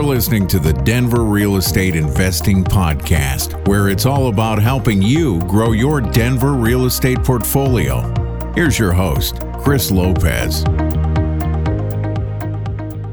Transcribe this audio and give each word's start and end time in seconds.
You're 0.00 0.08
listening 0.08 0.46
to 0.46 0.58
the 0.58 0.72
Denver 0.72 1.24
Real 1.24 1.56
Estate 1.56 1.94
Investing 1.94 2.64
Podcast, 2.64 3.68
where 3.68 3.90
it's 3.90 4.06
all 4.06 4.28
about 4.28 4.58
helping 4.58 5.02
you 5.02 5.40
grow 5.40 5.72
your 5.72 6.00
Denver 6.00 6.54
real 6.54 6.86
estate 6.86 7.22
portfolio. 7.22 8.00
Here's 8.54 8.78
your 8.78 8.94
host, 8.94 9.42
Chris 9.58 9.90
Lopez. 9.90 10.64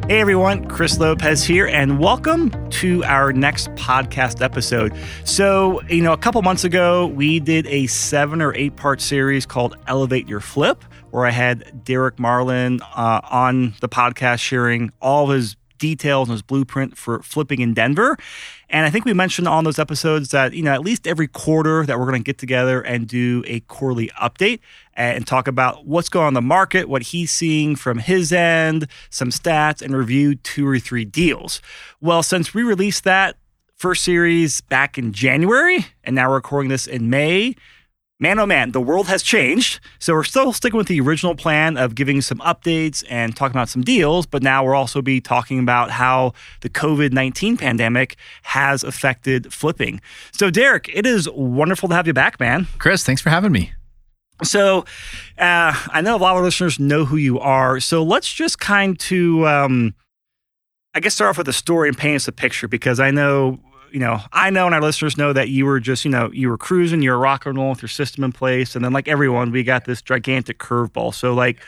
Hey 0.08 0.22
everyone, 0.22 0.66
Chris 0.70 0.98
Lopez 0.98 1.44
here, 1.44 1.68
and 1.68 2.00
welcome 2.00 2.70
to 2.70 3.04
our 3.04 3.34
next 3.34 3.68
podcast 3.72 4.42
episode. 4.42 4.94
So, 5.26 5.82
you 5.90 6.02
know, 6.02 6.14
a 6.14 6.18
couple 6.18 6.42
months 6.42 6.64
ago, 6.64 7.08
we 7.08 7.42
did 7.42 7.68
a 7.68 7.88
seven 7.88 8.42
or 8.42 8.56
eight 8.56 8.78
part 8.78 9.02
series 9.02 9.46
called 9.46 9.76
Elevate 9.88 10.30
Your 10.30 10.40
Flip, 10.40 10.82
where 11.12 11.26
I 11.26 11.32
had 11.32 11.84
Derek 11.84 12.18
Marlin 12.18 12.80
uh, 12.96 13.20
on 13.30 13.74
the 13.82 13.90
podcast 13.90 14.40
sharing 14.40 14.94
all 15.02 15.28
his 15.28 15.57
details 15.78 16.28
and 16.30 16.34
his 16.34 16.42
blueprint 16.42 16.98
for 16.98 17.22
flipping 17.22 17.62
in 17.62 17.74
Denver. 17.74 18.18
And 18.70 18.86
I 18.86 18.90
think 18.90 19.06
we 19.06 19.14
mentioned 19.14 19.48
on 19.48 19.64
those 19.64 19.80
episodes 19.80 20.30
that, 20.30 20.54
you 20.54 20.64
know, 20.64 20.74
at 20.74 20.82
least 20.82 21.08
every 21.08 21.28
quarter 21.28 21.86
that 21.86 21.98
we're 21.98 22.06
going 22.06 22.22
to 22.22 22.26
get 22.26 22.38
together 22.38 22.82
and 22.82 23.08
do 23.08 23.44
a 23.48 23.62
quarterly 23.62 24.10
update 24.22 24.60
and 24.94 25.26
talk 25.26 25.48
about 25.48 25.86
what's 25.86 26.10
going 26.10 26.28
on 26.28 26.34
the 26.34 26.42
market, 26.42 26.90
what 26.90 27.04
he's 27.04 27.32
seeing 27.32 27.76
from 27.76 28.00
his 28.00 28.34
end, 28.34 28.88
some 29.10 29.30
stats, 29.30 29.82
and 29.82 29.96
review 29.96 30.36
two 30.36 30.68
or 30.68 30.80
three 30.80 31.06
deals. 31.06 31.62
Well, 32.02 32.24
since 32.24 32.54
we 32.54 32.64
released 32.64 33.04
that 33.06 33.38
first 33.76 34.04
series 34.04 34.60
back 34.62 34.98
in 34.98 35.14
January, 35.14 35.86
and 36.04 36.16
now 36.16 36.30
we're 36.30 36.36
recording 36.36 36.70
this 36.70 36.88
in 36.88 37.10
May, 37.10 37.56
man, 38.20 38.40
oh 38.40 38.46
man, 38.46 38.72
the 38.72 38.82
world 38.82 39.08
has 39.08 39.22
changed. 39.22 39.80
So 40.00 40.14
we're 40.14 40.24
still 40.24 40.52
sticking 40.54 40.78
with 40.78 40.88
the 40.88 41.00
original 41.00 41.36
plan 41.36 41.78
of 41.78 41.96
giving 41.96 42.22
some 42.22 42.40
updates 42.40 43.04
and 43.10 43.36
talking 43.36 43.56
about 43.56 43.70
some 43.70 43.84
deals, 43.84 44.26
but 44.26 44.42
now 44.42 44.66
we'll 44.66 44.76
also 44.76 45.02
be 45.02 45.22
talking 45.22 45.60
about 45.60 45.92
how 45.92 46.34
the 46.62 46.70
COVID 46.70 47.12
19 47.14 47.58
pandemic 47.58 48.16
has 48.44 48.84
affected 48.84 49.54
flipping. 49.54 50.02
So, 50.32 50.50
Derek, 50.50 50.90
it 50.94 51.06
is 51.06 51.30
wonderful 51.30 51.90
to 51.90 51.96
have 51.96 52.08
you 52.08 52.14
back, 52.14 52.40
man. 52.40 52.68
Chris, 52.80 53.04
thanks 53.04 53.22
for 53.22 53.30
having 53.30 53.52
me. 53.52 53.72
So, 54.44 54.80
uh, 55.38 55.74
I 55.92 56.02
know 56.02 56.16
a 56.16 56.18
lot 56.18 56.38
of 56.38 56.44
listeners 56.44 56.80
know 56.80 57.06
who 57.06 57.18
you 57.18 57.40
are. 57.40 57.80
So, 57.80 58.04
let's 58.04 58.32
just 58.32 58.60
kind 58.60 59.00
to, 59.02 59.48
um, 59.48 59.96
I 60.94 61.00
guess, 61.00 61.16
start 61.16 61.30
off 61.30 61.38
with 61.38 61.48
a 61.48 61.54
story 61.54 61.90
and 61.90 61.98
paint 61.98 62.18
us 62.18 62.28
a 62.28 62.32
picture 62.32 62.68
because 62.68 63.00
I 63.00 63.12
know 63.12 63.60
you 63.92 64.00
know, 64.00 64.20
I 64.32 64.50
know 64.50 64.66
and 64.66 64.76
our 64.76 64.82
listeners 64.82 65.18
know 65.18 65.34
that 65.34 65.50
you 65.50 65.66
were 65.66 65.80
just, 65.80 66.06
you 66.06 66.12
know, 66.12 66.30
you 66.32 66.50
were 66.50 66.58
cruising, 66.58 67.02
you 67.02 67.12
were 67.12 67.18
rock 67.18 67.46
and 67.46 67.58
roll 67.58 67.72
with 67.72 67.82
your 67.82 67.90
system 67.90 68.24
in 68.24 68.32
place. 68.32 68.76
And 68.76 68.84
then, 68.84 68.94
like 68.94 69.08
everyone, 69.08 69.52
we 69.52 69.64
got 69.64 69.86
this 69.86 70.02
gigantic 70.02 70.60
curveball. 70.60 71.14
So, 71.14 71.34
like, 71.34 71.62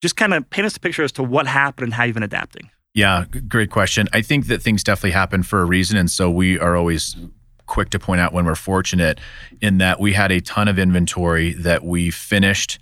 just 0.00 0.16
kind 0.16 0.34
of 0.34 0.48
paint 0.50 0.66
us 0.66 0.76
a 0.76 0.80
picture 0.80 1.02
as 1.02 1.12
to 1.12 1.22
what 1.22 1.46
happened 1.46 1.84
and 1.84 1.94
how 1.94 2.04
you've 2.04 2.14
been 2.14 2.22
adapting. 2.22 2.70
Yeah, 2.94 3.26
great 3.46 3.70
question. 3.70 4.08
I 4.12 4.22
think 4.22 4.46
that 4.46 4.62
things 4.62 4.82
definitely 4.82 5.12
happen 5.12 5.42
for 5.42 5.60
a 5.60 5.64
reason. 5.64 5.96
And 5.96 6.10
so 6.10 6.30
we 6.30 6.58
are 6.58 6.76
always 6.76 7.16
quick 7.66 7.90
to 7.90 7.98
point 7.98 8.20
out 8.20 8.32
when 8.32 8.44
we're 8.44 8.54
fortunate 8.54 9.20
in 9.60 9.78
that 9.78 10.00
we 10.00 10.14
had 10.14 10.32
a 10.32 10.40
ton 10.40 10.68
of 10.68 10.78
inventory 10.78 11.52
that 11.52 11.84
we 11.84 12.10
finished 12.10 12.78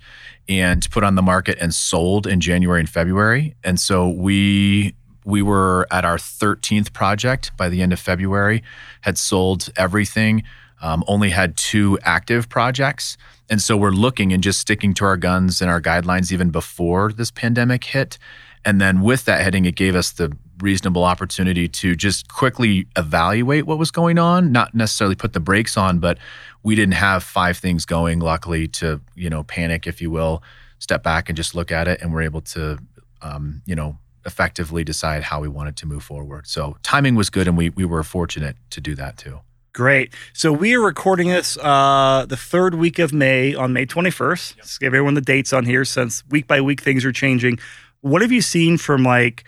and 0.49 0.89
put 0.91 1.03
on 1.03 1.15
the 1.15 1.21
market 1.21 1.57
and 1.59 1.73
sold 1.73 2.25
in 2.25 2.39
January 2.39 2.79
and 2.79 2.89
February. 2.89 3.53
And 3.63 3.79
so 3.79 4.09
we 4.09 4.95
we 5.27 5.41
were 5.41 5.85
at 5.91 6.05
our 6.05 6.17
13th 6.17 6.93
project 6.93 7.51
by 7.57 7.67
the 7.67 7.81
end 7.81 7.91
of 7.91 7.99
February, 7.99 8.63
had 9.01 9.17
sold 9.17 9.69
everything, 9.75 10.41
um, 10.81 11.03
only 11.05 11.31
had 11.31 11.57
two 11.57 11.99
active 12.03 12.47
projects. 12.47 13.17
And 13.49 13.61
so 13.61 13.75
we're 13.75 13.91
looking 13.91 14.31
and 14.31 14.41
just 14.41 14.61
sticking 14.61 14.93
to 14.95 15.05
our 15.05 15.17
guns 15.17 15.61
and 15.61 15.69
our 15.69 15.81
guidelines 15.81 16.31
even 16.31 16.49
before 16.49 17.11
this 17.11 17.29
pandemic 17.29 17.83
hit. 17.83 18.17
And 18.63 18.79
then 18.79 19.01
with 19.01 19.25
that 19.25 19.41
heading, 19.41 19.65
it 19.65 19.75
gave 19.75 19.95
us 19.95 20.11
the 20.11 20.35
reasonable 20.59 21.03
opportunity 21.03 21.67
to 21.67 21.93
just 21.93 22.29
quickly 22.29 22.87
evaluate 22.95 23.65
what 23.65 23.77
was 23.77 23.91
going 23.91 24.17
on, 24.17 24.53
not 24.53 24.73
necessarily 24.73 25.15
put 25.15 25.33
the 25.33 25.41
brakes 25.41 25.75
on, 25.75 25.99
but 25.99 26.17
we 26.63 26.73
didn't 26.73 26.93
have 26.93 27.21
five 27.21 27.57
things 27.57 27.85
going, 27.85 28.19
luckily, 28.19 28.67
to, 28.69 29.01
you 29.13 29.29
know, 29.29 29.43
panic, 29.43 29.87
if 29.87 30.01
you 30.01 30.09
will, 30.09 30.41
step 30.79 31.03
back 31.03 31.27
and 31.27 31.35
just 31.35 31.53
look 31.53 31.69
at 31.69 31.89
it. 31.89 32.01
And 32.01 32.13
we're 32.13 32.21
able 32.21 32.41
to, 32.41 32.79
um, 33.21 33.61
you 33.65 33.75
know, 33.75 33.97
effectively 34.27 34.83
decide 34.83 35.23
how 35.23 35.41
we 35.41 35.47
wanted 35.47 35.75
to 35.77 35.87
move 35.87 36.03
forward. 36.03 36.45
So 36.45 36.77
timing 36.83 37.15
was 37.15 37.31
good, 37.31 37.47
and 37.47 37.57
we 37.57 37.69
we 37.69 37.85
were 37.85 38.03
fortunate 38.03 38.55
to 38.71 38.81
do 38.81 38.93
that 38.95 39.17
too. 39.17 39.39
Great. 39.73 40.13
So 40.33 40.51
we 40.51 40.75
are 40.75 40.81
recording 40.81 41.29
this 41.29 41.57
uh, 41.57 42.25
the 42.27 42.37
third 42.37 42.75
week 42.75 42.99
of 42.99 43.13
May 43.13 43.55
on 43.55 43.73
May 43.73 43.85
21st. 43.85 44.55
Yep. 44.55 44.57
Let's 44.57 44.77
give 44.77 44.87
everyone 44.87 45.13
the 45.13 45.21
dates 45.21 45.53
on 45.53 45.65
here 45.65 45.85
since 45.85 46.23
week 46.29 46.47
by 46.47 46.61
week 46.61 46.81
things 46.81 47.05
are 47.05 47.11
changing. 47.11 47.59
What 48.01 48.21
have 48.21 48.31
you 48.31 48.41
seen 48.41 48.77
from 48.77 49.03
like 49.03 49.43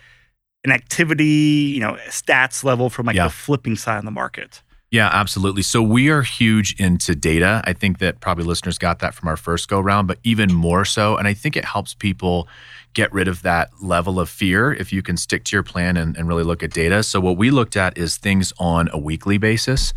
an 0.63 0.72
activity, 0.72 1.25
you 1.25 1.79
know, 1.79 1.97
stats 2.09 2.63
level 2.63 2.89
from 2.89 3.07
like 3.07 3.16
yeah. 3.16 3.25
the 3.25 3.31
flipping 3.31 3.75
side 3.75 3.97
of 3.97 4.06
the 4.06 4.12
market? 4.12 4.62
Yeah, 4.91 5.09
absolutely. 5.12 5.62
So 5.62 5.84
we 5.84 6.09
are 6.09 6.23
huge 6.23 6.79
into 6.79 7.16
data. 7.16 7.62
I 7.66 7.73
think 7.73 8.00
that 8.00 8.22
probably 8.22 8.44
listeners 8.44 8.79
got 8.79 9.00
that 9.00 9.13
from 9.13 9.28
our 9.28 9.38
first 9.38 9.68
go 9.68 9.79
round, 9.79 10.07
but 10.07 10.18
even 10.23 10.53
more 10.53 10.84
so. 10.84 11.16
And 11.16 11.28
I 11.28 11.34
think 11.34 11.56
it 11.56 11.63
helps 11.63 11.94
people 11.94 12.47
get 12.94 13.11
rid 13.13 13.27
of 13.27 13.41
that 13.44 13.69
level 13.81 14.19
of 14.19 14.29
fear 14.29 14.73
if 14.73 14.91
you 14.91 15.01
can 15.01 15.17
stick 15.17 15.44
to 15.45 15.55
your 15.55 15.63
plan 15.63 15.97
and, 15.97 16.17
and 16.17 16.27
really 16.27 16.44
look 16.44 16.63
at 16.63 16.72
data. 16.72 17.03
So, 17.03 17.19
what 17.19 17.38
we 17.38 17.51
looked 17.51 17.77
at 17.77 17.97
is 17.97 18.17
things 18.17 18.53
on 18.59 18.89
a 18.91 18.97
weekly 18.97 19.38
basis. 19.38 19.94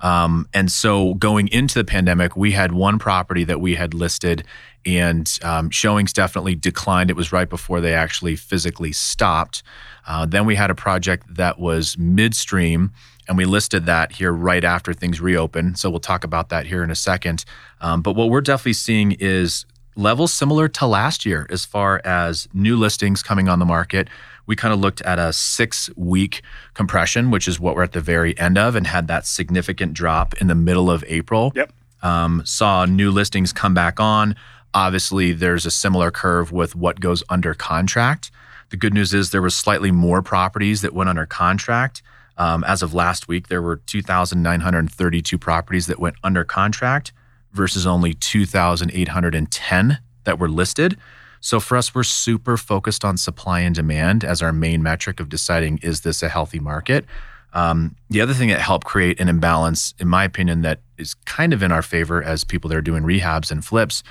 Um, 0.00 0.48
and 0.52 0.70
so, 0.70 1.14
going 1.14 1.48
into 1.48 1.78
the 1.78 1.84
pandemic, 1.84 2.36
we 2.36 2.52
had 2.52 2.72
one 2.72 2.98
property 2.98 3.44
that 3.44 3.60
we 3.60 3.74
had 3.74 3.94
listed, 3.94 4.44
and 4.84 5.38
um, 5.42 5.70
showings 5.70 6.12
definitely 6.12 6.54
declined. 6.54 7.10
It 7.10 7.16
was 7.16 7.32
right 7.32 7.48
before 7.48 7.80
they 7.80 7.94
actually 7.94 8.36
physically 8.36 8.92
stopped. 8.92 9.62
Uh, 10.06 10.24
then 10.26 10.46
we 10.46 10.54
had 10.54 10.70
a 10.70 10.74
project 10.74 11.34
that 11.34 11.58
was 11.58 11.98
midstream 11.98 12.92
and 13.28 13.36
we 13.36 13.44
listed 13.44 13.86
that 13.86 14.12
here 14.12 14.32
right 14.32 14.64
after 14.64 14.92
things 14.94 15.20
reopen. 15.20 15.74
So 15.74 15.90
we'll 15.90 16.00
talk 16.00 16.24
about 16.24 16.48
that 16.50 16.66
here 16.66 16.82
in 16.82 16.90
a 16.90 16.94
second. 16.94 17.44
Um, 17.80 18.02
but 18.02 18.12
what 18.12 18.30
we're 18.30 18.40
definitely 18.40 18.74
seeing 18.74 19.12
is 19.12 19.66
levels 19.96 20.32
similar 20.32 20.68
to 20.68 20.86
last 20.86 21.26
year 21.26 21.46
as 21.50 21.64
far 21.64 22.00
as 22.04 22.48
new 22.52 22.76
listings 22.76 23.22
coming 23.22 23.48
on 23.48 23.58
the 23.58 23.64
market. 23.64 24.08
We 24.46 24.54
kind 24.54 24.72
of 24.72 24.78
looked 24.78 25.02
at 25.02 25.18
a 25.18 25.32
six 25.32 25.90
week 25.96 26.42
compression, 26.74 27.30
which 27.30 27.48
is 27.48 27.58
what 27.58 27.74
we're 27.74 27.82
at 27.82 27.92
the 27.92 28.00
very 28.00 28.38
end 28.38 28.58
of, 28.58 28.76
and 28.76 28.86
had 28.86 29.08
that 29.08 29.26
significant 29.26 29.94
drop 29.94 30.34
in 30.40 30.46
the 30.46 30.54
middle 30.54 30.90
of 30.90 31.04
April. 31.08 31.52
Yep. 31.56 31.72
Um, 32.02 32.42
saw 32.44 32.84
new 32.84 33.10
listings 33.10 33.52
come 33.52 33.74
back 33.74 33.98
on. 33.98 34.36
Obviously, 34.74 35.32
there's 35.32 35.66
a 35.66 35.70
similar 35.70 36.10
curve 36.10 36.52
with 36.52 36.76
what 36.76 37.00
goes 37.00 37.24
under 37.28 37.54
contract. 37.54 38.30
The 38.68 38.76
good 38.76 38.92
news 38.92 39.14
is 39.14 39.30
there 39.30 39.42
was 39.42 39.56
slightly 39.56 39.90
more 39.90 40.22
properties 40.22 40.82
that 40.82 40.92
went 40.92 41.08
under 41.08 41.26
contract. 41.26 42.02
Um, 42.36 42.62
as 42.64 42.82
of 42.82 42.92
last 42.92 43.26
week, 43.28 43.48
there 43.48 43.62
were 43.62 43.76
2,932 43.76 45.38
properties 45.38 45.86
that 45.86 45.98
went 45.98 46.16
under 46.22 46.44
contract 46.44 47.12
versus 47.56 47.86
only 47.86 48.14
2,810 48.14 49.98
that 50.24 50.38
were 50.38 50.48
listed. 50.48 50.96
So 51.40 51.60
for 51.60 51.76
us, 51.76 51.94
we're 51.94 52.02
super 52.02 52.56
focused 52.56 53.04
on 53.04 53.16
supply 53.16 53.60
and 53.60 53.74
demand 53.74 54.24
as 54.24 54.42
our 54.42 54.52
main 54.52 54.82
metric 54.82 55.20
of 55.20 55.28
deciding 55.28 55.78
is 55.78 56.00
this 56.02 56.22
a 56.22 56.28
healthy 56.28 56.60
market. 56.60 57.04
Um, 57.52 57.96
the 58.10 58.20
other 58.20 58.34
thing 58.34 58.48
that 58.48 58.60
helped 58.60 58.86
create 58.86 59.18
an 59.20 59.28
imbalance, 59.28 59.94
in 59.98 60.08
my 60.08 60.24
opinion, 60.24 60.62
that 60.62 60.80
is 60.98 61.14
kind 61.24 61.52
of 61.52 61.62
in 61.62 61.72
our 61.72 61.82
favor 61.82 62.22
as 62.22 62.44
people 62.44 62.68
that 62.68 62.76
are 62.76 62.82
doing 62.82 63.02
rehabs 63.02 63.50
and 63.50 63.64
flips, 63.64 64.02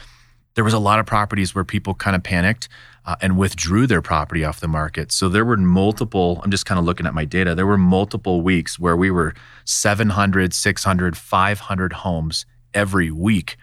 there 0.55 0.63
was 0.63 0.73
a 0.73 0.79
lot 0.79 1.00
of 1.00 1.05
properties 1.05 1.53
where 1.53 1.63
people 1.63 1.94
kind 1.94 2.16
of 2.16 2.23
panicked 2.23 2.69
uh, 3.05 3.16
and 3.22 3.38
withdrew 3.38 3.85
their 3.85 4.01
property 4.01 4.44
off 4.44 4.59
the 4.61 4.67
market. 4.67 5.11
So 5.11 5.29
there 5.29 5.45
were 5.45 5.57
multiple, 5.57 6.41
I'm 6.44 6.51
just 6.51 6.66
kind 6.66 6.79
of 6.79 6.85
looking 6.85 7.05
at 7.05 7.13
my 7.13 7.25
data, 7.25 7.53
there 7.53 7.67
were 7.67 7.78
multiple 7.78 8.41
weeks 8.41 8.79
where 8.79 8.95
we 8.95 9.11
were 9.11 9.35
700, 9.66 10.53
600, 10.53 11.17
500 11.17 11.94
homes 11.94 12.45
every 12.75 13.09
week 13.09 13.58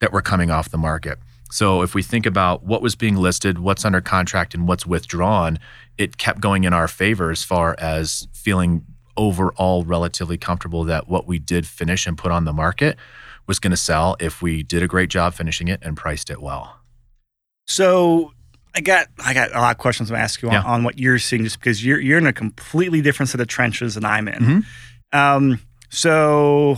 that 0.00 0.12
were 0.12 0.22
coming 0.22 0.50
off 0.50 0.70
the 0.70 0.78
market. 0.78 1.18
So 1.50 1.82
if 1.82 1.94
we 1.94 2.02
think 2.02 2.24
about 2.24 2.64
what 2.64 2.80
was 2.80 2.94
being 2.96 3.16
listed, 3.16 3.58
what's 3.58 3.84
under 3.84 4.00
contract, 4.00 4.54
and 4.54 4.66
what's 4.66 4.86
withdrawn, 4.86 5.58
it 5.98 6.16
kept 6.16 6.40
going 6.40 6.64
in 6.64 6.72
our 6.72 6.88
favor 6.88 7.30
as 7.30 7.44
far 7.44 7.76
as 7.78 8.26
feeling 8.32 8.86
overall 9.18 9.84
relatively 9.84 10.38
comfortable 10.38 10.84
that 10.84 11.08
what 11.08 11.26
we 11.26 11.38
did 11.38 11.66
finish 11.66 12.06
and 12.06 12.16
put 12.16 12.32
on 12.32 12.46
the 12.46 12.52
market 12.52 12.96
was 13.46 13.58
going 13.58 13.70
to 13.70 13.76
sell 13.76 14.16
if 14.18 14.40
we 14.40 14.62
did 14.62 14.82
a 14.82 14.88
great 14.88 15.10
job 15.10 15.34
finishing 15.34 15.68
it 15.68 15.78
and 15.82 15.96
priced 15.96 16.30
it 16.30 16.40
well. 16.40 16.78
So 17.66 18.32
I 18.74 18.80
got 18.80 19.08
I 19.24 19.34
got 19.34 19.54
a 19.54 19.60
lot 19.60 19.72
of 19.72 19.78
questions 19.78 20.10
I'm 20.10 20.14
going 20.14 20.20
to 20.20 20.24
ask 20.24 20.40
you 20.40 20.48
on, 20.48 20.54
yeah. 20.54 20.62
on 20.62 20.84
what 20.84 20.98
you're 20.98 21.18
seeing, 21.18 21.44
just 21.44 21.58
because 21.58 21.84
you're 21.84 22.00
you're 22.00 22.18
in 22.18 22.26
a 22.26 22.32
completely 22.32 23.02
different 23.02 23.28
set 23.28 23.40
of 23.40 23.48
trenches 23.48 23.94
than 23.94 24.04
I'm 24.04 24.28
in. 24.28 24.34
Mm-hmm. 24.42 25.18
Um, 25.18 25.60
so 25.90 26.76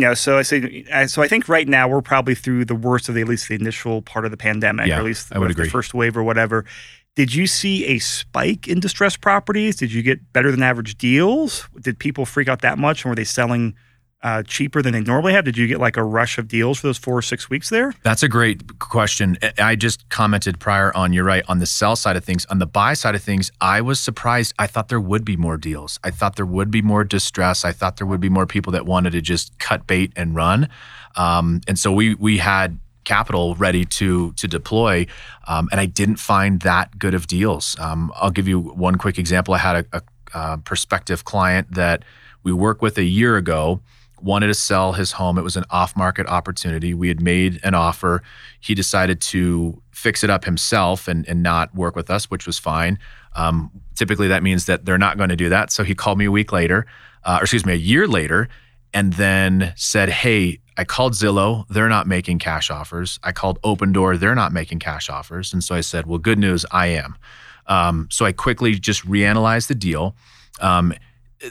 you 0.00 0.08
know, 0.08 0.14
so 0.14 0.38
I 0.38 0.42
say, 0.42 0.84
so 1.06 1.22
I 1.22 1.28
think 1.28 1.48
right 1.48 1.66
now 1.68 1.88
we're 1.88 2.02
probably 2.02 2.34
through 2.34 2.64
the 2.64 2.74
worst 2.74 3.08
of 3.08 3.14
the, 3.14 3.20
at 3.20 3.28
least 3.28 3.48
the 3.48 3.54
initial 3.54 4.02
part 4.02 4.24
of 4.24 4.30
the 4.30 4.36
pandemic, 4.36 4.86
yeah, 4.86 4.96
or 4.96 4.98
at 5.00 5.04
least 5.04 5.30
agree. 5.32 5.52
the 5.54 5.70
first 5.70 5.94
wave 5.94 6.16
or 6.16 6.22
whatever. 6.22 6.64
Did 7.16 7.34
you 7.34 7.46
see 7.48 7.84
a 7.86 7.98
spike 7.98 8.68
in 8.68 8.78
distressed 8.78 9.20
properties? 9.20 9.76
Did 9.76 9.92
you 9.92 10.02
get 10.02 10.32
better 10.32 10.52
than 10.52 10.62
average 10.62 10.96
deals? 10.98 11.68
Did 11.80 11.98
people 11.98 12.24
freak 12.24 12.48
out 12.48 12.62
that 12.62 12.78
much, 12.78 13.04
and 13.04 13.10
were 13.10 13.16
they 13.16 13.24
selling 13.24 13.74
uh, 14.22 14.42
cheaper 14.42 14.82
than 14.82 14.92
they 14.92 15.00
normally 15.00 15.32
have? 15.32 15.44
Did 15.44 15.56
you 15.56 15.66
get 15.66 15.78
like 15.78 15.96
a 15.96 16.02
rush 16.02 16.38
of 16.38 16.48
deals 16.48 16.78
for 16.78 16.88
those 16.88 16.98
four 16.98 17.16
or 17.16 17.22
six 17.22 17.48
weeks 17.48 17.68
there? 17.70 17.94
That's 18.02 18.22
a 18.22 18.28
great 18.28 18.78
question. 18.80 19.38
I 19.58 19.76
just 19.76 20.08
commented 20.08 20.58
prior 20.58 20.94
on, 20.96 21.12
you're 21.12 21.24
right, 21.24 21.44
on 21.48 21.60
the 21.60 21.66
sell 21.66 21.94
side 21.94 22.16
of 22.16 22.24
things. 22.24 22.44
On 22.46 22.58
the 22.58 22.66
buy 22.66 22.94
side 22.94 23.14
of 23.14 23.22
things, 23.22 23.50
I 23.60 23.80
was 23.80 24.00
surprised. 24.00 24.54
I 24.58 24.66
thought 24.66 24.88
there 24.88 25.00
would 25.00 25.24
be 25.24 25.36
more 25.36 25.56
deals. 25.56 26.00
I 26.02 26.10
thought 26.10 26.36
there 26.36 26.46
would 26.46 26.70
be 26.70 26.82
more 26.82 27.04
distress. 27.04 27.64
I 27.64 27.72
thought 27.72 27.96
there 27.96 28.06
would 28.06 28.20
be 28.20 28.28
more 28.28 28.46
people 28.46 28.72
that 28.72 28.86
wanted 28.86 29.12
to 29.12 29.20
just 29.20 29.56
cut 29.58 29.86
bait 29.86 30.12
and 30.16 30.34
run. 30.34 30.68
Um, 31.16 31.60
and 31.68 31.78
so 31.78 31.92
we 31.92 32.14
we 32.14 32.38
had 32.38 32.78
capital 33.04 33.54
ready 33.54 33.84
to 33.84 34.32
to 34.32 34.48
deploy, 34.48 35.06
um, 35.46 35.68
and 35.70 35.80
I 35.80 35.86
didn't 35.86 36.16
find 36.16 36.60
that 36.60 36.98
good 36.98 37.14
of 37.14 37.26
deals. 37.26 37.76
Um, 37.78 38.12
I'll 38.16 38.30
give 38.30 38.48
you 38.48 38.60
one 38.60 38.96
quick 38.96 39.18
example. 39.18 39.54
I 39.54 39.58
had 39.58 39.86
a, 39.92 39.96
a, 39.96 40.02
a 40.34 40.58
prospective 40.58 41.24
client 41.24 41.74
that 41.74 42.04
we 42.42 42.52
worked 42.52 42.82
with 42.82 42.98
a 42.98 43.04
year 43.04 43.36
ago 43.36 43.80
wanted 44.22 44.48
to 44.48 44.54
sell 44.54 44.92
his 44.92 45.12
home. 45.12 45.38
It 45.38 45.42
was 45.42 45.56
an 45.56 45.64
off 45.70 45.96
market 45.96 46.26
opportunity. 46.26 46.94
We 46.94 47.08
had 47.08 47.20
made 47.20 47.60
an 47.62 47.74
offer. 47.74 48.22
He 48.60 48.74
decided 48.74 49.20
to 49.22 49.82
fix 49.90 50.22
it 50.22 50.30
up 50.30 50.44
himself 50.44 51.08
and, 51.08 51.28
and 51.28 51.42
not 51.42 51.74
work 51.74 51.96
with 51.96 52.10
us, 52.10 52.30
which 52.30 52.46
was 52.46 52.58
fine. 52.58 52.98
Um, 53.34 53.70
typically, 53.94 54.28
that 54.28 54.42
means 54.42 54.66
that 54.66 54.84
they're 54.84 54.98
not 54.98 55.16
going 55.16 55.28
to 55.30 55.36
do 55.36 55.48
that. 55.48 55.70
So 55.70 55.84
he 55.84 55.94
called 55.94 56.18
me 56.18 56.24
a 56.24 56.30
week 56.30 56.52
later, 56.52 56.86
uh, 57.24 57.38
or 57.40 57.42
excuse 57.42 57.66
me, 57.66 57.72
a 57.72 57.76
year 57.76 58.06
later, 58.06 58.48
and 58.94 59.12
then 59.14 59.72
said, 59.76 60.08
Hey, 60.08 60.60
I 60.76 60.84
called 60.84 61.12
Zillow. 61.12 61.66
They're 61.68 61.88
not 61.88 62.06
making 62.06 62.38
cash 62.38 62.70
offers. 62.70 63.18
I 63.22 63.32
called 63.32 63.60
Opendoor. 63.62 64.18
They're 64.18 64.34
not 64.34 64.52
making 64.52 64.78
cash 64.78 65.10
offers. 65.10 65.52
And 65.52 65.62
so 65.62 65.74
I 65.74 65.80
said, 65.80 66.06
Well, 66.06 66.18
good 66.18 66.38
news, 66.38 66.64
I 66.70 66.86
am. 66.88 67.16
Um, 67.66 68.08
so 68.10 68.24
I 68.24 68.32
quickly 68.32 68.74
just 68.74 69.06
reanalyzed 69.06 69.68
the 69.68 69.74
deal. 69.74 70.16
Um, 70.60 70.94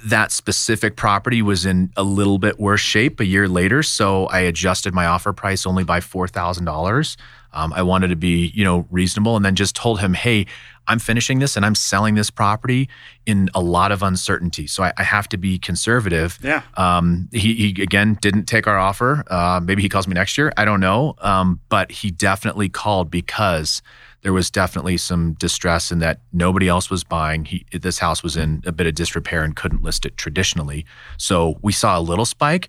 that 0.05 0.31
specific 0.31 0.95
property 0.95 1.41
was 1.41 1.65
in 1.65 1.91
a 1.95 2.03
little 2.03 2.37
bit 2.37 2.59
worse 2.59 2.81
shape 2.81 3.19
a 3.19 3.25
year 3.25 3.47
later. 3.47 3.81
So 3.83 4.25
I 4.25 4.39
adjusted 4.39 4.93
my 4.93 5.05
offer 5.05 5.31
price 5.33 5.65
only 5.65 5.83
by 5.83 5.99
$4,000. 5.99 7.17
Um, 7.53 7.73
I 7.73 7.81
wanted 7.81 8.09
to 8.09 8.15
be, 8.15 8.51
you 8.53 8.63
know, 8.63 8.85
reasonable 8.91 9.35
and 9.35 9.45
then 9.45 9.55
just 9.55 9.75
told 9.75 9.99
him, 9.99 10.13
hey, 10.13 10.45
I'm 10.87 10.99
finishing 10.99 11.39
this 11.39 11.55
and 11.55 11.65
I'm 11.65 11.75
selling 11.75 12.15
this 12.15 12.29
property 12.29 12.89
in 13.25 13.49
a 13.53 13.61
lot 13.61 13.91
of 13.91 14.03
uncertainty. 14.03 14.67
So 14.67 14.83
I, 14.83 14.93
I 14.97 15.03
have 15.03 15.27
to 15.29 15.37
be 15.37 15.57
conservative. 15.57 16.37
Yeah. 16.41 16.63
Um, 16.75 17.29
he, 17.31 17.53
he, 17.53 17.81
again 17.81 18.17
didn't 18.21 18.45
take 18.45 18.67
our 18.67 18.77
offer. 18.77 19.23
Uh, 19.27 19.59
maybe 19.63 19.81
he 19.81 19.89
calls 19.89 20.07
me 20.07 20.13
next 20.13 20.37
year. 20.37 20.51
I 20.57 20.65
don't 20.65 20.79
know. 20.79 21.15
Um, 21.19 21.59
but 21.69 21.91
he 21.91 22.11
definitely 22.11 22.69
called 22.69 23.09
because 23.11 23.81
there 24.27 24.33
was 24.33 24.51
definitely 24.51 24.97
some 24.97 25.35
distress 25.35 25.89
in 25.89 25.99
that 25.99 26.19
nobody 26.33 26.67
else 26.67 26.89
was 26.89 27.01
buying. 27.01 27.45
He, 27.45 27.65
this 27.71 27.97
house 27.97 28.21
was 28.21 28.35
in 28.35 28.61
a 28.65 28.73
bit 28.73 28.85
of 28.85 28.93
disrepair 28.93 29.41
and 29.41 29.55
couldn't 29.55 29.83
list 29.83 30.05
it 30.05 30.17
traditionally. 30.17 30.85
So 31.15 31.57
we 31.61 31.71
saw 31.71 31.97
a 31.97 32.01
little 32.01 32.25
spike, 32.25 32.67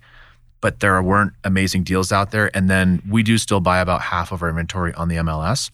but 0.61 0.79
there 0.79 1.03
weren't 1.03 1.33
amazing 1.43 1.83
deals 1.83 2.13
out 2.13 2.31
there. 2.31 2.49
And 2.55 2.69
then 2.69 3.01
we 3.09 3.23
do 3.23 3.37
still 3.37 3.59
buy 3.59 3.79
about 3.79 4.03
half 4.03 4.31
of 4.31 4.41
our 4.41 4.47
inventory 4.47 4.93
on 4.93 5.09
the 5.09 5.17
MLS. 5.17 5.69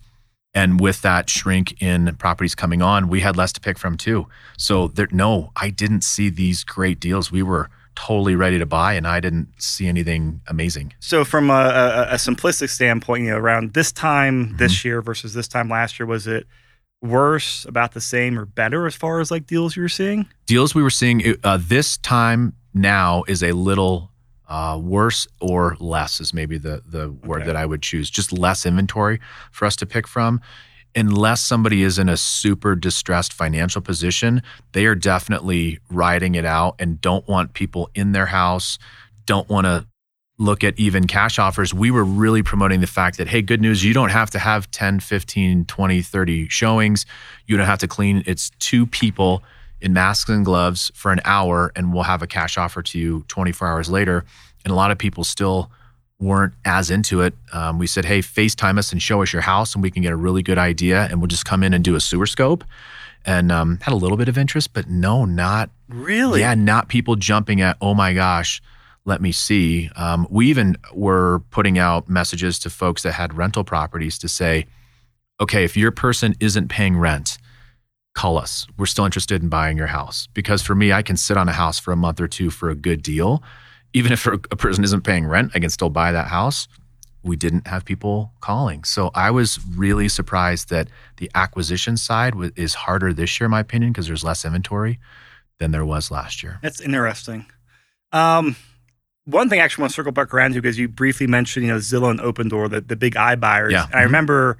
And 0.56 0.80
with 0.80 1.04
that 1.04 1.30
shrink 1.30 1.80
in 1.80 2.16
properties 2.16 2.56
coming 2.56 2.82
on, 2.82 3.08
we 3.08 3.20
had 3.20 3.38
less 3.38 3.54
to 3.54 3.62
pick 3.62 3.78
from 3.78 3.96
too. 3.96 4.26
So 4.58 4.88
there, 4.88 5.10
no, 5.12 5.52
I 5.56 5.70
didn't 5.70 6.04
see 6.04 6.30
these 6.30 6.64
great 6.64 7.00
deals. 7.00 7.32
We 7.32 7.44
were 7.44 7.70
totally 7.95 8.36
ready 8.36 8.59
to 8.59 8.65
buy, 8.65 8.94
and 8.94 9.07
I 9.07 9.19
didn't 9.19 9.50
see 9.57 9.88
anything 9.88 10.42
amazing. 10.47 10.94
So, 11.00 11.25
from 11.25 11.50
a, 11.50 11.53
a, 11.53 12.01
a 12.12 12.15
simplistic 12.15 12.69
standpoint, 12.69 13.24
you 13.24 13.31
know, 13.31 13.38
around 13.38 13.74
this 13.74 13.92
time 13.92 14.47
mm-hmm. 14.47 14.57
this 14.57 14.86
year 14.86 15.01
versus 15.01 15.33
this 15.33 15.47
time 15.47 15.69
last 15.69 16.00
year, 16.00 16.06
was 16.06 16.27
it 16.27 16.47
worse, 17.01 17.65
about 17.65 17.94
the 17.94 18.01
same, 18.01 18.38
or 18.38 18.45
better 18.45 18.86
as 18.88 18.95
far 18.95 19.19
as 19.19 19.31
like 19.31 19.45
deals 19.47 19.75
you 19.75 19.81
were 19.81 19.89
seeing? 19.89 20.27
Deals 20.45 20.75
we 20.75 20.83
were 20.83 20.89
seeing 20.89 21.36
uh, 21.44 21.57
this 21.62 21.97
time 21.97 22.53
now 22.74 23.24
is 23.27 23.42
a 23.42 23.51
little 23.53 24.12
uh, 24.48 24.80
worse 24.81 25.27
or 25.41 25.75
less 25.80 26.19
is 26.19 26.33
maybe 26.33 26.57
the 26.57 26.83
the 26.86 27.12
word 27.12 27.41
okay. 27.41 27.48
that 27.48 27.56
I 27.56 27.65
would 27.65 27.81
choose. 27.81 28.09
Just 28.09 28.31
less 28.31 28.65
inventory 28.65 29.19
for 29.51 29.65
us 29.65 29.75
to 29.77 29.86
pick 29.86 30.07
from 30.07 30.41
unless 30.95 31.42
somebody 31.42 31.83
is 31.83 32.00
in 32.00 32.07
a 32.07 32.18
super 32.18 32.75
distressed 32.75 33.33
financial 33.33 33.81
position, 33.81 34.42
they 34.71 34.86
are 34.86 34.95
definitely 34.95 35.80
riding 35.89 36.36
it 36.36 36.45
out 36.45 36.75
and 36.80 37.01
don't 37.01 37.27
want 37.27 37.53
people 37.53 37.89
in 37.94 38.13
their 38.13 38.27
house, 38.27 38.80
don't 39.25 39.50
want 39.50 39.65
to 39.65 39.86
look 40.38 40.63
at 40.63 40.77
even 40.77 41.07
cash 41.07 41.39
offers. 41.39 41.74
We 41.74 41.92
were 41.92 42.03
really 42.03 42.44
promoting 42.44 42.81
the 42.81 42.88
fact 42.88 43.18
that, 43.18 43.27
hey, 43.27 43.42
good 43.42 43.62
news, 43.62 43.83
you 43.83 43.94
don't 43.94 44.09
have 44.09 44.30
to 44.31 44.39
have 44.39 44.69
10, 44.71 45.00
15, 45.00 45.65
20, 45.65 46.01
30 46.01 46.50
showings. 46.50 47.06
You 47.45 47.57
don't 47.57 47.65
have 47.65 47.80
to 47.80 47.88
clean. 47.88 48.24
It's 48.25 48.50
two 48.59 48.86
people 48.86 49.44
in 49.81 49.94
masks 49.94 50.30
and 50.30 50.44
gloves 50.44 50.91
for 50.94 51.12
an 51.12 51.21
hour, 51.25 51.71
and 51.75 51.94
we'll 51.94 52.03
have 52.03 52.21
a 52.21 52.27
cash 52.27 52.57
offer 52.57 52.81
to 52.81 53.00
you 53.00 53.24
24 53.27 53.68
hours 53.68 53.89
later. 53.89 54.25
And 54.63 54.71
a 54.71 54.75
lot 54.75 54.91
of 54.91 54.98
people 54.98 55.24
still 55.24 55.71
weren't 56.19 56.53
as 56.63 56.89
into 56.89 57.21
it, 57.21 57.33
um, 57.51 57.77
we 57.77 57.88
said, 57.88 58.06
hey, 58.06 58.19
FaceTime 58.19 58.77
us 58.77 58.91
and 58.91 59.01
show 59.01 59.21
us 59.21 59.33
your 59.33 59.41
house, 59.41 59.73
and 59.73 59.83
we 59.83 59.91
can 59.91 60.01
get 60.01 60.12
a 60.12 60.15
really 60.15 60.41
good 60.41 60.57
idea, 60.57 61.07
and 61.09 61.19
we'll 61.19 61.27
just 61.27 61.45
come 61.45 61.63
in 61.63 61.73
and 61.73 61.83
do 61.83 61.95
a 61.95 62.00
sewer 62.00 62.25
scope. 62.25 62.63
And 63.27 63.51
um, 63.51 63.79
had 63.81 63.91
a 63.91 63.97
little 63.97 64.17
bit 64.17 64.29
of 64.29 64.38
interest, 64.38 64.71
but 64.73 64.88
no, 64.88 65.25
not 65.25 65.71
really. 65.89 66.41
Yeah, 66.41 66.53
not 66.53 66.89
people 66.89 67.15
jumping 67.15 67.59
at, 67.59 67.75
oh 67.81 67.95
my 67.95 68.13
gosh, 68.13 68.62
let 69.03 69.19
me 69.19 69.31
see. 69.31 69.89
Um, 69.95 70.27
we 70.29 70.47
even 70.47 70.77
were 70.94 71.39
putting 71.50 71.79
out 71.79 72.07
messages 72.07 72.59
to 72.59 72.69
folks 72.69 73.01
that 73.01 73.13
had 73.13 73.35
rental 73.35 73.63
properties 73.63 74.19
to 74.19 74.27
say, 74.27 74.67
okay, 75.41 75.63
if 75.63 75.75
your 75.75 75.91
person 75.91 76.35
isn't 76.39 76.67
paying 76.67 76.97
rent, 76.97 77.39
call 78.13 78.38
us. 78.38 78.67
We're 78.77 78.85
still 78.85 79.06
interested 79.06 79.41
in 79.41 79.50
buying 79.50 79.75
your 79.75 79.88
house. 79.88 80.27
Because 80.35 80.62
for 80.62 80.75
me, 80.75 80.94
I 80.94 81.01
can 81.01 81.17
sit 81.17 81.35
on 81.35 81.50
a 81.50 81.53
house 81.53 81.79
for 81.79 81.91
a 81.91 81.97
month 81.97 82.21
or 82.21 82.27
two 82.27 82.51
for 82.51 82.69
a 82.69 82.75
good 82.75 83.01
deal 83.01 83.44
even 83.95 84.12
if 84.12 84.27
a 84.27 84.38
person 84.38 84.83
isn't 84.83 85.06
paying 85.06 85.25
rent, 85.25 85.53
I 85.56 85.59
can 85.59 85.69
still 85.69 85.89
buy 85.89 86.12
that 86.12 86.27
house. 86.27 86.68
We 87.24 87.38
didn't 87.38 87.65
have 87.65 87.86
people 87.86 88.33
calling. 88.42 88.83
So 88.83 89.09
I 89.15 89.31
was 89.31 89.57
really 89.74 90.09
surprised 90.09 90.69
that 90.69 90.89
the 91.15 91.31
acquisition 91.33 91.95
side 91.95 92.33
is 92.57 92.74
harder 92.74 93.13
this 93.13 93.39
year, 93.39 93.45
in 93.45 93.51
my 93.51 93.62
opinion, 93.62 93.94
because 93.94 94.07
there's 94.07 94.24
less 94.24 94.44
inventory 94.44 95.00
than 95.59 95.71
there 95.71 95.86
was 95.86 96.12
last 96.12 96.44
year. 96.44 96.59
That's 96.62 96.81
interesting. 96.81 97.45
Um, 98.12 98.57
one 99.24 99.47
thing 99.50 99.62
I 99.62 99.63
actually 99.63 99.83
want 99.83 99.92
to 99.92 99.95
circle 99.95 100.12
back 100.12 100.33
around 100.33 100.56
to 100.56 100.62
because 100.62 100.77
you 100.77 100.89
briefly 100.89 101.25
mentioned, 101.25 101.65
you 101.65 101.71
know, 101.71 101.80
Zillow 101.80 102.12
and 102.12 102.19
Opendoor, 102.19 102.69
the, 102.69 102.81
the 102.81 102.98
big 102.98 103.15
iBuyers. 103.15 103.71
Yeah. 103.71 103.86
And 103.86 103.95
I 103.95 104.00
mm-hmm. 104.00 104.06
remember 104.07 104.57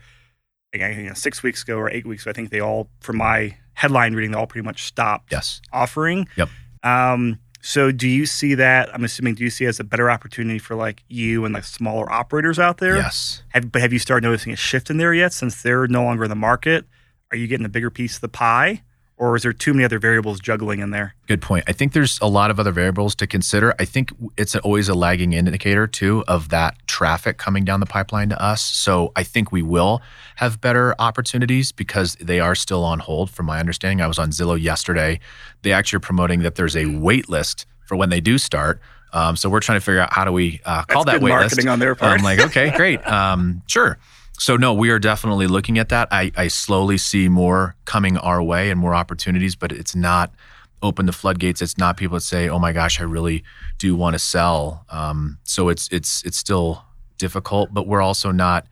you 0.74 0.80
know, 0.80 1.14
six 1.14 1.44
weeks 1.44 1.62
ago 1.62 1.78
or 1.78 1.90
eight 1.92 2.06
weeks 2.06 2.24
ago, 2.24 2.32
I 2.32 2.34
think 2.34 2.52
they 2.52 2.62
all, 2.62 2.90
from 3.02 3.18
my 3.18 3.58
headline 3.74 4.14
reading, 4.14 4.32
they 4.32 4.38
all 4.38 4.48
pretty 4.48 4.66
much 4.66 4.84
stopped 4.84 5.34
yes. 5.34 5.62
offering. 5.74 6.30
Yep. 6.38 6.50
Um, 6.84 7.40
so 7.66 7.92
do 7.92 8.08
you 8.08 8.28
see 8.28 8.54
that? 8.54 8.94
I'm 8.94 9.04
assuming 9.04 9.34
do 9.34 9.44
you 9.44 9.50
see 9.50 9.66
as 9.66 9.80
a 9.80 9.84
better 9.84 10.12
opportunity 10.12 10.60
for 10.60 10.76
like 10.76 11.04
you 11.08 11.46
and 11.46 11.54
like 11.56 11.64
smaller 11.64 12.08
operators 12.12 12.60
out 12.60 12.78
there? 12.78 12.96
Yes. 12.98 13.42
Have, 13.50 13.72
but 13.72 13.82
have 13.82 13.92
you 13.92 13.98
started 13.98 14.24
noticing 14.24 14.54
a 14.54 14.56
shift 14.56 14.92
in 14.92 14.98
there 14.98 15.16
yet 15.16 15.34
since 15.34 15.64
they're 15.64 15.88
no 15.88 16.04
longer 16.04 16.26
in 16.26 16.30
the 16.30 16.36
market? 16.36 16.86
Are 17.32 17.38
you 17.38 17.48
getting 17.48 17.66
a 17.66 17.70
bigger 17.70 17.90
piece 17.90 18.18
of 18.18 18.22
the 18.22 18.30
pie? 18.30 18.84
Or 19.18 19.36
is 19.36 19.44
there 19.44 19.54
too 19.54 19.74
many 19.74 19.86
other 19.86 20.00
variables 20.00 20.40
juggling 20.40 20.80
in 20.80 20.92
there? 20.92 21.16
Good 21.28 21.42
point. 21.42 21.64
I 21.68 21.72
think 21.72 21.94
there's 21.94 22.20
a 22.22 22.28
lot 22.28 22.52
of 22.52 22.60
other 22.60 22.72
variables 22.72 23.16
to 23.16 23.28
consider. 23.28 23.74
I 23.80 23.86
think 23.86 24.12
it's 24.36 24.56
always 24.58 24.90
a 24.90 24.94
lagging 24.94 25.34
indicator 25.34 25.88
too 25.88 26.24
of 26.28 26.50
that 26.50 26.76
traffic 26.88 27.38
coming 27.38 27.64
down 27.64 27.80
the 27.80 27.86
pipeline 27.86 28.30
to 28.30 28.42
us. 28.42 28.62
So 28.62 29.14
I 29.16 29.24
think 29.24 29.52
we 29.52 29.62
will 29.62 30.02
have 30.36 30.60
better 30.60 30.96
opportunities 31.00 31.72
because 31.72 32.16
they 32.16 32.40
are 32.42 32.56
still 32.56 32.84
on 32.84 33.00
hold. 33.00 33.30
From 33.30 33.46
my 33.46 33.60
understanding, 33.60 34.02
I 34.02 34.08
was 34.08 34.20
on 34.20 34.32
Zillow 34.32 34.62
yesterday. 34.62 35.20
They 35.62 35.72
actually 35.72 35.98
are 35.98 36.02
promoting 36.02 36.42
that 36.42 36.56
there's 36.56 36.76
a 36.76 36.86
wait 36.86 37.30
list 37.30 37.66
for 37.86 37.96
when 37.96 38.10
they 38.10 38.20
do 38.20 38.38
start. 38.38 38.82
Um, 39.14 39.38
so 39.38 39.50
we're 39.50 39.62
trying 39.62 39.80
to 39.80 39.86
figure 39.86 40.02
out 40.02 40.12
how 40.12 40.26
do 40.26 40.34
we 40.34 40.60
uh, 40.66 40.84
call 40.84 41.06
That's 41.06 41.20
that 41.20 41.24
wait 41.24 41.30
marketing 41.30 41.66
list. 41.66 41.68
on 41.70 41.80
their 41.80 41.96
part. 41.96 42.20
I'm 42.20 42.24
like, 42.24 42.40
okay, 42.40 42.76
great, 42.76 43.06
um, 43.08 43.62
sure 43.66 43.98
so 44.38 44.58
no, 44.58 44.74
we 44.74 44.90
are 44.90 45.00
definitely 45.00 45.48
looking 45.48 45.78
at 45.78 45.90
that. 45.90 46.08
I, 46.12 46.32
I 46.36 46.48
slowly 46.48 46.98
see 46.98 47.30
more 47.30 47.76
coming 47.86 48.18
our 48.18 48.42
way 48.42 48.70
and 48.70 48.80
more 48.80 48.94
opportunities, 48.94 49.56
but 49.56 49.72
it's 49.72 49.96
not 49.96 50.34
open 50.82 51.06
the 51.06 51.14
floodgates. 51.14 51.62
It's 51.62 51.78
not 51.78 51.98
people 51.98 52.16
that 52.16 52.22
say, 52.22 52.50
"Oh 52.50 52.60
my 52.60 52.72
gosh, 52.74 53.00
I 53.00 53.04
really 53.04 53.44
do 53.78 53.96
want 53.96 54.14
to 54.14 54.20
sell." 54.20 54.86
Um, 54.90 55.40
so 55.44 55.70
it's 55.70 55.88
it's 55.92 56.24
it's 56.26 56.38
still 56.38 56.84
difficult, 57.18 57.74
but 57.74 57.88
we're 57.88 58.02
also 58.02 58.32
not. 58.32 58.68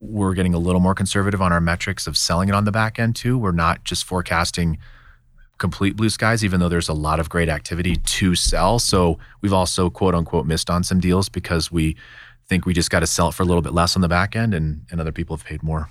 We're 0.00 0.34
getting 0.34 0.52
a 0.52 0.58
little 0.58 0.80
more 0.80 0.94
conservative 0.94 1.40
on 1.40 1.52
our 1.52 1.60
metrics 1.60 2.06
of 2.06 2.16
selling 2.16 2.48
it 2.50 2.54
on 2.54 2.64
the 2.64 2.72
back 2.72 2.98
end 2.98 3.16
too. 3.16 3.38
We're 3.38 3.52
not 3.52 3.84
just 3.84 4.04
forecasting 4.04 4.78
complete 5.58 5.96
blue 5.96 6.10
skies, 6.10 6.44
even 6.44 6.60
though 6.60 6.68
there's 6.68 6.88
a 6.88 6.94
lot 6.94 7.20
of 7.20 7.30
great 7.30 7.48
activity 7.48 7.96
to 7.96 8.34
sell. 8.34 8.78
So 8.78 9.18
we've 9.40 9.52
also 9.52 9.88
quote 9.88 10.14
unquote 10.14 10.46
missed 10.46 10.68
on 10.68 10.82
some 10.84 11.00
deals 11.00 11.28
because 11.28 11.70
we 11.72 11.96
think 12.48 12.66
we 12.66 12.74
just 12.74 12.90
got 12.90 13.00
to 13.00 13.06
sell 13.06 13.28
it 13.28 13.34
for 13.34 13.42
a 13.42 13.46
little 13.46 13.62
bit 13.62 13.72
less 13.72 13.96
on 13.96 14.02
the 14.02 14.08
back 14.08 14.36
end, 14.36 14.54
and, 14.54 14.86
and 14.90 15.00
other 15.00 15.12
people 15.12 15.36
have 15.36 15.44
paid 15.44 15.62
more. 15.62 15.90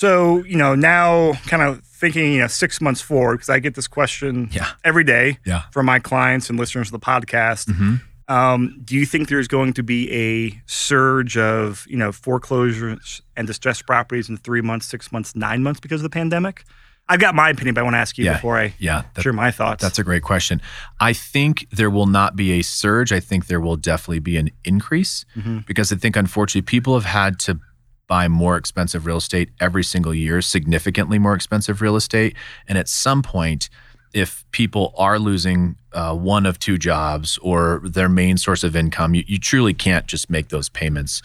So, 0.00 0.44
you 0.44 0.56
know, 0.56 0.76
now 0.76 1.32
kind 1.46 1.62
of 1.62 1.82
thinking, 1.82 2.32
you 2.32 2.38
know, 2.38 2.46
six 2.46 2.80
months 2.80 3.00
forward, 3.00 3.38
because 3.38 3.48
I 3.48 3.58
get 3.58 3.74
this 3.74 3.88
question 3.88 4.48
yeah. 4.52 4.70
every 4.84 5.02
day 5.02 5.38
yeah. 5.44 5.62
from 5.72 5.86
my 5.86 5.98
clients 5.98 6.48
and 6.48 6.58
listeners 6.58 6.88
of 6.88 6.92
the 6.92 7.00
podcast. 7.00 7.66
Mm-hmm. 7.66 7.96
Um, 8.32 8.80
do 8.84 8.94
you 8.94 9.06
think 9.06 9.28
there's 9.28 9.48
going 9.48 9.72
to 9.72 9.82
be 9.82 10.08
a 10.12 10.62
surge 10.66 11.36
of, 11.36 11.84
you 11.88 11.96
know, 11.96 12.12
foreclosures 12.12 13.22
and 13.36 13.46
distressed 13.46 13.86
properties 13.86 14.28
in 14.28 14.36
three 14.36 14.60
months, 14.60 14.86
six 14.86 15.10
months, 15.10 15.34
nine 15.34 15.62
months 15.62 15.80
because 15.80 16.00
of 16.00 16.04
the 16.04 16.10
pandemic? 16.10 16.64
I've 17.08 17.20
got 17.20 17.34
my 17.34 17.48
opinion, 17.50 17.74
but 17.74 17.80
I 17.80 17.84
want 17.84 17.94
to 17.94 17.98
ask 17.98 18.18
you 18.18 18.24
Yeah. 18.26 18.34
before 18.34 18.58
I 18.58 18.74
Yeah, 18.78 19.02
that- 19.14 19.22
share 19.22 19.32
my 19.32 19.50
thoughts. 19.50 19.82
That's 19.82 19.98
a 19.98 20.04
great 20.04 20.22
question. 20.22 20.60
I 21.00 21.12
think 21.12 21.66
there 21.72 21.88
will 21.90 22.06
not 22.06 22.36
be 22.36 22.52
a 22.52 22.62
surge. 22.62 23.12
I 23.12 23.20
think 23.20 23.46
there 23.46 23.60
will 23.60 23.76
definitely 23.76 24.18
be 24.18 24.36
an 24.36 24.50
increase 24.64 25.24
Mhm. 25.36 25.64
because 25.66 25.90
I 25.92 25.96
think, 25.96 26.16
unfortunately, 26.16 26.62
people 26.66 26.94
have 26.94 27.06
had 27.06 27.38
to 27.40 27.60
buy 28.08 28.28
more 28.28 28.56
expensive 28.56 29.06
real 29.06 29.18
estate 29.18 29.50
every 29.60 29.84
single 29.84 30.14
year, 30.14 30.40
significantly 30.42 31.18
more 31.18 31.34
expensive 31.34 31.80
real 31.80 31.96
estate. 31.96 32.34
And 32.66 32.76
at 32.78 32.88
some 32.88 33.22
point, 33.22 33.68
if 34.14 34.44
people 34.52 34.94
are 34.96 35.18
losing 35.18 35.76
uh, 35.94 36.14
one 36.14 36.44
of 36.44 36.58
two 36.58 36.76
jobs 36.76 37.38
or 37.40 37.80
their 37.82 38.10
main 38.10 38.36
source 38.36 38.62
of 38.62 38.76
income, 38.76 39.14
you, 39.14 39.24
you 39.26 39.38
truly 39.38 39.72
can't 39.72 40.06
just 40.06 40.28
make 40.28 40.48
those 40.50 40.68
payments, 40.68 41.22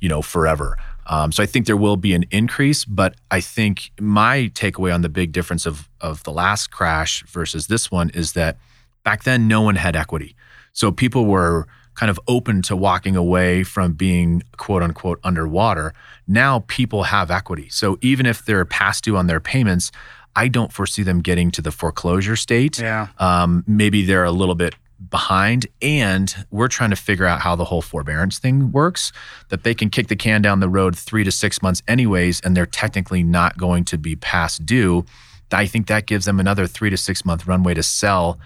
you 0.00 0.08
know, 0.08 0.20
forever. 0.20 0.76
Um, 1.06 1.32
so 1.32 1.42
I 1.42 1.46
think 1.46 1.66
there 1.66 1.76
will 1.76 1.96
be 1.96 2.14
an 2.14 2.24
increase, 2.30 2.84
but 2.84 3.14
I 3.30 3.40
think 3.40 3.90
my 4.00 4.50
takeaway 4.54 4.94
on 4.94 5.02
the 5.02 5.08
big 5.08 5.32
difference 5.32 5.66
of 5.66 5.88
of 6.00 6.22
the 6.24 6.32
last 6.32 6.70
crash 6.70 7.24
versus 7.26 7.66
this 7.66 7.90
one 7.90 8.10
is 8.10 8.32
that 8.32 8.56
back 9.04 9.24
then 9.24 9.48
no 9.48 9.62
one 9.62 9.76
had 9.76 9.96
equity, 9.96 10.36
so 10.72 10.92
people 10.92 11.26
were 11.26 11.66
kind 11.94 12.08
of 12.08 12.18
open 12.26 12.62
to 12.62 12.74
walking 12.74 13.16
away 13.16 13.62
from 13.64 13.92
being 13.92 14.42
quote 14.56 14.82
unquote 14.82 15.18
underwater. 15.22 15.92
Now 16.26 16.64
people 16.68 17.04
have 17.04 17.30
equity, 17.30 17.68
so 17.68 17.98
even 18.00 18.26
if 18.26 18.44
they're 18.44 18.64
past 18.64 19.04
due 19.04 19.16
on 19.16 19.26
their 19.26 19.40
payments, 19.40 19.90
I 20.34 20.48
don't 20.48 20.72
foresee 20.72 21.02
them 21.02 21.20
getting 21.20 21.50
to 21.52 21.62
the 21.62 21.70
foreclosure 21.70 22.36
state. 22.36 22.78
yeah. 22.78 23.08
Um, 23.18 23.64
maybe 23.66 24.04
they're 24.04 24.24
a 24.24 24.32
little 24.32 24.54
bit 24.54 24.74
behind, 25.10 25.66
and 25.80 26.34
we're 26.50 26.68
trying 26.68 26.90
to 26.90 26.96
figure 26.96 27.26
out 27.26 27.40
how 27.40 27.56
the 27.56 27.64
whole 27.64 27.82
forbearance 27.82 28.38
thing 28.38 28.72
works. 28.72 29.12
That 29.48 29.64
they 29.64 29.74
can 29.74 29.90
kick 29.90 30.08
the 30.08 30.16
can 30.16 30.42
down 30.42 30.60
the 30.60 30.68
road 30.68 30.96
three 30.96 31.24
to 31.24 31.32
six 31.32 31.62
months, 31.62 31.82
anyways, 31.88 32.40
and 32.40 32.56
they're 32.56 32.66
technically 32.66 33.22
not 33.22 33.58
going 33.58 33.84
to 33.86 33.98
be 33.98 34.16
past 34.16 34.66
due. 34.66 35.04
I 35.52 35.66
think 35.66 35.86
that 35.86 36.06
gives 36.06 36.24
them 36.24 36.40
another 36.40 36.66
three 36.66 36.90
to 36.90 36.96
six 36.96 37.24
month 37.24 37.46
runway 37.46 37.74
to 37.74 37.82
sell 37.82 38.38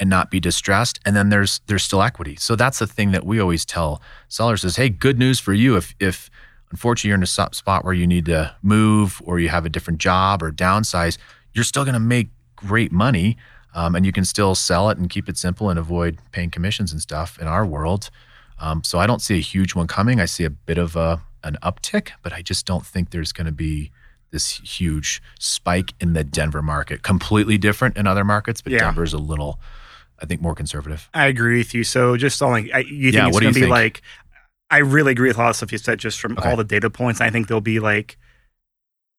and 0.00 0.08
not 0.08 0.30
be 0.30 0.40
distressed. 0.40 1.00
And 1.04 1.16
then 1.16 1.28
there's 1.28 1.60
there's 1.66 1.84
still 1.84 2.02
equity. 2.02 2.36
So 2.36 2.56
that's 2.56 2.78
the 2.78 2.86
thing 2.86 3.12
that 3.12 3.24
we 3.24 3.40
always 3.40 3.64
tell 3.64 4.02
sellers 4.28 4.64
is, 4.64 4.76
hey, 4.76 4.88
good 4.88 5.18
news 5.18 5.40
for 5.40 5.52
you 5.52 5.76
if 5.76 5.94
if 6.00 6.30
unfortunately 6.70 7.08
you're 7.08 7.16
in 7.16 7.22
a 7.22 7.54
spot 7.54 7.84
where 7.84 7.94
you 7.94 8.06
need 8.06 8.26
to 8.26 8.54
move 8.62 9.22
or 9.24 9.38
you 9.38 9.48
have 9.48 9.64
a 9.64 9.68
different 9.68 10.00
job 10.00 10.42
or 10.42 10.52
downsize, 10.52 11.18
you're 11.54 11.64
still 11.64 11.84
going 11.84 11.94
to 11.94 12.00
make 12.00 12.28
great 12.56 12.92
money. 12.92 13.36
Um, 13.74 13.94
and 13.94 14.04
you 14.06 14.12
can 14.12 14.24
still 14.24 14.54
sell 14.54 14.88
it 14.90 14.98
and 14.98 15.08
keep 15.10 15.28
it 15.28 15.36
simple 15.36 15.68
and 15.70 15.78
avoid 15.78 16.18
paying 16.32 16.50
commissions 16.50 16.90
and 16.92 17.00
stuff 17.00 17.38
in 17.38 17.46
our 17.46 17.64
world. 17.66 18.10
Um, 18.58 18.82
so 18.82 18.98
I 18.98 19.06
don't 19.06 19.20
see 19.22 19.36
a 19.36 19.40
huge 19.42 19.74
one 19.74 19.86
coming. 19.86 20.20
I 20.20 20.24
see 20.24 20.44
a 20.44 20.50
bit 20.50 20.78
of 20.78 20.96
a 20.96 21.22
an 21.44 21.56
uptick, 21.62 22.10
but 22.22 22.32
I 22.32 22.42
just 22.42 22.66
don't 22.66 22.84
think 22.84 23.10
there's 23.10 23.30
going 23.32 23.46
to 23.46 23.52
be 23.52 23.92
this 24.30 24.58
huge 24.58 25.22
spike 25.38 25.94
in 26.00 26.12
the 26.12 26.24
Denver 26.24 26.62
market. 26.62 27.02
Completely 27.02 27.56
different 27.56 27.96
in 27.96 28.06
other 28.08 28.24
markets, 28.24 28.60
but 28.60 28.72
Yeah. 28.72 28.80
Denver's 28.80 29.12
a 29.12 29.18
little, 29.18 29.60
I 30.20 30.26
think, 30.26 30.40
more 30.42 30.54
conservative. 30.56 31.08
I 31.14 31.26
agree 31.26 31.58
with 31.58 31.74
you. 31.74 31.84
So 31.84 32.16
just 32.16 32.42
on 32.42 32.50
like, 32.50 32.70
I, 32.74 32.78
you 32.80 33.12
think 33.12 33.14
Yeah, 33.14 33.28
it's 33.28 33.38
going 33.38 33.52
to 33.54 33.54
be 33.54 33.60
think? 33.66 33.70
like? 33.70 34.02
I 34.70 34.78
really 34.78 35.12
agree 35.12 35.28
with 35.28 35.36
a 35.38 35.40
lot 35.40 35.50
of 35.50 35.56
stuff 35.56 35.70
you 35.72 35.78
said 35.78 35.98
just 36.00 36.20
from 36.20 36.32
Okay. 36.36 36.50
all 36.50 36.56
the 36.56 36.64
data 36.64 36.90
points. 36.90 37.20
I 37.20 37.30
think 37.30 37.46
there'll 37.46 37.60
be 37.60 37.78
like 37.80 38.18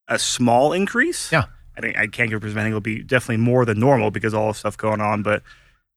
a 0.06 0.18
small 0.18 0.72
increase. 0.72 1.32
Yeah. 1.32 1.44
I 1.76 1.80
think 1.80 1.96
I 1.96 2.06
can't 2.06 2.28
give 2.30 2.38
a 2.38 2.40
percent. 2.40 2.58
I 2.58 2.62
think 2.62 2.70
it'll 2.72 2.80
be 2.80 3.02
definitely 3.02 3.38
more 3.38 3.64
than 3.64 3.78
normal 3.78 4.10
because 4.10 4.34
all 4.34 4.48
the 4.48 4.54
stuff 4.58 4.76
going 4.76 5.00
on. 5.00 5.22
But 5.22 5.42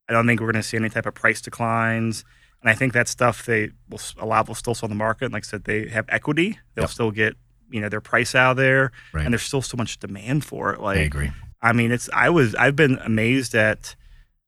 I 0.10 0.14
don't 0.14 0.28
think 0.28 0.40
we're 0.40 0.52
going 0.52 0.62
to 0.62 0.68
see 0.68 0.78
any 0.78 0.90
type 0.90 1.06
of 1.06 1.14
price 1.16 1.42
declines. 1.42 2.24
And 2.62 2.70
I 2.70 2.76
think 2.76 2.94
that 2.94 3.08
stuff 3.08 3.46
they 3.46 3.72
will 3.90 4.00
a 4.20 4.26
lot 4.26 4.48
will 4.48 4.56
still 4.56 4.74
sell 4.76 4.88
on 4.88 4.92
the 4.92 4.96
market. 4.96 5.26
And 5.26 5.34
like 5.34 5.44
I 5.46 5.48
said, 5.48 5.64
they 5.66 5.88
have 5.90 6.06
equity. 6.10 6.60
They'll 6.76 6.84
Yep. 6.84 6.90
still 6.92 7.12
get 7.12 7.36
you 7.70 7.82
know 7.82 7.90
their 7.90 8.02
price 8.02 8.36
out 8.36 8.56
there, 8.58 8.92
Right. 9.14 9.26
and 9.26 9.34
there's 9.34 9.42
still 9.44 9.62
so 9.64 9.76
much 9.78 9.98
demand 10.00 10.46
for 10.46 10.72
it. 10.74 10.80
Like 10.80 11.00
I 11.00 11.02
agree. 11.02 11.32
I 11.62 11.74
mean, 11.74 11.92
it's 11.92 12.10
I 12.14 12.30
was 12.30 12.54
I've 12.56 12.76
been 12.76 13.00
amazed 13.00 13.56
at 13.56 13.96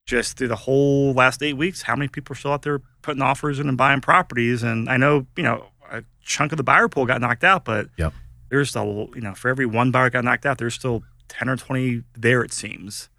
just 0.06 0.38
through 0.38 0.50
the 0.50 0.56
whole 0.56 1.14
last 1.14 1.42
eight 1.42 1.58
weeks 1.58 1.82
how 1.82 1.96
many 1.96 2.08
people 2.08 2.34
are 2.34 2.38
still 2.38 2.52
out 2.52 2.62
there 2.62 2.80
putting 3.02 3.24
offers 3.24 3.60
in 3.60 3.68
and 3.68 3.78
buying 3.78 4.00
properties. 4.02 4.62
And 4.62 4.88
I 4.88 4.98
know 4.98 5.26
you 5.36 5.44
know 5.44 5.66
a 5.92 6.04
chunk 6.24 6.52
of 6.54 6.58
the 6.58 6.64
buyer 6.64 6.88
pool 6.88 7.06
got 7.08 7.20
knocked 7.20 7.44
out, 7.44 7.66
but 7.66 7.90
Yep. 7.98 8.14
there's 8.50 8.70
still 8.70 9.10
you 9.16 9.22
know 9.22 9.34
for 9.34 9.50
every 9.50 9.66
one 9.66 9.90
buyer 9.92 10.10
got 10.12 10.24
knocked 10.24 10.46
out, 10.46 10.58
there's 10.60 10.76
still 10.76 11.04
ten 11.28 11.50
or 11.50 11.58
twenty 11.58 12.04
there. 12.16 12.44
It 12.44 12.54
seems. 12.54 13.10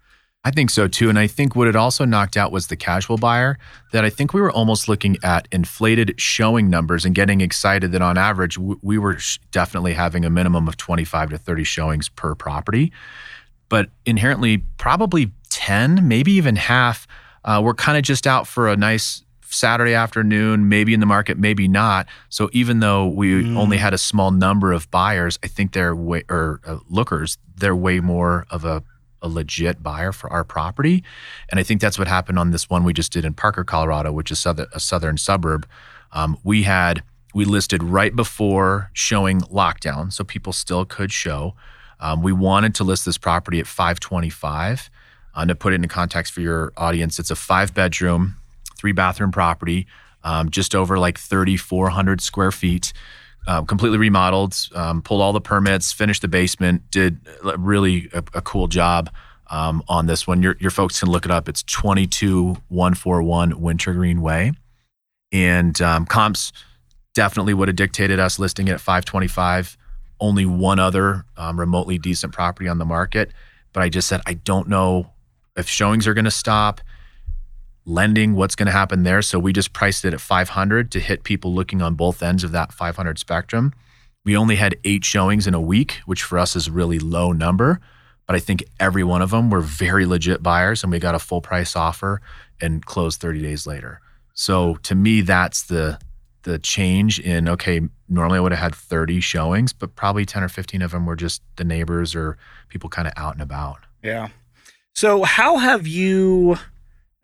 I 0.47 0.51
think 0.51 0.69
so 0.69 0.87
too. 0.87 1.09
And 1.09 1.19
I 1.19 1.27
think 1.27 1.57
what 1.57 1.67
it 1.67 1.75
also 1.75 2.05
knocked 2.05 2.37
out 2.37 2.53
was 2.53 2.67
the 2.67 2.77
casual 2.77 3.17
buyer 3.17 3.57
that 3.91 4.05
I 4.05 4.09
think 4.09 4.33
we 4.33 4.39
were 4.39 4.51
almost 4.51 4.87
looking 4.87 5.17
at 5.21 5.45
inflated 5.51 6.15
showing 6.17 6.69
numbers 6.69 7.03
and 7.03 7.13
getting 7.13 7.41
excited 7.41 7.91
that 7.91 8.01
on 8.01 8.17
average, 8.17 8.57
we 8.57 8.97
were 8.97 9.17
definitely 9.51 9.93
having 9.93 10.23
a 10.23 10.29
minimum 10.29 10.69
of 10.69 10.77
25 10.77 11.31
to 11.31 11.37
30 11.37 11.65
showings 11.65 12.07
per 12.07 12.33
property. 12.33 12.93
But 13.67 13.89
inherently, 14.05 14.59
probably 14.77 15.33
10, 15.49 16.07
maybe 16.07 16.31
even 16.31 16.55
half, 16.55 17.07
uh, 17.43 17.61
were 17.61 17.73
kind 17.73 17.97
of 17.97 18.05
just 18.05 18.25
out 18.25 18.47
for 18.47 18.69
a 18.69 18.77
nice 18.77 19.23
Saturday 19.53 19.93
afternoon, 19.93 20.69
maybe 20.69 20.93
in 20.93 20.99
the 20.99 21.05
market, 21.05 21.37
maybe 21.37 21.67
not. 21.67 22.07
So 22.29 22.49
even 22.53 22.79
though 22.79 23.07
we 23.07 23.43
Mm. 23.43 23.57
only 23.57 23.77
had 23.77 23.93
a 23.93 23.97
small 23.97 24.31
number 24.31 24.71
of 24.71 24.89
buyers, 24.91 25.39
I 25.43 25.47
think 25.47 25.73
they're 25.73 25.95
way, 25.95 26.23
or 26.29 26.59
uh, 26.65 26.77
lookers, 26.89 27.37
they're 27.55 27.75
way 27.75 27.99
more 27.99 28.45
of 28.49 28.65
a 28.65 28.83
a 29.23 29.27
legit 29.27 29.81
buyer 29.81 30.11
for 30.11 30.31
our 30.31 30.43
property. 30.43 31.03
And 31.49 31.59
I 31.59 31.63
think 31.63 31.81
that's 31.81 31.97
what 31.97 32.07
happened 32.07 32.37
on 32.37 32.51
this 32.51 32.69
one 32.69 32.83
we 32.83 32.93
just 32.93 33.11
did 33.11 33.25
in 33.25 33.33
Parker, 33.33 33.63
Colorado, 33.63 34.11
which 34.11 34.29
is 34.29 34.37
southern, 34.37 34.67
a 34.73 34.79
southern 34.79 35.17
suburb. 35.17 35.67
Um, 36.11 36.37
we 36.43 36.63
had, 36.63 37.01
we 37.33 37.43
listed 37.43 37.81
right 37.81 38.15
before 38.15 38.91
showing 38.93 39.41
lockdown, 39.41 40.13
so 40.13 40.23
people 40.23 40.53
still 40.53 40.85
could 40.85 41.11
show. 41.11 41.55
Um, 41.99 42.21
we 42.21 42.31
wanted 42.31 42.75
to 42.75 42.83
list 42.83 43.05
this 43.05 43.17
property 43.17 43.59
at 43.59 43.65
525. 43.65 44.91
Uh, 45.33 45.45
to 45.45 45.55
put 45.55 45.73
it 45.73 45.77
into 45.77 45.87
context 45.87 46.31
for 46.31 46.41
your 46.41 46.71
audience, 46.77 47.17
it's 47.17 47.31
a 47.31 47.35
five 47.35 47.73
bedroom, 47.73 48.35
three 48.77 48.91
bathroom 48.91 49.31
property, 49.31 49.87
um, 50.23 50.49
just 50.49 50.75
over 50.75 50.97
like 50.97 51.17
3,400 51.17 52.21
square 52.21 52.51
feet 52.51 52.93
um, 53.47 53.65
completely 53.65 53.97
remodeled, 53.97 54.55
um, 54.75 55.01
pulled 55.01 55.21
all 55.21 55.31
the 55.31 55.39
permits, 55.39 55.93
finished 55.93 56.21
the 56.21 56.27
basement, 56.27 56.91
did 56.91 57.19
really 57.57 58.09
a, 58.13 58.21
a 58.33 58.41
cool 58.41 58.67
job 58.67 59.09
um, 59.49 59.81
on 59.87 60.05
this 60.05 60.27
one. 60.27 60.43
Your, 60.43 60.57
your 60.59 60.69
folks 60.69 60.99
can 60.99 61.09
look 61.09 61.23
it 61.23 61.31
up. 61.31 61.47
It's 61.47 61.63
22141 61.63 63.61
Wintergreen 63.61 64.21
Way. 64.21 64.51
And 65.31 65.81
um, 65.81 66.05
comps 66.05 66.51
definitely 67.13 67.53
would 67.53 67.69
have 67.69 67.77
dictated 67.77 68.19
us 68.19 68.37
listing 68.37 68.67
it 68.67 68.71
at 68.71 68.81
525. 68.81 69.77
Only 70.19 70.45
one 70.45 70.79
other 70.79 71.23
um, 71.37 71.57
remotely 71.57 71.97
decent 71.97 72.33
property 72.33 72.67
on 72.67 72.79
the 72.79 72.85
market. 72.85 73.31
But 73.71 73.83
I 73.83 73.87
just 73.89 74.09
said, 74.09 74.19
I 74.25 74.33
don't 74.33 74.67
know 74.67 75.11
if 75.55 75.69
showings 75.69 76.05
are 76.05 76.13
going 76.13 76.25
to 76.25 76.31
stop 76.31 76.81
lending 77.87 78.35
what's 78.35 78.55
going 78.55 78.67
to 78.67 78.71
happen 78.71 79.03
there. 79.03 79.21
So 79.21 79.39
we 79.39 79.53
just 79.53 79.71
priced 79.71 80.03
it 80.05 80.13
at 80.13 80.19
500 80.21 80.91
to 80.91 80.99
hit 80.99 81.23
people 81.23 81.55
looking 81.55 81.81
on 81.81 81.95
both 81.95 82.21
ends 82.21 82.43
of 82.43 82.51
that 82.51 82.73
500 82.73 83.17
spectrum. 83.17 83.73
We 84.25 84.35
only 84.35 84.57
had 84.57 84.75
eight 84.83 85.05
showings 85.05 85.47
in 85.47 85.53
a 85.53 85.61
week 85.61 86.01
which 86.05 86.21
for 86.21 86.37
us 86.37 86.55
is 86.55 86.67
a 86.67 86.71
really 86.71 86.99
low 86.99 87.31
number 87.31 87.79
but 88.25 88.35
i 88.35 88.39
think 88.39 88.61
every 88.77 89.05
one 89.05 89.21
of 89.21 89.29
them 89.29 89.49
were 89.49 89.61
very 89.61 90.05
legit 90.05 90.43
buyers 90.43 90.83
and 90.83 90.91
we 90.91 90.99
got 90.99 91.15
a 91.15 91.19
full 91.19 91.39
price 91.39 91.77
offer 91.77 92.21
and 92.59 92.85
closed 92.85 93.21
30 93.21 93.41
days 93.41 93.65
later. 93.65 94.01
So 94.33 94.75
to 94.83 94.93
me 94.93 95.21
that's 95.21 95.63
the 95.63 95.97
the 96.43 96.59
change 96.59 97.19
in 97.19 97.47
okay 97.49 97.81
normally 98.07 98.37
i 98.37 98.41
would 98.41 98.51
have 98.51 98.59
had 98.59 98.75
30 98.75 99.19
showings 99.21 99.71
but 99.73 99.95
probably 99.95 100.25
10 100.25 100.43
or 100.43 100.49
15 100.49 100.81
of 100.81 100.91
them 100.91 101.05
were 101.05 101.15
just 101.15 101.41
the 101.55 101.63
neighbors 101.63 102.15
or 102.15 102.37
people 102.67 102.89
kind 102.89 103.07
of 103.07 103.13
out 103.15 103.33
and 103.33 103.41
about. 103.41 103.79
Yeah. 104.03 104.29
So 104.93 105.23
how 105.23 105.57
have 105.57 105.85
you, 105.85 106.57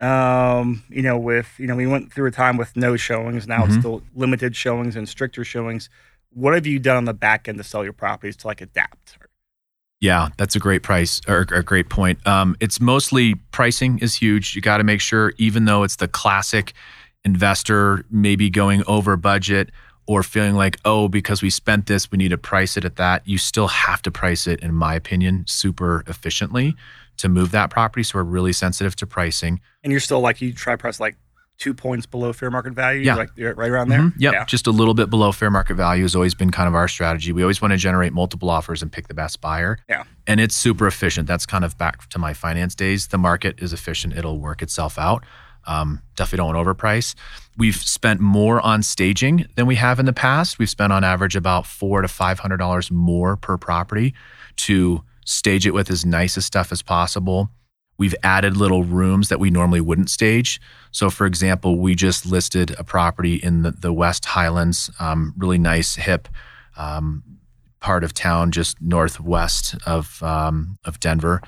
um, 0.02 0.84
you 0.90 1.02
know, 1.02 1.18
with 1.18 1.50
you 1.58 1.68
know, 1.68 1.76
we 1.76 1.88
went 1.88 2.12
through 2.12 2.28
a 2.28 2.32
time 2.32 2.58
with 2.58 2.76
no 2.76 2.96
showings. 2.98 3.48
Now 3.48 3.66
it's 3.66 3.76
Mhm. 3.76 3.80
still 3.80 4.04
limited 4.16 4.56
showings 4.56 4.96
and 4.96 5.08
stricter 5.08 5.44
showings. 5.44 5.90
What 6.30 6.54
have 6.54 6.66
you 6.66 6.80
done 6.80 6.98
on 6.98 7.06
the 7.06 7.14
back 7.14 7.48
end 7.48 7.58
to 7.60 7.64
sell 7.64 7.84
your 7.84 7.94
properties 7.94 8.36
to 8.38 8.48
like 8.48 8.62
adapt? 8.62 9.18
Yeah, 10.02 10.30
that's 10.38 10.56
a 10.56 10.60
great 10.60 10.84
price 10.84 11.22
or 11.30 11.46
a 11.52 11.64
great 11.64 11.90
point. 11.90 12.26
Um, 12.28 12.58
it's 12.60 12.82
mostly 12.82 13.36
pricing 13.52 14.00
is 14.00 14.16
huge. 14.16 14.56
You 14.56 14.62
got 14.62 14.78
to 14.78 14.84
make 14.84 15.00
sure, 15.00 15.34
even 15.38 15.64
though 15.66 15.84
it's 15.84 15.96
the 15.96 16.10
classic 16.10 16.74
investor 17.24 18.04
maybe 18.10 18.50
going 18.50 18.84
over 18.86 19.16
budget 19.16 19.70
or 20.06 20.22
feeling 20.22 20.56
like, 20.56 20.78
oh, 20.84 21.08
because 21.08 21.42
we 21.42 21.50
spent 21.50 21.86
this, 21.86 22.12
we 22.12 22.18
need 22.18 22.30
to 22.30 22.38
price 22.38 22.76
it 22.76 22.84
at 22.84 22.98
that. 22.98 23.26
You 23.26 23.38
still 23.38 23.70
have 23.70 24.02
to 24.02 24.12
price 24.12 24.46
it, 24.46 24.60
in 24.60 24.74
my 24.74 24.94
opinion, 24.94 25.46
super 25.48 26.04
efficiently 26.08 26.76
to 27.18 27.30
move 27.30 27.52
that 27.52 27.70
property. 27.70 28.04
So 28.04 28.20
we're 28.20 28.24
really 28.24 28.54
sensitive 28.54 28.96
to 28.98 29.08
pricing. 29.08 29.60
And 29.84 29.92
you're 29.92 30.00
still 30.00 30.20
like 30.20 30.42
you 30.42 30.54
try 30.54 30.76
press 30.76 31.00
like 31.00 31.16
two 31.60 31.74
points 31.74 32.06
below 32.06 32.34
fair 32.34 32.50
market 32.50 32.74
value. 32.74 33.02
Yeah. 33.02 33.16
like 33.16 33.30
you're 33.36 33.54
right 33.54 33.70
around 33.70 33.90
there. 33.90 34.00
Mhm. 34.02 34.14
Yep. 34.18 34.34
Yeah. 34.34 34.46
Just 34.46 34.66
a 34.68 34.72
little 34.72 34.96
bit 34.96 35.10
below 35.10 35.32
fair 35.32 35.52
market 35.52 35.76
value 35.76 36.02
has 36.04 36.16
always 36.16 36.34
been 36.34 36.50
kind 36.52 36.68
of 36.68 36.74
our 36.76 36.88
strategy. 36.88 37.32
We 37.32 37.44
always 37.44 37.62
want 37.62 37.72
to 37.72 37.78
generate 37.78 38.12
multiple 38.12 38.50
offers 38.50 38.82
and 38.82 38.92
pick 38.92 39.08
the 39.08 39.14
best 39.14 39.40
buyer. 39.40 39.78
Yeah. 39.88 40.04
And 40.26 40.40
it's 40.40 40.56
super 40.56 40.88
efficient. 40.88 41.28
That's 41.28 41.46
kind 41.46 41.64
of 41.64 41.78
back 41.78 42.10
to 42.10 42.20
my 42.20 42.34
finance 42.34 42.74
days. 42.76 43.08
The 43.08 43.20
market 43.20 43.62
is 43.62 43.72
efficient, 43.72 44.18
it'll 44.18 44.40
work 44.40 44.62
itself 44.62 44.98
out. 44.98 45.24
Um, 45.66 46.02
definitely 46.18 46.38
don't 46.38 46.56
want 46.56 46.68
to 46.68 46.74
overprice. 46.86 47.16
We've 47.56 47.76
spent 47.76 48.20
more 48.20 48.60
on 48.60 48.84
staging 48.84 49.46
than 49.56 49.66
we 49.66 49.76
have 49.76 49.98
in 50.00 50.06
the 50.06 50.12
past. 50.12 50.60
We've 50.60 50.70
spent 50.70 50.92
on 50.92 51.06
average 51.06 51.38
about 51.38 51.66
four 51.66 52.02
to 52.02 52.08
five 52.10 52.40
hundred 52.40 52.58
dollars 52.58 52.92
more 52.92 53.38
per 53.38 53.58
property 53.58 54.14
to 54.58 55.04
stage 55.26 55.66
it 55.68 55.74
with 55.74 55.90
as 55.90 56.06
nice 56.06 56.38
as 56.38 56.46
stuff 56.46 56.72
as 56.72 56.82
possible. 56.82 57.50
We've 57.98 58.16
added 58.24 58.58
little 58.58 58.84
rooms 58.84 59.30
that 59.30 59.40
we 59.40 59.52
normally 59.52 59.82
wouldn't 59.82 60.10
stage. 60.10 60.60
So, 60.92 61.10
for 61.10 61.26
example, 61.26 61.80
we 61.80 61.96
just 61.96 62.26
listed 62.26 62.76
a 62.80 62.84
property 62.84 63.36
in 63.36 63.62
the, 63.62 63.72
the 63.72 63.94
West 63.94 64.26
Highlands, 64.26 64.90
um, 65.00 65.34
really 65.38 65.60
nice, 65.60 65.96
hip 65.96 66.28
um, 66.76 67.24
part 67.80 68.04
of 68.04 68.14
town, 68.14 68.52
just 68.52 68.82
northwest 68.82 69.76
of 69.86 70.24
um, 70.24 70.78
of 70.86 71.00
Denver, 71.00 71.42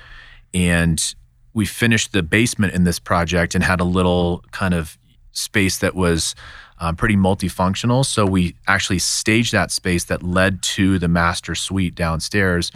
and 0.53 1.15
we 1.53 1.65
finished 1.65 2.11
the 2.11 2.21
basement 2.21 2.73
in 2.73 2.83
this 2.83 2.99
project 2.99 3.55
and 3.55 3.63
had 3.63 3.79
a 3.79 3.85
little 3.85 4.43
kind 4.51 4.73
of 4.73 4.97
space 5.31 5.77
that 5.79 5.95
was 5.95 6.35
uh, 6.79 6.91
pretty 6.91 7.15
multifunctional. 7.15 8.05
So 8.05 8.25
we 8.25 8.55
actually 8.67 8.99
staged 8.99 9.53
that 9.53 9.71
space 9.71 10.03
that 10.05 10.21
led 10.21 10.61
to 10.63 10.99
the 10.99 11.07
master 11.07 11.55
suite 11.55 11.95
downstairs 11.95 12.71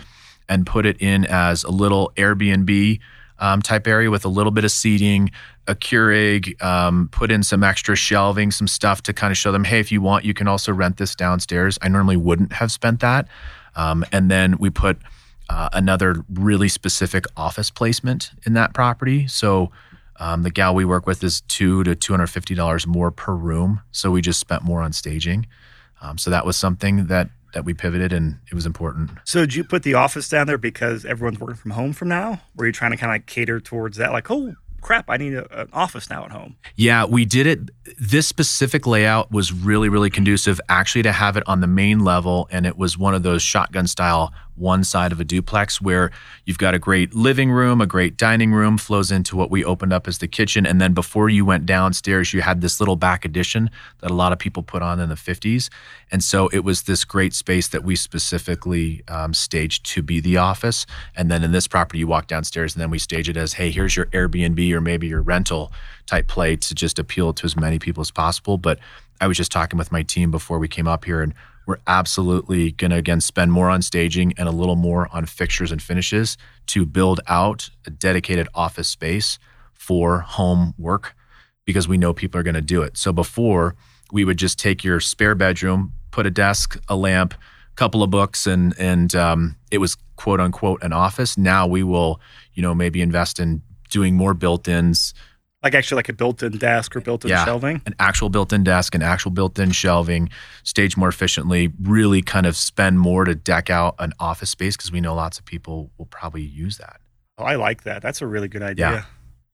and 0.50 0.66
put 0.66 0.86
it 0.86 1.02
in 1.02 1.26
as 1.26 1.64
a 1.64 1.72
little 1.72 2.12
Airbnb 2.18 3.00
um, 3.38 3.62
type 3.62 3.88
area 3.88 4.12
with 4.12 4.26
a 4.26 4.28
little 4.28 4.52
bit 4.52 4.66
of 4.66 4.72
seating, 4.72 5.32
a 5.68 5.76
Keurig, 5.76 6.62
um, 6.62 7.08
put 7.12 7.32
in 7.32 7.44
some 7.44 7.64
extra 7.64 7.96
shelving, 7.96 8.52
some 8.52 8.68
stuff 8.68 9.02
to 9.04 9.14
kind 9.14 9.32
of 9.32 9.38
show 9.38 9.52
them, 9.52 9.64
hey, 9.64 9.80
if 9.80 9.92
you 9.92 10.02
want, 10.02 10.26
you 10.26 10.34
can 10.34 10.48
also 10.48 10.74
rent 10.74 10.98
this 10.98 11.16
downstairs. 11.16 11.78
I 11.82 11.88
normally 11.88 12.18
wouldn't 12.18 12.52
have 12.54 12.72
spent 12.72 13.00
that. 13.00 13.28
Um, 13.76 14.04
and 14.12 14.30
then 14.30 14.58
we 14.58 14.70
put 14.70 14.98
uh, 15.50 15.70
another 15.72 16.26
really 16.34 16.68
specific 16.68 17.26
office 17.38 17.70
placement 17.70 18.32
in 18.46 18.54
that 18.54 18.74
property. 18.74 19.28
So 19.28 19.72
um, 20.20 20.44
the 20.44 20.52
gal 20.52 20.76
we 20.76 20.84
work 20.84 21.08
with 21.08 21.24
is 21.24 21.42
two 21.42 21.84
to 21.84 21.96
two 21.96 22.12
hundred 22.12 22.28
fifty 22.28 22.56
dollars 22.56 22.86
more 22.86 23.12
per 23.12 23.34
room. 23.34 23.82
So 23.92 24.12
we 24.12 24.22
just 24.22 24.40
spent 24.40 24.64
more 24.64 24.82
on 24.82 24.92
staging. 24.92 25.48
Um, 26.02 26.18
so 26.18 26.30
that 26.30 26.46
was 26.46 26.58
something 26.58 27.08
that 27.08 27.30
that 27.54 27.66
we 27.66 27.74
pivoted 27.74 28.14
and 28.14 28.40
it 28.52 28.54
was 28.54 28.66
important. 28.66 29.12
So 29.24 29.42
did 29.42 29.56
you 29.56 29.64
put 29.64 29.84
the 29.84 29.94
office 29.94 30.30
down 30.30 30.48
there 30.48 30.58
because 30.58 31.06
everyone's 31.06 31.40
working 31.40 31.56
from 31.56 31.72
home 31.72 31.94
from 31.94 32.08
now? 32.08 32.42
Were 32.56 32.66
you 32.66 32.72
trying 32.72 32.92
to 32.92 32.98
kind 32.98 33.20
of 33.20 33.26
cater 33.26 33.60
towards 33.60 33.98
that? 33.98 34.12
Like, 34.12 34.30
oh, 34.32 34.54
crap, 34.82 35.10
I 35.10 35.18
need 35.18 35.34
a, 35.34 35.62
an 35.62 35.70
office 35.74 36.10
now 36.10 36.26
at 36.26 36.32
home. 36.32 36.56
Yeah, 36.76 37.06
we 37.06 37.26
did 37.26 37.48
it. 37.48 37.70
This 38.00 38.28
specific 38.28 38.88
layout 38.88 39.32
was 39.32 39.52
really, 39.52 39.90
really 39.90 40.10
conducive 40.10 40.60
actually 40.70 41.04
to 41.04 41.12
have 41.12 41.38
it 41.38 41.44
on 41.48 41.62
the 41.62 41.68
main 41.68 42.00
level. 42.00 42.48
And 42.52 42.66
it 42.66 42.78
was 42.78 42.98
one 42.98 43.14
of 43.14 43.24
those 43.24 43.42
shotgun 43.42 43.88
style 43.88 44.34
one 44.60 44.84
side 44.84 45.12
of 45.12 45.20
a 45.20 45.24
duplex 45.24 45.82
where 45.82 46.12
you've 46.46 46.58
got 46.58 46.74
a 46.74 46.80
great 46.80 47.14
living 47.14 47.52
room, 47.52 47.82
a 47.82 47.88
great 47.88 48.18
dining 48.18 48.52
room 48.52 48.78
flows 48.78 49.12
into 49.12 49.36
what 49.36 49.50
we 49.50 49.64
opened 49.64 49.94
up 49.94 50.08
as 50.08 50.18
the 50.18 50.28
kitchen. 50.28 50.66
And 50.66 50.80
then 50.80 50.94
before 50.94 51.30
you 51.30 51.46
went 51.46 51.66
downstairs, 51.66 52.34
you 52.34 52.42
had 52.42 52.62
this 52.62 52.80
little 52.80 52.96
back 52.96 53.26
addition 53.26 53.70
that 54.00 54.12
a 54.12 54.14
lot 54.14 54.32
of 54.34 54.40
people 54.40 54.62
put 54.64 54.82
on 54.82 55.00
in 55.00 55.10
the 55.10 55.16
50s. 55.16 55.70
And 56.12 56.24
so 56.24 56.48
it 56.50 56.60
was 56.60 56.84
this 56.84 57.06
great 57.06 57.34
space 57.34 57.68
that 57.70 57.84
we 57.84 57.96
specifically 57.96 59.04
um, 59.08 59.34
staged 59.34 59.86
to 59.88 60.02
be 60.02 60.20
the 60.20 60.38
office. 60.38 60.86
And 61.16 61.32
then 61.32 61.44
in 61.44 61.52
this 61.52 61.68
property, 61.68 62.00
you 62.00 62.08
walk 62.08 62.28
downstairs 62.28 62.76
and 62.76 62.82
then 62.82 62.90
we 62.90 63.00
stage 63.00 63.30
it 63.30 63.38
as, 63.38 63.54
hey, 63.54 63.72
here's 63.72 63.96
your 63.96 64.08
Airbnb 64.08 64.72
or 64.74 64.82
maybe 64.82 65.08
your 65.08 65.22
rental 65.22 65.72
type 66.06 66.28
play 66.28 66.56
to 66.56 66.76
just 66.76 67.00
appeal 67.00 67.34
to 67.34 67.46
as 67.46 67.56
many 67.56 67.80
people 67.80 68.02
as 68.02 68.12
possible. 68.12 68.58
But 68.58 68.80
I 69.22 69.28
was 69.28 69.38
just 69.38 69.52
talking 69.52 69.78
with 69.78 69.92
my 69.92 70.04
team 70.04 70.32
before 70.32 70.60
we 70.60 70.68
came 70.68 70.88
up 70.88 71.06
here 71.06 71.22
and 71.22 71.34
we're 71.66 71.78
absolutely 71.88 72.72
going 72.72 72.92
to 72.92 72.98
again 72.98 73.22
spend 73.22 73.52
more 73.52 73.70
on 73.70 73.82
staging 73.82 74.34
and 74.38 74.48
a 74.48 74.52
little 74.52 74.76
more 74.76 75.08
on 75.12 75.26
fixtures 75.26 75.72
and 75.72 75.82
finishes 75.82 76.38
to 76.68 76.86
build 76.86 77.22
out 77.28 77.70
a 77.86 77.90
dedicated 77.90 78.48
office 78.54 78.88
space 78.88 79.38
for 79.74 80.20
home 80.20 80.74
work 80.78 81.16
because 81.66 81.88
we 81.88 81.98
know 81.98 82.14
people 82.14 82.40
are 82.40 82.44
going 82.44 82.56
to 82.56 82.62
do 82.62 82.82
it. 82.82 82.98
So 82.98 83.14
before 83.14 83.76
we 84.12 84.26
would 84.26 84.38
just 84.38 84.58
take 84.58 84.84
your 84.84 85.00
spare 85.00 85.36
bedroom, 85.36 85.94
put 86.12 86.26
a 86.26 86.32
desk, 86.32 86.80
a 86.88 86.96
lamp, 86.96 87.34
a 87.34 87.76
couple 87.76 88.02
of 88.02 88.10
books, 88.10 88.48
and 88.48 88.74
and 88.80 89.14
um, 89.16 89.56
it 89.72 89.78
was 89.78 89.96
quote 90.16 90.40
unquote 90.40 90.82
an 90.84 90.94
office. 90.94 91.38
Now 91.38 91.68
we 91.68 91.84
will, 91.84 92.20
you 92.54 92.62
know, 92.62 92.74
maybe 92.74 93.02
invest 93.02 93.40
in 93.40 93.62
doing 93.90 94.16
more 94.16 94.34
built-ins, 94.34 95.14
like 95.64 95.76
actually 95.76 95.98
like 95.98 96.10
a 96.10 96.14
built-in 96.14 96.58
desk 96.58 96.96
or 96.96 97.02
built-in 97.02 97.30
yeah, 97.30 97.46
shelving? 97.46 97.82
an 97.86 97.96
actual 98.00 98.30
built-in 98.30 98.64
desk 98.64 98.96
an 98.96 99.02
actual 99.02 99.32
built-in 99.32 99.72
shelving 99.72 100.30
stage 100.64 100.96
more 100.96 101.10
efficiently 101.10 101.72
really 101.82 102.22
kind 102.22 102.46
of 102.46 102.56
spend 102.56 103.00
more 103.00 103.26
to 103.26 103.36
deck 103.36 103.70
out 103.70 103.96
an 104.00 104.14
office 104.20 104.50
space 104.50 104.78
because 104.78 104.92
we 104.92 105.02
know 105.02 105.16
lots 105.16 105.40
of 105.40 105.46
people 105.46 105.92
will 105.98 106.06
probably 106.06 106.44
use 106.44 106.78
that. 106.78 107.02
Oh 107.38 107.44
i 107.44 107.56
like 107.56 107.84
that. 107.84 108.02
That's 108.02 108.22
a 108.22 108.28
really 108.28 108.48
good 108.48 108.64
idea. 108.64 108.92
Yeah 108.92 109.04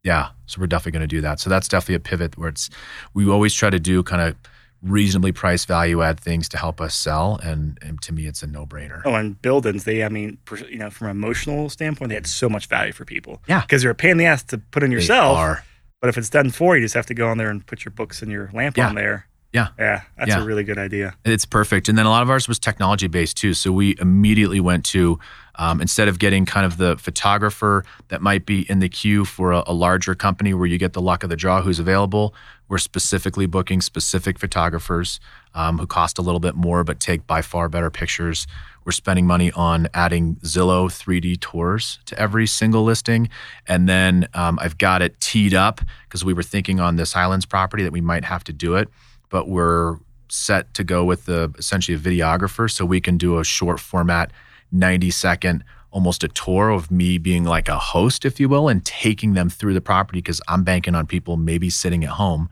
yeah 0.05 0.29
so 0.45 0.61
we're 0.61 0.67
definitely 0.67 0.91
going 0.91 1.09
to 1.09 1.15
do 1.15 1.21
that. 1.21 1.39
So 1.41 1.49
that's 1.49 1.67
definitely 1.67 1.95
a 1.95 1.99
pivot 1.99 2.37
where 2.37 2.49
it's 2.49 2.69
we 3.13 3.27
always 3.29 3.53
try 3.53 3.69
to 3.69 3.79
do 3.79 4.03
kind 4.03 4.21
of 4.21 4.35
reasonably 4.81 5.31
priced 5.31 5.67
value 5.67 6.03
add 6.03 6.19
things 6.19 6.47
to 6.49 6.57
help 6.59 6.79
us 6.79 6.93
sell 6.93 7.39
and, 7.43 7.79
and 7.81 7.99
to 8.03 8.13
me 8.13 8.27
it's 8.27 8.43
a 8.43 8.47
no-brainer. 8.47 9.01
Oh 9.03 9.15
and 9.15 9.41
buildings 9.41 9.83
they 9.83 10.03
i 10.03 10.09
mean 10.09 10.37
you 10.69 10.77
know 10.77 10.91
from 10.91 11.07
an 11.07 11.11
emotional 11.17 11.69
standpoint 11.69 12.09
they 12.09 12.15
had 12.15 12.27
so 12.27 12.47
much 12.47 12.67
value 12.67 12.93
for 12.93 13.03
people. 13.03 13.41
Yeah. 13.47 13.61
Because 13.61 13.81
they're 13.81 13.91
a 13.91 13.95
pain 13.95 14.11
in 14.11 14.17
the 14.17 14.25
ass 14.25 14.43
to 14.43 14.59
put 14.59 14.83
in 14.83 14.91
yourself. 14.91 15.35
they 15.37 15.41
are 15.41 15.63
but 16.05 16.09
if 16.09 16.19
it's 16.19 16.29
done 16.29 16.51
for 16.51 16.75
you, 16.75 16.81
you 16.81 16.85
just 16.85 16.93
have 16.93 17.07
to 17.07 17.15
go 17.15 17.27
on 17.29 17.39
there 17.39 17.49
and 17.49 17.65
put 17.65 17.83
your 17.83 17.91
books 17.91 18.21
and 18.21 18.31
your 18.31 18.51
lamp 18.53 18.77
Yeah. 18.77 18.89
on 18.89 18.93
there. 18.93 19.25
Yeah. 19.51 19.69
Yeah, 19.79 20.01
that's 20.19 20.29
Yeah. 20.29 20.43
a 20.43 20.45
really 20.45 20.63
good 20.63 20.77
idea. 20.77 21.15
It's 21.25 21.45
perfect. 21.45 21.89
And 21.89 21.97
then 21.97 22.05
a 22.05 22.09
lot 22.11 22.21
of 22.21 22.29
ours 22.29 22.47
was 22.47 22.59
technology 22.59 23.07
based 23.07 23.37
too. 23.37 23.55
So 23.55 23.71
we 23.71 23.95
immediately 23.99 24.59
went 24.59 24.85
to, 24.93 25.17
um, 25.57 25.81
instead 25.81 26.07
of 26.07 26.19
getting 26.19 26.45
kind 26.45 26.65
of 26.65 26.77
the 26.77 26.97
photographer 26.97 27.83
that 28.09 28.21
might 28.21 28.45
be 28.45 28.69
in 28.69 28.79
the 28.79 28.89
queue 28.89 29.25
for 29.25 29.51
a, 29.51 29.63
a 29.67 29.73
larger 29.73 30.15
company 30.15 30.53
where 30.53 30.67
you 30.67 30.77
get 30.77 30.93
the 30.93 31.01
luck 31.01 31.23
of 31.23 31.29
the 31.29 31.35
draw 31.35 31.61
who's 31.61 31.79
available, 31.79 32.33
we're 32.67 32.77
specifically 32.77 33.45
booking 33.45 33.81
specific 33.81 34.39
photographers 34.39 35.19
um, 35.53 35.77
who 35.77 35.87
cost 35.87 36.17
a 36.17 36.21
little 36.21 36.39
bit 36.39 36.55
more 36.55 36.83
but 36.83 36.99
take 36.99 37.25
by 37.27 37.41
far 37.41 37.69
better 37.69 37.89
pictures. 37.89 38.47
We're 38.85 38.91
spending 38.91 39.25
money 39.25 39.51
on 39.51 39.87
adding 39.93 40.35
Zillow 40.37 40.87
3D 40.87 41.39
tours 41.39 41.99
to 42.05 42.19
every 42.19 42.45
single 42.47 42.83
listing. 42.83 43.29
And 43.67 43.89
then 43.89 44.27
um, 44.33 44.59
I've 44.61 44.77
got 44.77 45.01
it 45.01 45.19
teed 45.19 45.53
up 45.53 45.81
because 46.07 46.23
we 46.23 46.33
were 46.33 46.43
thinking 46.43 46.79
on 46.79 46.95
this 46.95 47.13
Highlands 47.13 47.45
property 47.45 47.83
that 47.83 47.91
we 47.91 48.01
might 48.01 48.25
have 48.25 48.43
to 48.45 48.53
do 48.53 48.75
it, 48.75 48.89
but 49.29 49.47
we're 49.47 49.97
set 50.27 50.73
to 50.73 50.83
go 50.83 51.05
with 51.05 51.25
the 51.25 51.53
essentially 51.57 51.95
a 51.95 51.99
videographer 51.99 52.69
so 52.69 52.85
we 52.85 52.99
can 52.99 53.17
do 53.17 53.39
a 53.39 53.43
short 53.43 53.79
format 53.79 54.31
90 54.75 55.11
second 55.11 55.63
almost 55.91 56.23
a 56.23 56.27
tour 56.27 56.69
of 56.69 56.91
me 56.91 57.17
being 57.17 57.45
like 57.45 57.69
a 57.69 57.77
host 57.77 58.25
if 58.25 58.39
you 58.39 58.49
will 58.49 58.67
and 58.67 58.85
taking 58.85 59.33
them 59.33 59.49
through 59.49 59.73
the 59.73 59.81
property 59.81 60.19
because 60.19 60.41
i'm 60.47 60.63
banking 60.63 60.93
on 60.93 61.07
people 61.07 61.37
maybe 61.37 61.69
sitting 61.69 62.03
at 62.03 62.11
home 62.11 62.49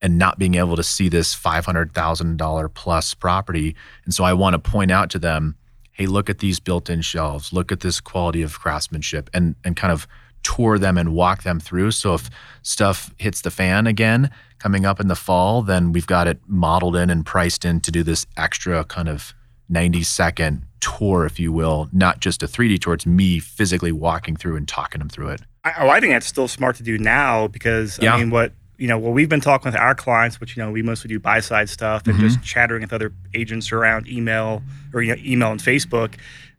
and 0.00 0.18
not 0.18 0.38
being 0.38 0.54
able 0.54 0.76
to 0.76 0.82
see 0.82 1.08
this 1.08 1.34
$500000 1.34 2.74
plus 2.74 3.14
property. 3.14 3.74
And 4.04 4.14
so 4.14 4.24
i 4.24 4.32
want 4.32 4.54
to 4.54 4.58
point 4.58 4.90
out 4.90 5.10
to 5.10 5.18
them 5.18 5.56
hey 5.92 6.06
look 6.06 6.30
at 6.30 6.38
these 6.38 6.60
built-in 6.60 7.00
shelves. 7.00 7.52
Look 7.52 7.72
at 7.72 7.80
this 7.80 8.00
quality 8.00 8.42
of 8.42 8.58
craftsmanship 8.58 9.28
and 9.34 9.56
and 9.64 9.76
kind 9.76 9.92
of 9.92 10.06
tour 10.44 10.78
them 10.78 10.96
and 10.96 11.12
walk 11.12 11.42
them 11.42 11.58
through. 11.58 11.90
So 11.90 12.14
if 12.14 12.30
stuff 12.62 13.12
hits 13.18 13.40
the 13.40 13.50
fan 13.50 13.86
again 13.86 14.30
coming 14.58 14.86
up 14.86 15.00
in 15.00 15.08
the 15.08 15.16
fall 15.16 15.62
then 15.62 15.92
we've 15.92 16.06
got 16.06 16.28
it 16.28 16.40
modeled 16.46 16.96
in 16.96 17.10
and 17.10 17.26
priced 17.26 17.64
in 17.64 17.80
to 17.80 17.90
do 17.90 18.02
this 18.02 18.26
extra 18.36 18.84
kind 18.84 19.08
of 19.08 19.34
90 19.68 20.02
second 20.02 20.62
tour 20.80 21.26
if 21.26 21.38
you 21.40 21.52
will 21.52 21.88
not 21.92 22.20
just 22.20 22.42
a 22.42 22.46
3d 22.46 22.78
tour 22.80 22.94
it's 22.94 23.06
me 23.06 23.38
physically 23.40 23.92
walking 23.92 24.36
through 24.36 24.56
and 24.56 24.68
talking 24.68 24.98
them 25.00 25.08
through 25.08 25.28
it 25.28 25.40
I, 25.64 25.72
oh, 25.80 25.88
I 25.88 26.00
think 26.00 26.12
that's 26.12 26.26
still 26.26 26.46
smart 26.48 26.76
to 26.76 26.82
do 26.82 26.96
now 26.98 27.48
because 27.48 27.98
Yeah. 28.00 28.14
I 28.14 28.18
mean, 28.18 28.30
what 28.30 28.52
you 28.78 28.86
know, 28.86 28.96
what 28.96 29.12
we've 29.12 29.28
been 29.28 29.40
talking 29.40 29.72
with 29.72 29.78
our 29.78 29.92
clients, 29.96 30.38
which 30.40 30.56
you 30.56 30.62
know, 30.62 30.70
we 30.70 30.82
mostly 30.82 31.08
do 31.08 31.18
buy 31.18 31.40
side 31.40 31.68
stuff 31.68 32.06
and 32.06 32.14
Mm-hmm. 32.14 32.28
just 32.28 32.42
chattering 32.44 32.82
with 32.82 32.92
other 32.92 33.12
agents 33.34 33.72
around 33.72 34.06
email 34.08 34.62
or 34.94 35.02
you 35.02 35.14
know, 35.16 35.20
email 35.22 35.50
and 35.50 35.60
Facebook. 35.60 36.14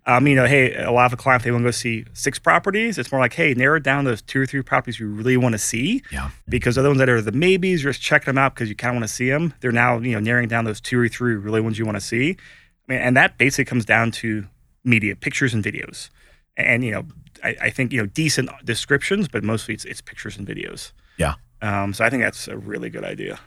Um, 0.05 0.27
you 0.27 0.35
know, 0.35 0.45
hey, 0.45 0.75
a 0.75 0.91
lot 0.91 1.05
of 1.05 1.11
the 1.11 1.17
clients 1.17 1.45
they 1.45 1.51
want 1.51 1.61
to 1.61 1.67
go 1.67 1.71
see 1.71 2.03
six 2.13 2.37
properties. 2.37 2.97
It's 2.97 3.09
more 3.11 3.21
like, 3.21 3.33
hey, 3.33 3.53
narrow 3.53 3.79
down 3.79 4.03
those 4.03 4.21
two 4.21 4.41
or 4.41 4.45
three 4.45 4.61
properties 4.61 4.99
you 4.99 5.07
really 5.07 5.37
want 5.37 5.53
to 5.53 5.59
see. 5.59 6.03
yeah 6.11 6.29
because 6.49 6.77
other 6.77 6.89
ones 6.89 6.99
that 6.99 7.07
are 7.09 7.21
the 7.21 7.31
maybes, 7.31 7.83
you're 7.83 7.93
just 7.93 8.03
checking 8.03 8.25
them 8.25 8.37
out 8.37 8.53
because 8.53 8.67
you 8.67 8.75
kind 8.75 8.95
of 8.95 8.99
want 8.99 9.07
to 9.09 9.13
see 9.15 9.29
them. 9.29 9.53
They're 9.61 9.71
now 9.71 9.97
you 9.99 10.11
know 10.11 10.19
narrowing 10.19 10.49
down 10.49 10.65
those 10.65 10.81
two 10.81 10.99
or 10.99 11.07
three 11.07 11.35
really 11.35 11.61
ones 11.61 11.79
you 11.79 11.85
want 11.85 11.95
to 11.95 12.01
see. 12.05 12.35
And 12.89 13.15
that 13.15 13.37
basically 13.37 13.65
comes 13.65 13.85
down 13.85 14.11
to 14.11 14.45
media, 14.83 15.15
pictures 15.15 15.53
and 15.53 15.63
videos, 15.63 16.09
and 16.57 16.83
you 16.83 16.91
know, 16.91 17.05
I, 17.43 17.55
I 17.61 17.69
think 17.69 17.93
you 17.93 18.01
know 18.01 18.07
decent 18.07 18.49
descriptions, 18.65 19.27
but 19.27 19.43
mostly 19.43 19.73
it's 19.73 19.85
it's 19.85 20.01
pictures 20.01 20.37
and 20.37 20.47
videos. 20.47 20.91
yeah 21.17 21.35
Um, 21.61 21.93
so 21.93 22.03
I 22.03 22.09
think 22.09 22.23
that's 22.23 22.47
a 22.47 22.57
really 22.57 22.89
good 22.89 23.03
idea. 23.03 23.39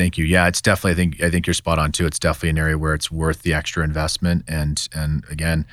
Thank 0.00 0.16
you. 0.16 0.24
Yeah, 0.24 0.48
it's 0.48 0.62
definitely. 0.62 0.92
I 0.92 0.94
think. 0.94 1.22
I 1.22 1.30
think 1.30 1.46
you're 1.46 1.52
spot 1.52 1.78
on 1.78 1.92
too. 1.92 2.06
It's 2.06 2.18
definitely 2.18 2.48
an 2.50 2.58
area 2.58 2.78
where 2.78 2.94
it's 2.94 3.10
worth 3.10 3.42
the 3.42 3.52
extra 3.52 3.84
investment. 3.84 4.44
And 4.48 4.88
and 4.94 5.24
again, 5.30 5.66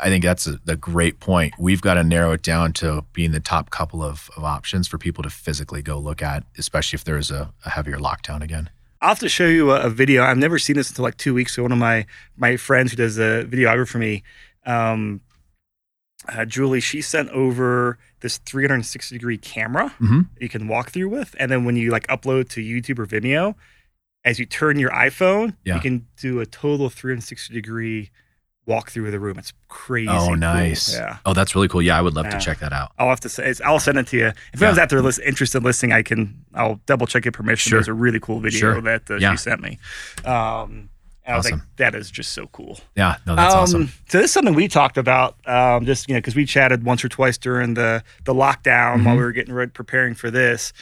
I 0.00 0.08
think 0.08 0.22
that's 0.22 0.46
a, 0.46 0.60
a 0.68 0.76
great 0.76 1.18
point. 1.18 1.54
We've 1.58 1.80
got 1.80 1.94
to 1.94 2.04
narrow 2.04 2.30
it 2.30 2.42
down 2.42 2.74
to 2.74 3.04
being 3.12 3.32
the 3.32 3.40
top 3.40 3.70
couple 3.70 4.00
of, 4.00 4.30
of 4.36 4.44
options 4.44 4.86
for 4.86 4.98
people 4.98 5.24
to 5.24 5.30
physically 5.30 5.82
go 5.82 5.98
look 5.98 6.22
at, 6.22 6.44
especially 6.56 6.96
if 6.96 7.02
there's 7.02 7.32
a, 7.32 7.52
a 7.64 7.70
heavier 7.70 7.96
lockdown 7.98 8.40
again. 8.40 8.70
I'll 9.02 9.08
have 9.10 9.18
to 9.18 9.28
show 9.28 9.46
you 9.46 9.72
a, 9.72 9.80
a 9.82 9.90
video. 9.90 10.22
I've 10.22 10.38
never 10.38 10.58
seen 10.58 10.76
this 10.76 10.88
until 10.88 11.02
like 11.02 11.16
two 11.16 11.34
weeks 11.34 11.54
ago. 11.54 11.64
One 11.64 11.72
of 11.72 11.78
my 11.78 12.06
my 12.36 12.56
friends 12.56 12.92
who 12.92 12.96
does 12.96 13.16
the 13.16 13.46
videography 13.50 13.88
for 13.88 13.98
me, 13.98 14.22
um, 14.64 15.20
uh, 16.28 16.44
Julie, 16.44 16.80
she 16.80 17.02
sent 17.02 17.28
over 17.30 17.98
this 18.20 18.38
360 18.38 19.18
degree 19.18 19.36
camera 19.38 19.92
Mhm. 20.00 20.28
you 20.40 20.48
can 20.48 20.68
walk 20.68 20.90
through 20.90 21.08
with, 21.08 21.34
and 21.38 21.50
then 21.50 21.64
when 21.64 21.74
you 21.76 21.90
like 21.90 22.06
upload 22.06 22.48
to 22.50 22.60
YouTube 22.62 23.00
or 23.00 23.06
Vimeo, 23.06 23.56
as 24.24 24.38
you 24.38 24.46
turn 24.46 24.78
your 24.78 24.90
iPhone, 24.90 25.56
Yeah. 25.64 25.74
you 25.74 25.80
can 25.80 26.06
do 26.16 26.38
a 26.38 26.46
total 26.46 26.88
360 26.88 27.52
degree 27.52 28.10
walk 28.66 28.90
through 28.90 29.10
the 29.10 29.18
room. 29.18 29.38
It's 29.38 29.52
crazy. 29.68 30.08
Oh, 30.08 30.28
cool. 30.28 30.36
nice. 30.36 30.94
Yeah. 30.94 31.18
Oh, 31.26 31.34
that's 31.34 31.54
really 31.56 31.66
cool. 31.68 31.82
Yeah, 31.82 31.98
I 31.98 32.02
would 32.02 32.14
love 32.14 32.26
Yeah. 32.26 32.38
to 32.38 32.44
check 32.44 32.60
that 32.60 32.72
out. 32.72 32.92
I'll 32.98 33.08
have 33.08 33.20
to 33.20 33.28
say, 33.28 33.52
I'll 33.64 33.80
send 33.80 33.98
it 33.98 34.06
to 34.08 34.16
you. 34.16 34.26
If 34.52 34.62
anyone's 34.62 34.76
Yeah. 34.78 34.84
out 34.84 34.88
there 34.90 35.02
list, 35.02 35.18
interested 35.24 35.58
in 35.58 35.64
listening, 35.64 35.92
I 35.92 36.02
can, 36.02 36.44
I'll 36.54 36.80
double 36.86 37.06
check 37.08 37.24
your 37.24 37.32
permission. 37.32 37.70
Sure. 37.70 37.78
There's 37.80 37.88
a 37.88 37.92
really 37.92 38.20
cool 38.20 38.38
video 38.40 38.60
Sure. 38.60 38.80
that 38.82 39.10
uh, 39.10 39.16
Yeah. 39.16 39.32
she 39.32 39.38
sent 39.38 39.60
me. 39.62 39.78
Um, 40.24 40.88
and 41.24 41.34
I 41.34 41.36
was 41.36 41.50
like, 41.50 41.60
that 41.76 41.94
is 41.94 42.10
just 42.10 42.32
so 42.32 42.46
cool. 42.48 42.80
Yeah, 42.96 43.16
no, 43.26 43.36
that's 43.36 43.54
um, 43.54 43.60
awesome. 43.60 43.92
So 44.08 44.18
this 44.18 44.26
is 44.26 44.32
something 44.32 44.54
we 44.54 44.66
talked 44.68 44.98
about, 44.98 45.36
um, 45.46 45.86
just 45.86 46.08
you 46.08 46.14
know, 46.14 46.18
because 46.20 46.34
we 46.34 46.44
chatted 46.44 46.84
once 46.84 47.04
or 47.04 47.08
twice 47.08 47.38
during 47.38 47.74
the 47.74 48.02
the 48.24 48.34
lockdown 48.34 48.96
Mm-hmm. 48.96 49.04
while 49.04 49.16
we 49.16 49.22
were 49.22 49.30
getting 49.32 49.54
ready 49.54 49.70
preparing 49.70 50.14
for 50.16 50.32
this, 50.32 50.72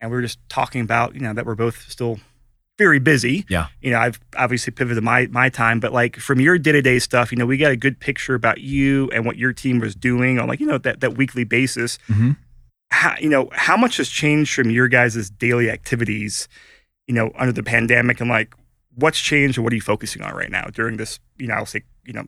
and 0.00 0.10
we 0.10 0.16
were 0.16 0.22
just 0.22 0.38
talking 0.48 0.80
about 0.80 1.14
you 1.14 1.20
know 1.20 1.34
that 1.34 1.44
we're 1.44 1.54
both 1.54 1.86
still 1.90 2.18
very 2.80 2.98
busy. 2.98 3.44
Yeah. 3.50 3.66
You 3.82 3.90
know, 3.90 3.98
I've 3.98 4.18
obviously 4.36 4.72
pivoted 4.72 5.04
my 5.04 5.26
my 5.26 5.50
time, 5.50 5.80
but 5.80 5.92
like 5.92 6.16
from 6.16 6.40
your 6.40 6.56
day 6.56 6.72
to 6.72 6.80
day 6.80 6.98
stuff, 6.98 7.30
you 7.30 7.36
know, 7.36 7.44
we 7.44 7.58
got 7.58 7.70
a 7.72 7.76
good 7.76 8.00
picture 8.00 8.34
about 8.34 8.62
you 8.62 9.10
and 9.12 9.26
what 9.26 9.36
your 9.36 9.52
team 9.52 9.80
was 9.80 9.94
doing 9.94 10.38
on 10.38 10.48
like 10.48 10.60
you 10.60 10.66
know 10.66 10.78
that 10.78 11.00
that 11.00 11.16
weekly 11.18 11.44
basis. 11.44 11.98
Mhm. 12.08 12.36
How, 12.90 13.14
you 13.20 13.28
know, 13.28 13.50
how 13.52 13.76
much 13.76 13.98
has 13.98 14.08
changed 14.08 14.54
from 14.54 14.70
your 14.70 14.88
guys' 14.88 15.28
daily 15.30 15.70
activities, 15.70 16.48
you 17.06 17.14
know, 17.14 17.30
under 17.38 17.52
the 17.52 17.62
pandemic, 17.62 18.18
and 18.20 18.30
like 18.30 18.54
what's 18.94 19.20
changed 19.20 19.58
and 19.58 19.64
what 19.64 19.72
are 19.74 19.76
you 19.76 19.82
focusing 19.82 20.22
on 20.22 20.34
right 20.34 20.50
now 20.50 20.64
during 20.72 20.96
this? 20.96 21.20
You 21.38 21.48
know, 21.48 21.54
I'll 21.54 21.66
say 21.66 21.82
you 22.06 22.14
know 22.14 22.24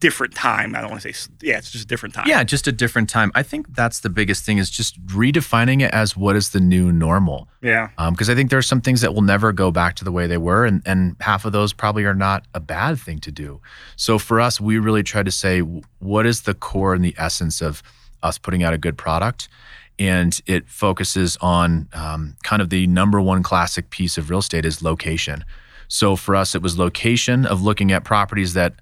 different 0.00 0.34
time. 0.34 0.74
I 0.74 0.80
don't 0.80 0.90
want 0.90 1.02
to 1.02 1.12
say 1.12 1.30
yeah, 1.42 1.58
it's 1.58 1.70
just 1.70 1.84
a 1.84 1.86
different 1.86 2.14
time. 2.14 2.24
Yeah, 2.26 2.42
just 2.42 2.66
a 2.66 2.72
different 2.72 3.08
time. 3.08 3.30
I 3.34 3.42
think 3.42 3.74
that's 3.74 4.00
the 4.00 4.08
biggest 4.10 4.44
thing 4.44 4.58
is 4.58 4.70
just 4.70 5.00
redefining 5.06 5.82
it 5.82 5.92
as 5.92 6.16
what 6.16 6.36
is 6.36 6.50
the 6.50 6.60
new 6.60 6.90
normal. 6.90 7.48
yeah, 7.62 7.90
Because 8.10 8.28
I 8.28 8.34
think 8.34 8.50
there 8.50 8.58
are 8.58 8.62
some 8.62 8.80
things 8.80 9.02
that 9.02 9.14
will 9.14 9.22
never 9.22 9.52
go 9.52 9.70
back 9.70 9.94
to 9.96 10.04
the 10.04 10.10
way 10.10 10.26
they 10.26 10.38
were, 10.38 10.64
and, 10.64 10.82
and 10.86 11.16
half 11.20 11.44
of 11.44 11.52
those 11.52 11.72
probably 11.72 12.04
are 12.04 12.14
not 12.14 12.46
a 12.54 12.60
bad 12.60 12.98
thing 12.98 13.18
to 13.20 13.30
do. 13.30 13.60
So 13.96 14.18
for 14.18 14.40
us, 14.40 14.60
we 14.60 14.78
really 14.78 15.02
try 15.02 15.22
to 15.22 15.30
say 15.30 15.60
what 15.60 16.26
is 16.26 16.42
the 16.42 16.54
core 16.54 16.94
and 16.94 17.04
the 17.04 17.14
essence 17.18 17.60
of 17.60 17.82
us 18.22 18.38
putting 18.38 18.62
out 18.62 18.72
a 18.74 18.78
good 18.78 18.96
product. 18.98 19.48
And 19.98 20.40
it 20.46 20.66
focuses 20.66 21.36
on 21.42 21.88
um, 21.92 22.36
kind 22.42 22.62
of 22.62 22.70
the 22.70 22.86
number 22.86 23.20
one 23.20 23.42
classic 23.42 23.90
piece 23.90 24.16
of 24.16 24.30
real 24.30 24.38
estate 24.38 24.64
is 24.64 24.82
location. 24.82 25.44
So 25.88 26.16
for 26.16 26.34
us, 26.34 26.54
it 26.54 26.62
was 26.62 26.78
location 26.78 27.44
of 27.44 27.60
looking 27.62 27.92
at 27.92 28.02
properties 28.04 28.54
that 28.54 28.74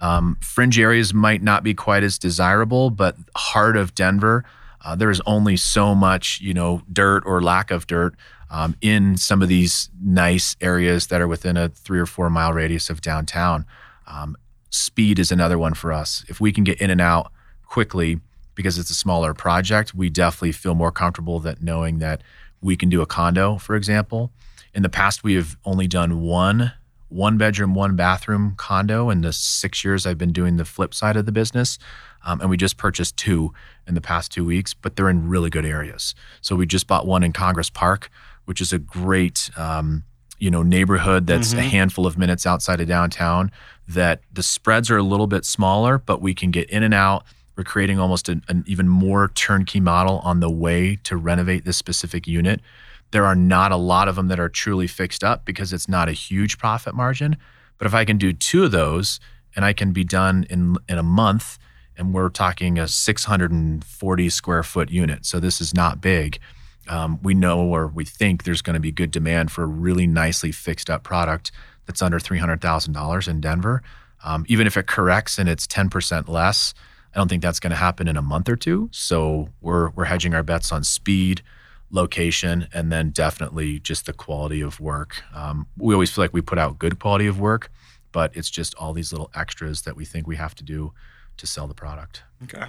um, 0.00 0.36
fringe 0.40 0.78
areas 0.78 1.14
might 1.14 1.42
not 1.42 1.62
be 1.62 1.74
quite 1.74 2.02
as 2.02 2.18
desirable, 2.18 2.90
but 2.90 3.16
heart 3.34 3.76
of 3.76 3.94
Denver, 3.94 4.44
uh, 4.84 4.94
there 4.94 5.10
is 5.10 5.20
only 5.26 5.56
so 5.56 5.94
much, 5.94 6.40
you 6.40 6.54
know, 6.54 6.82
dirt 6.92 7.22
or 7.26 7.42
lack 7.42 7.70
of 7.70 7.86
dirt 7.86 8.14
um, 8.50 8.76
in 8.80 9.16
some 9.16 9.42
of 9.42 9.48
these 9.48 9.90
nice 10.02 10.56
areas 10.60 11.08
that 11.08 11.20
are 11.20 11.28
within 11.28 11.56
a 11.56 11.68
three 11.68 11.98
or 11.98 12.06
four 12.06 12.30
mile 12.30 12.52
radius 12.52 12.90
of 12.90 13.00
downtown. 13.00 13.66
Um, 14.06 14.36
speed 14.70 15.18
is 15.18 15.32
another 15.32 15.58
one 15.58 15.74
for 15.74 15.92
us. 15.92 16.24
If 16.28 16.40
we 16.40 16.52
can 16.52 16.64
get 16.64 16.80
in 16.80 16.90
and 16.90 17.00
out 17.00 17.32
quickly 17.64 18.20
because 18.54 18.78
it's 18.78 18.90
a 18.90 18.94
smaller 18.94 19.34
project, 19.34 19.94
we 19.94 20.08
definitely 20.08 20.52
feel 20.52 20.74
more 20.74 20.92
comfortable 20.92 21.40
that 21.40 21.62
knowing 21.62 21.98
that 21.98 22.22
we 22.60 22.76
can 22.76 22.88
do 22.88 23.02
a 23.02 23.06
condo, 23.06 23.58
for 23.58 23.74
example. 23.74 24.30
In 24.74 24.82
the 24.82 24.88
past, 24.88 25.24
we 25.24 25.34
have 25.34 25.56
only 25.64 25.86
done 25.86 26.20
one 26.20 26.72
one 27.08 27.38
bedroom, 27.38 27.74
one 27.74 27.96
bathroom 27.96 28.54
condo 28.56 29.10
in 29.10 29.20
the 29.20 29.32
six 29.32 29.84
years 29.84 30.06
I've 30.06 30.18
been 30.18 30.32
doing 30.32 30.56
the 30.56 30.64
flip 30.64 30.92
side 30.92 31.16
of 31.16 31.26
the 31.26 31.32
business. 31.32 31.78
Um, 32.24 32.40
and 32.40 32.50
we 32.50 32.56
just 32.56 32.76
purchased 32.76 33.16
two 33.16 33.52
in 33.86 33.94
the 33.94 34.00
past 34.00 34.32
two 34.32 34.44
weeks, 34.44 34.74
but 34.74 34.96
they're 34.96 35.08
in 35.08 35.28
really 35.28 35.48
good 35.48 35.64
areas. 35.64 36.14
So 36.40 36.56
we 36.56 36.66
just 36.66 36.86
bought 36.88 37.06
one 37.06 37.22
in 37.22 37.32
Congress 37.32 37.70
Park, 37.70 38.10
which 38.46 38.60
is 38.60 38.72
a 38.72 38.78
great, 38.78 39.50
um, 39.56 40.02
you 40.38 40.50
know, 40.50 40.62
neighborhood 40.62 41.26
that's 41.26 41.52
a 41.52 41.62
handful 41.62 42.06
of 42.06 42.18
minutes 42.18 42.44
outside 42.44 42.80
of 42.80 42.88
downtown. 42.88 43.52
That 43.88 44.22
the 44.32 44.42
spreads 44.42 44.90
are 44.90 44.96
a 44.96 45.02
little 45.02 45.28
bit 45.28 45.44
smaller, 45.44 45.98
but 45.98 46.20
we 46.20 46.34
can 46.34 46.50
get 46.50 46.68
in 46.68 46.82
and 46.82 46.92
out. 46.92 47.24
We're 47.56 47.64
creating 47.64 48.00
almost 48.00 48.28
an, 48.28 48.42
an 48.48 48.64
even 48.66 48.88
more 48.88 49.28
turnkey 49.28 49.80
model 49.80 50.18
on 50.18 50.40
the 50.40 50.50
way 50.50 50.96
to 51.04 51.16
renovate 51.16 51.64
this 51.64 51.76
specific 51.76 52.26
unit. 52.26 52.60
There 53.10 53.24
are 53.24 53.34
not 53.34 53.72
a 53.72 53.76
lot 53.76 54.08
of 54.08 54.16
them 54.16 54.28
that 54.28 54.40
are 54.40 54.48
truly 54.48 54.86
fixed 54.86 55.22
up 55.22 55.44
because 55.44 55.72
it's 55.72 55.88
not 55.88 56.08
a 56.08 56.12
huge 56.12 56.58
profit 56.58 56.94
margin. 56.94 57.36
But 57.78 57.86
if 57.86 57.94
I 57.94 58.04
can 58.04 58.18
do 58.18 58.32
two 58.32 58.64
of 58.64 58.72
those 58.72 59.20
and 59.54 59.64
I 59.64 59.72
can 59.72 59.92
be 59.92 60.04
done 60.04 60.46
in 60.50 60.76
in 60.88 60.98
a 60.98 61.02
month, 61.02 61.58
and 61.96 62.12
we're 62.12 62.28
talking 62.28 62.78
a 62.78 62.86
640 62.88 64.28
square 64.28 64.62
foot 64.62 64.90
unit, 64.90 65.24
so 65.24 65.40
this 65.40 65.60
is 65.60 65.74
not 65.74 66.00
big. 66.00 66.38
Um, 66.88 67.18
we 67.22 67.34
know 67.34 67.60
or 67.60 67.88
we 67.88 68.04
think 68.04 68.44
there's 68.44 68.62
going 68.62 68.74
to 68.74 68.80
be 68.80 68.92
good 68.92 69.10
demand 69.10 69.50
for 69.50 69.64
a 69.64 69.66
really 69.66 70.06
nicely 70.06 70.52
fixed 70.52 70.88
up 70.88 71.02
product 71.02 71.50
that's 71.86 72.02
under 72.02 72.18
$300,000 72.18 73.28
in 73.28 73.40
Denver. 73.40 73.82
Um, 74.24 74.44
even 74.48 74.66
if 74.66 74.76
it 74.76 74.86
corrects 74.86 75.38
and 75.38 75.48
it's 75.48 75.66
10% 75.66 76.28
less, 76.28 76.74
I 77.14 77.18
don't 77.18 77.28
think 77.28 77.42
that's 77.42 77.60
going 77.60 77.70
to 77.70 77.76
happen 77.76 78.08
in 78.08 78.16
a 78.16 78.22
month 78.22 78.48
or 78.48 78.56
two. 78.56 78.88
So 78.92 79.48
we're 79.60 79.90
we're 79.90 80.04
hedging 80.04 80.34
our 80.34 80.42
bets 80.42 80.70
on 80.70 80.84
speed, 80.84 81.42
location, 81.90 82.68
and 82.72 82.90
then 82.90 83.10
definitely 83.10 83.78
just 83.78 84.06
the 84.06 84.12
quality 84.12 84.60
of 84.60 84.80
work. 84.80 85.22
Um, 85.34 85.66
we 85.76 85.94
always 85.94 86.10
feel 86.10 86.24
like 86.24 86.32
we 86.32 86.40
put 86.40 86.58
out 86.58 86.78
good 86.78 86.98
quality 86.98 87.26
of 87.26 87.38
work, 87.40 87.70
but 88.12 88.36
it's 88.36 88.50
just 88.50 88.74
all 88.74 88.92
these 88.92 89.12
little 89.12 89.30
extras 89.34 89.82
that 89.82 89.96
we 89.96 90.04
think 90.04 90.26
we 90.26 90.36
have 90.36 90.54
to 90.56 90.64
do 90.64 90.92
to 91.36 91.46
sell 91.46 91.66
the 91.66 91.74
product. 91.74 92.22
Okay. 92.44 92.66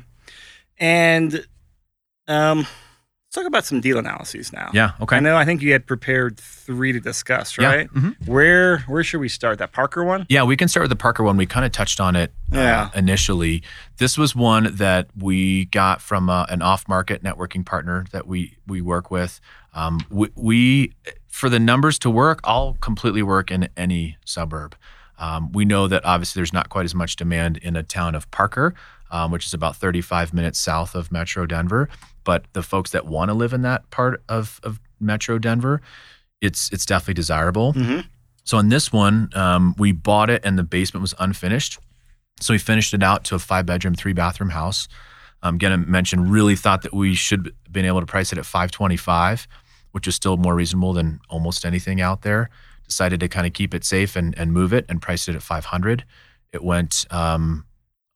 And 0.78 1.46
um, 2.28 2.68
let's 3.28 3.36
talk 3.36 3.46
about 3.46 3.66
some 3.66 3.82
deal 3.82 3.98
analyses 3.98 4.54
now. 4.54 4.70
Yeah. 4.74 4.92
Okay. 5.02 5.18
I 5.18 5.20
know. 5.20 5.36
I 5.36 5.44
think 5.44 5.62
you 5.62 5.74
had 5.74 5.86
prepared 5.86 6.38
three 6.38 6.94
to 6.94 7.00
discuss, 7.02 7.58
Yeah, 7.58 7.68
right? 7.76 7.90
mhm. 7.94 8.16
Where 8.26 8.80
Where 8.88 9.04
should 9.04 9.20
we 9.20 9.28
start? 9.28 9.60
That 9.60 9.74
Parker 9.74 10.04
one. 10.06 10.26
Yeah, 10.30 10.44
we 10.44 10.56
can 10.56 10.70
start 10.70 10.84
with 10.86 10.90
the 10.92 10.96
Parker 10.96 11.24
one. 11.24 11.36
We 11.36 11.46
kind 11.46 11.66
of 11.66 11.74
touched 11.74 12.00
on 12.00 12.16
it 12.16 12.32
uh, 12.54 12.58
Yeah. 12.58 12.90
initially. 12.96 13.64
This 13.98 14.18
was 14.18 14.34
one 14.34 14.74
that 14.78 15.08
we 15.18 15.66
got 15.66 16.02
from 16.02 16.30
uh, 16.30 16.46
an 16.46 16.62
off-market 16.62 17.22
networking 17.22 17.66
partner 17.66 18.06
that 18.12 18.28
we 18.28 18.56
we 18.66 18.80
work 18.82 19.12
with. 19.12 19.42
Um, 19.74 20.00
we, 20.10 20.30
we, 20.36 20.94
for 21.28 21.50
the 21.50 21.60
numbers 21.60 22.00
to 22.00 22.10
work, 22.10 22.40
I'll 22.46 22.78
completely 22.80 23.22
work 23.24 23.52
in 23.52 23.68
any 23.76 24.18
suburb. 24.26 24.76
Um, 25.20 25.52
we 25.52 25.66
know 25.66 25.88
that 25.88 26.06
obviously 26.06 26.40
there's 26.40 26.54
not 26.54 26.70
quite 26.70 26.86
as 26.86 26.96
much 26.96 27.16
demand 27.18 27.58
in 27.58 27.76
a 27.76 27.84
town 27.84 28.16
of 28.16 28.30
Parker, 28.32 28.74
um, 29.12 29.32
which 29.32 29.46
is 29.46 29.54
about 29.54 29.76
35 29.76 30.34
minutes 30.34 30.60
south 30.60 30.96
of 30.96 31.12
Metro 31.12 31.46
Denver. 31.46 31.90
But 32.28 32.44
the 32.52 32.62
folks 32.62 32.92
that 32.92 33.06
want 33.06 33.30
to 33.30 33.34
live 33.34 33.54
in 33.54 33.62
that 33.62 33.90
part 33.90 34.22
of, 34.28 34.60
of 34.62 34.82
Metro 35.00 35.40
Denver, 35.40 35.80
it's 36.42 36.70
it's 36.74 36.86
definitely 36.86 37.14
desirable. 37.14 37.72
Mm-hmm. 37.72 38.02
So 38.44 38.58
on 38.58 38.68
this 38.68 38.92
one, 38.92 39.30
um, 39.34 39.74
we 39.78 39.94
bought 39.94 40.30
it 40.30 40.44
and 40.44 40.60
the 40.60 40.64
basement 40.64 41.02
was 41.02 41.14
unfinished. 41.20 41.80
So 42.42 42.54
we 42.54 42.58
finished 42.58 42.94
it 42.94 43.02
out 43.02 43.24
to 43.26 43.36
a 43.36 43.40
five 43.40 43.66
bedroom, 43.66 43.96
three 43.96 44.12
bathroom 44.12 44.50
house. 44.50 44.90
Um, 45.42 45.56
again, 45.56 45.72
I 45.72 45.78
mentioned 45.78 46.30
really 46.30 46.58
thought 46.58 46.82
that 46.82 46.94
we 46.94 47.16
should 47.16 47.46
have 47.46 47.72
been 47.72 47.86
able 47.86 48.02
to 48.02 48.06
price 48.06 48.34
it 48.34 48.38
at 48.38 48.46
525, 48.46 49.48
which 49.94 50.06
is 50.06 50.16
still 50.16 50.36
more 50.36 50.54
reasonable 50.54 50.92
than 50.92 51.22
almost 51.30 51.66
anything 51.66 52.02
out 52.02 52.24
there. 52.24 52.50
Decided 52.86 53.22
to 53.22 53.30
kind 53.30 53.48
of 53.48 53.54
keep 53.54 53.74
it 53.74 53.86
safe 53.86 54.18
and, 54.18 54.38
and 54.38 54.52
move 54.52 54.74
it 54.74 54.84
and 54.90 55.02
priced 55.02 55.30
it 55.30 55.36
at 55.36 55.44
500. 55.44 56.04
It 56.52 56.62
went 56.62 57.06
um, 57.10 57.64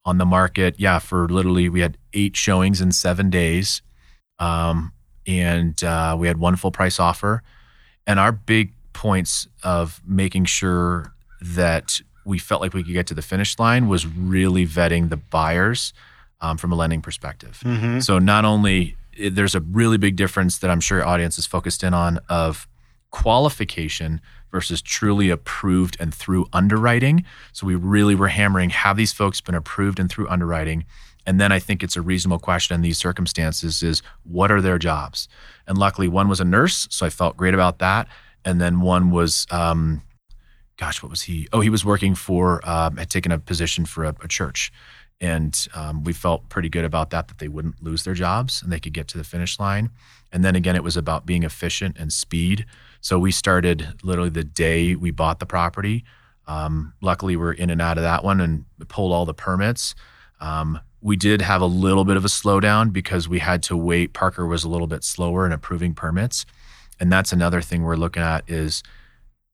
on 0.04 0.18
the 0.18 0.26
market, 0.26 0.74
yeah, 0.78 0.98
for 0.98 1.26
literally 1.28 1.70
we 1.70 1.80
had 1.80 1.96
eight 2.12 2.36
showings 2.36 2.82
in 2.82 2.92
seven 2.92 3.30
days, 3.30 3.80
um, 4.42 4.92
and 5.26 5.82
uh, 5.84 6.16
we 6.18 6.26
had 6.26 6.38
one 6.38 6.56
full 6.56 6.72
price 6.72 6.98
offer. 6.98 7.42
And 8.06 8.18
our 8.18 8.32
big 8.32 8.72
points 8.92 9.46
of 9.62 10.02
making 10.04 10.46
sure 10.46 11.14
that 11.40 12.00
we 12.24 12.38
felt 12.38 12.60
like 12.60 12.74
we 12.74 12.82
could 12.82 12.92
get 12.92 13.06
to 13.08 13.14
the 13.14 13.22
finish 13.22 13.58
line 13.58 13.88
was 13.88 14.06
really 14.06 14.66
vetting 14.66 15.10
the 15.10 15.16
buyers 15.16 15.92
um, 16.40 16.56
from 16.56 16.72
a 16.72 16.74
lending 16.74 17.00
perspective. 17.00 17.60
Mm-hmm. 17.64 18.00
So 18.00 18.18
not 18.18 18.44
only 18.44 18.96
eh, 19.18 19.30
there's 19.32 19.54
a 19.54 19.60
really 19.60 19.98
big 19.98 20.16
difference 20.16 20.58
that 20.58 20.70
I'm 20.70 20.80
sure 20.80 20.98
your 20.98 21.06
audience 21.06 21.38
is 21.38 21.46
focused 21.46 21.84
in 21.84 21.94
on 21.94 22.18
of 22.28 22.66
qualification 23.10 24.20
versus 24.50 24.82
truly 24.82 25.30
approved 25.30 25.96
and 26.00 26.12
through 26.12 26.46
underwriting. 26.52 27.24
So 27.52 27.66
we 27.66 27.76
really 27.76 28.14
were 28.14 28.28
hammering 28.28 28.70
have 28.70 28.96
these 28.96 29.12
folks 29.12 29.40
been 29.40 29.54
approved 29.54 30.00
and 30.00 30.10
through 30.10 30.28
underwriting? 30.28 30.84
And 31.26 31.40
then 31.40 31.52
I 31.52 31.58
think 31.58 31.82
it's 31.82 31.96
a 31.96 32.02
reasonable 32.02 32.38
question 32.38 32.74
in 32.74 32.82
these 32.82 32.98
circumstances 32.98 33.82
is 33.82 34.02
what 34.24 34.50
are 34.50 34.60
their 34.60 34.78
jobs? 34.78 35.28
And 35.66 35.78
luckily 35.78 36.08
one 36.08 36.28
was 36.28 36.40
a 36.40 36.44
nurse, 36.44 36.88
so 36.90 37.06
I 37.06 37.10
felt 37.10 37.36
great 37.36 37.54
about 37.54 37.78
that. 37.78 38.08
And 38.44 38.60
then 38.60 38.80
one 38.80 39.10
was 39.10 39.46
um, 39.50 40.02
gosh, 40.82 41.00
what 41.00 41.10
was 41.10 41.22
he? 41.22 41.46
Oh, 41.52 41.60
he 41.60 41.70
was 41.70 41.84
working 41.84 42.16
for, 42.16 42.60
um, 42.68 42.96
had 42.96 43.08
taken 43.08 43.30
a 43.30 43.38
position 43.38 43.86
for 43.86 44.04
a, 44.04 44.16
a 44.22 44.26
church. 44.26 44.72
And 45.20 45.68
um, 45.74 46.02
we 46.02 46.12
felt 46.12 46.48
pretty 46.48 46.68
good 46.68 46.84
about 46.84 47.10
that, 47.10 47.28
that 47.28 47.38
they 47.38 47.46
wouldn't 47.46 47.80
lose 47.80 48.02
their 48.02 48.14
jobs 48.14 48.60
and 48.60 48.72
they 48.72 48.80
could 48.80 48.92
get 48.92 49.06
to 49.08 49.18
the 49.18 49.22
finish 49.22 49.60
line. 49.60 49.90
And 50.32 50.44
then 50.44 50.56
again, 50.56 50.74
it 50.74 50.82
was 50.82 50.96
about 50.96 51.24
being 51.24 51.44
efficient 51.44 51.96
and 51.98 52.12
speed. 52.12 52.66
So 53.00 53.20
we 53.20 53.30
started 53.30 54.00
literally 54.02 54.30
the 54.30 54.42
day 54.42 54.96
we 54.96 55.12
bought 55.12 55.38
the 55.38 55.46
property. 55.46 56.04
Um, 56.48 56.94
luckily, 57.00 57.36
we're 57.36 57.52
in 57.52 57.70
and 57.70 57.80
out 57.80 57.98
of 57.98 58.02
that 58.02 58.24
one 58.24 58.40
and 58.40 58.64
pulled 58.88 59.12
all 59.12 59.24
the 59.24 59.34
permits. 59.34 59.94
Um, 60.40 60.80
we 61.02 61.16
did 61.16 61.42
have 61.42 61.60
a 61.60 61.66
little 61.66 62.04
bit 62.04 62.16
of 62.16 62.24
a 62.24 62.28
slowdown 62.28 62.92
because 62.92 63.28
we 63.28 63.40
had 63.40 63.62
to 63.64 63.76
wait. 63.76 64.12
Parker 64.12 64.46
was 64.46 64.62
a 64.62 64.68
little 64.68 64.86
bit 64.86 65.02
slower 65.02 65.44
in 65.44 65.52
approving 65.52 65.94
permits. 65.94 66.46
And 67.00 67.12
that's 67.12 67.32
another 67.32 67.60
thing 67.60 67.82
we're 67.82 67.96
looking 67.96 68.22
at 68.22 68.48
is 68.48 68.84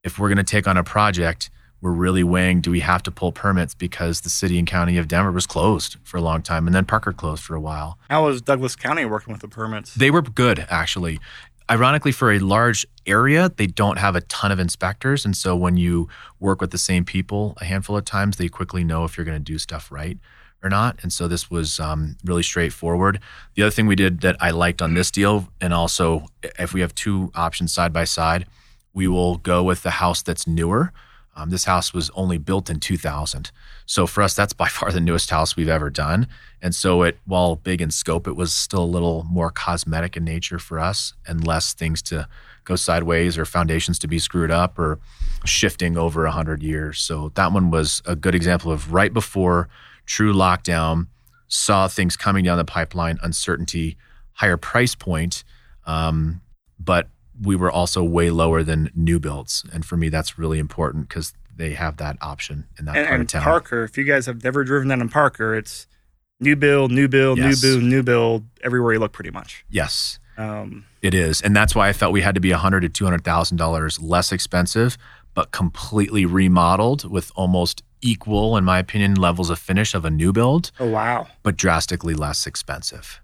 if 0.04 0.18
we're 0.18 0.28
going 0.28 0.36
to 0.36 0.44
take 0.44 0.68
on 0.68 0.76
a 0.76 0.84
project, 0.84 1.50
we're 1.80 1.92
really 1.92 2.22
weighing 2.22 2.60
do 2.60 2.70
we 2.70 2.80
have 2.80 3.02
to 3.04 3.10
pull 3.10 3.32
permits 3.32 3.74
because 3.74 4.20
the 4.20 4.28
city 4.28 4.58
and 4.58 4.68
county 4.68 4.98
of 4.98 5.08
Denver 5.08 5.32
was 5.32 5.46
closed 5.46 5.96
for 6.02 6.18
a 6.18 6.20
long 6.20 6.42
time 6.42 6.66
and 6.66 6.74
then 6.74 6.84
Parker 6.84 7.12
closed 7.12 7.42
for 7.42 7.54
a 7.54 7.60
while. 7.60 7.98
How 8.10 8.26
was 8.26 8.42
Douglas 8.42 8.76
County 8.76 9.06
working 9.06 9.32
with 9.32 9.40
the 9.40 9.48
permits? 9.48 9.94
They 9.94 10.10
were 10.10 10.22
good, 10.22 10.66
actually. 10.68 11.18
Ironically, 11.70 12.12
for 12.12 12.32
a 12.32 12.38
large 12.40 12.86
area, 13.06 13.50
they 13.56 13.66
don't 13.66 13.98
have 13.98 14.16
a 14.16 14.22
ton 14.22 14.50
of 14.50 14.58
inspectors. 14.58 15.24
And 15.24 15.36
so 15.36 15.54
when 15.54 15.76
you 15.76 16.08
work 16.40 16.60
with 16.60 16.72
the 16.72 16.78
same 16.78 17.04
people 17.04 17.56
a 17.60 17.64
handful 17.64 17.96
of 17.96 18.04
times, 18.04 18.36
they 18.36 18.48
quickly 18.48 18.84
know 18.84 19.04
if 19.04 19.16
you're 19.16 19.24
going 19.24 19.38
to 19.38 19.52
do 19.52 19.58
stuff 19.58 19.90
right 19.90 20.18
or 20.62 20.68
not. 20.68 20.98
And 21.02 21.12
so 21.12 21.28
this 21.28 21.50
was 21.50 21.78
um, 21.78 22.16
really 22.24 22.42
straightforward. 22.42 23.20
The 23.54 23.62
other 23.62 23.70
thing 23.70 23.86
we 23.86 23.94
did 23.94 24.20
that 24.22 24.36
I 24.40 24.50
liked 24.50 24.82
on 24.82 24.94
this 24.94 25.10
deal, 25.10 25.48
and 25.60 25.72
also 25.72 26.26
if 26.58 26.72
we 26.72 26.80
have 26.80 26.94
two 26.94 27.30
options 27.34 27.72
side 27.72 27.92
by 27.92 28.04
side, 28.04 28.46
we 28.92 29.06
will 29.06 29.36
go 29.36 29.62
with 29.62 29.82
the 29.82 29.92
house 29.92 30.22
that's 30.22 30.46
newer 30.46 30.92
um, 31.38 31.50
this 31.50 31.66
house 31.66 31.94
was 31.94 32.10
only 32.16 32.36
built 32.36 32.68
in 32.68 32.80
2000. 32.80 33.52
So 33.86 34.08
for 34.08 34.22
us, 34.22 34.34
that's 34.34 34.52
by 34.52 34.66
far 34.68 34.90
the 34.90 35.00
newest 35.00 35.30
house 35.30 35.54
we've 35.54 35.68
ever 35.68 35.88
done. 35.88 36.26
And 36.60 36.74
so 36.74 37.02
it, 37.02 37.18
while 37.24 37.54
big 37.54 37.80
in 37.80 37.92
scope, 37.92 38.26
it 38.26 38.34
was 38.34 38.52
still 38.52 38.82
a 38.82 38.84
little 38.84 39.24
more 39.30 39.52
cosmetic 39.52 40.16
in 40.16 40.24
nature 40.24 40.58
for 40.58 40.80
us 40.80 41.14
and 41.26 41.46
less 41.46 41.72
things 41.72 42.02
to 42.02 42.28
go 42.64 42.74
sideways 42.74 43.38
or 43.38 43.44
foundations 43.44 43.98
to 44.00 44.08
be 44.08 44.18
screwed 44.18 44.50
up 44.50 44.78
or 44.78 44.98
shifting 45.44 45.96
over 45.96 46.24
100 46.24 46.60
years. 46.62 46.98
So 46.98 47.30
that 47.36 47.52
one 47.52 47.70
was 47.70 48.02
a 48.04 48.16
good 48.16 48.34
example 48.34 48.72
of 48.72 48.92
right 48.92 49.14
before 49.14 49.68
true 50.08 50.32
lockdown, 50.32 51.06
saw 51.46 51.86
things 51.86 52.16
coming 52.16 52.44
down 52.44 52.56
the 52.58 52.64
pipeline, 52.64 53.18
uncertainty, 53.22 53.96
higher 54.32 54.56
price 54.56 54.94
point, 54.94 55.44
um, 55.86 56.40
but 56.80 57.08
we 57.42 57.54
were 57.54 57.70
also 57.70 58.02
way 58.02 58.30
lower 58.30 58.62
than 58.62 58.90
new 58.94 59.20
builds. 59.20 59.64
And 59.72 59.84
for 59.84 59.96
me, 59.96 60.08
that's 60.08 60.38
really 60.38 60.58
important 60.58 61.08
because 61.08 61.34
they 61.54 61.74
have 61.74 61.98
that 61.98 62.16
option 62.20 62.66
in 62.78 62.86
that 62.86 62.96
and, 62.96 63.06
part 63.06 63.14
and 63.20 63.22
of 63.22 63.28
town. 63.28 63.42
Parker, 63.42 63.84
if 63.84 63.96
you 63.98 64.04
guys 64.04 64.26
have 64.26 64.42
never 64.42 64.64
driven 64.64 64.88
that 64.88 64.98
in 65.00 65.08
Parker, 65.08 65.54
it's 65.54 65.86
new 66.40 66.56
build, 66.56 66.90
new 66.90 67.06
build, 67.08 67.38
Yes. 67.38 67.62
new 67.62 67.68
build, 67.70 67.82
new 67.84 68.02
build, 68.02 68.44
everywhere 68.62 68.92
you 68.94 68.98
look, 68.98 69.12
pretty 69.12 69.30
much. 69.30 69.64
yes, 69.68 70.18
Um, 70.36 70.84
it 71.02 71.14
is. 71.14 71.40
And 71.40 71.54
that's 71.54 71.74
why 71.74 71.88
I 71.88 71.92
felt 71.92 72.12
we 72.12 72.22
had 72.22 72.34
to 72.36 72.40
be 72.40 72.50
a 72.52 72.58
hundred 72.58 72.80
to 72.80 72.88
two 72.88 73.04
hundred 73.04 73.24
thousand 73.24 73.56
dollars 73.58 74.00
less 74.00 74.30
expensive, 74.32 74.96
but 75.34 75.50
completely 75.50 76.24
remodeled 76.24 77.08
with 77.10 77.30
almost 77.36 77.82
equal, 78.00 78.56
in 78.56 78.64
my 78.64 78.78
opinion, 78.78 79.14
levels 79.14 79.50
of 79.50 79.58
finish 79.58 79.94
of 79.94 80.04
a 80.04 80.10
new 80.10 80.32
build, 80.32 80.70
oh 80.80 80.88
wow. 80.88 81.26
but 81.42 81.56
drastically 81.56 82.14
less 82.14 82.46
expensive. 82.46 83.20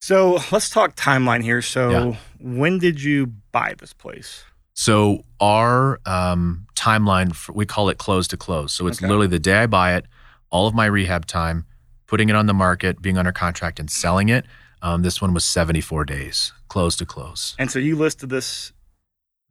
So 0.00 0.40
let's 0.50 0.68
talk 0.68 0.96
timeline 0.96 1.42
here. 1.42 1.62
So 1.62 1.90
Yeah. 1.90 2.16
when 2.40 2.78
did 2.78 3.02
you 3.02 3.26
buy 3.52 3.74
this 3.78 3.92
place? 3.92 4.44
So 4.74 5.24
our 5.40 6.00
um, 6.06 6.66
timeline, 6.74 7.34
for, 7.34 7.52
we 7.52 7.66
call 7.66 7.88
it 7.88 7.98
close 7.98 8.26
to 8.28 8.36
close. 8.36 8.72
So 8.72 8.86
it's 8.86 8.98
Okay. 8.98 9.06
literally 9.06 9.28
the 9.28 9.38
day 9.38 9.58
I 9.62 9.66
buy 9.66 9.94
it, 9.94 10.06
all 10.50 10.66
of 10.66 10.74
my 10.74 10.86
rehab 10.86 11.26
time, 11.26 11.66
putting 12.06 12.28
it 12.28 12.34
on 12.36 12.46
the 12.46 12.54
market, 12.54 13.00
being 13.00 13.16
under 13.16 13.32
contract, 13.32 13.78
and 13.78 13.90
selling 13.90 14.28
it. 14.28 14.44
Um, 14.82 15.02
this 15.02 15.22
one 15.22 15.32
was 15.32 15.44
74 15.44 16.04
days, 16.04 16.52
close 16.68 16.96
to 16.96 17.06
close. 17.06 17.54
And 17.58 17.70
so 17.70 17.78
you 17.78 17.94
listed 17.94 18.30
this 18.30 18.72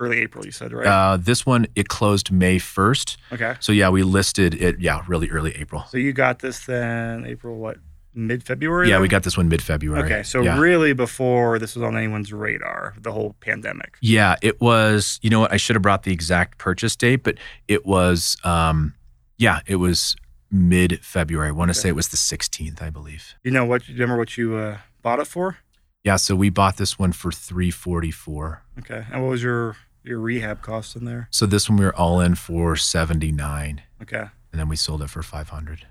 early 0.01 0.19
April, 0.19 0.45
you 0.45 0.51
said, 0.51 0.73
right? 0.73 0.85
Uh, 0.85 1.17
this 1.17 1.45
one, 1.45 1.67
it 1.75 1.87
closed 1.87 2.31
May 2.31 2.57
1st. 2.57 3.17
okay. 3.33 3.55
So 3.59 3.71
yeah, 3.71 3.89
we 3.89 4.03
listed 4.03 4.53
it, 4.55 4.79
yeah, 4.79 5.03
really 5.07 5.29
early 5.29 5.55
April. 5.55 5.85
So 5.89 5.97
you 5.97 6.11
got 6.11 6.39
this 6.39 6.65
then 6.65 7.25
April, 7.25 7.57
what, 7.57 7.77
mid 8.13 8.43
February? 8.43 8.89
Yeah, 8.89 8.99
we 8.99 9.07
got 9.07 9.23
this 9.23 9.37
one 9.37 9.47
mid 9.47 9.61
February. 9.61 10.03
Okay. 10.03 10.23
So 10.23 10.41
yeah. 10.41 10.59
really 10.59 10.93
before 10.93 11.59
this 11.59 11.75
was 11.75 11.83
on 11.83 11.95
anyone's 11.95 12.33
radar, 12.33 12.95
the 12.99 13.11
whole 13.11 13.35
pandemic. 13.39 13.97
Yeah, 14.01 14.35
it 14.41 14.59
was. 14.59 15.19
You 15.21 15.29
know 15.29 15.41
what? 15.41 15.53
I 15.53 15.57
should 15.57 15.75
have 15.75 15.83
brought 15.83 16.03
the 16.03 16.11
exact 16.11 16.57
purchase 16.57 16.95
date, 16.95 17.23
but 17.23 17.35
it 17.67 17.85
was. 17.85 18.37
Um, 18.43 18.95
yeah, 19.37 19.61
it 19.65 19.77
was 19.77 20.15
mid 20.51 20.99
February. 21.03 21.47
I 21.47 21.51
want 21.51 21.69
to 21.69 21.71
Okay. 21.71 21.83
say 21.83 21.89
it 21.89 21.95
was 21.95 22.09
the 22.09 22.17
16th, 22.17 22.81
I 22.81 22.89
believe. 22.89 23.35
You 23.43 23.51
know 23.51 23.65
what? 23.65 23.87
You 23.87 23.93
remember 23.95 24.17
what 24.17 24.37
you 24.37 24.55
uh, 24.55 24.77
bought 25.01 25.19
it 25.19 25.27
for? 25.27 25.57
Yeah, 26.03 26.17
so 26.17 26.35
we 26.35 26.49
bought 26.49 26.77
this 26.77 26.99
one 26.99 27.11
for 27.13 27.31
344. 27.31 28.63
Okay. 28.79 29.05
And 29.11 29.23
what 29.23 29.29
was 29.29 29.41
your 29.43 29.77
your 30.03 30.19
rehab 30.19 30.61
cost 30.61 30.95
in 30.95 31.05
there? 31.05 31.27
So 31.31 31.45
this 31.45 31.69
one 31.69 31.77
we 31.77 31.85
were 31.85 31.95
all 31.95 32.19
in 32.21 32.35
for 32.35 32.75
79, 32.75 33.81
Okay. 34.01 34.17
and 34.51 34.59
then 34.59 34.67
we 34.67 34.75
sold 34.75 35.01
it 35.01 35.09
for 35.09 35.21
500. 35.23 35.85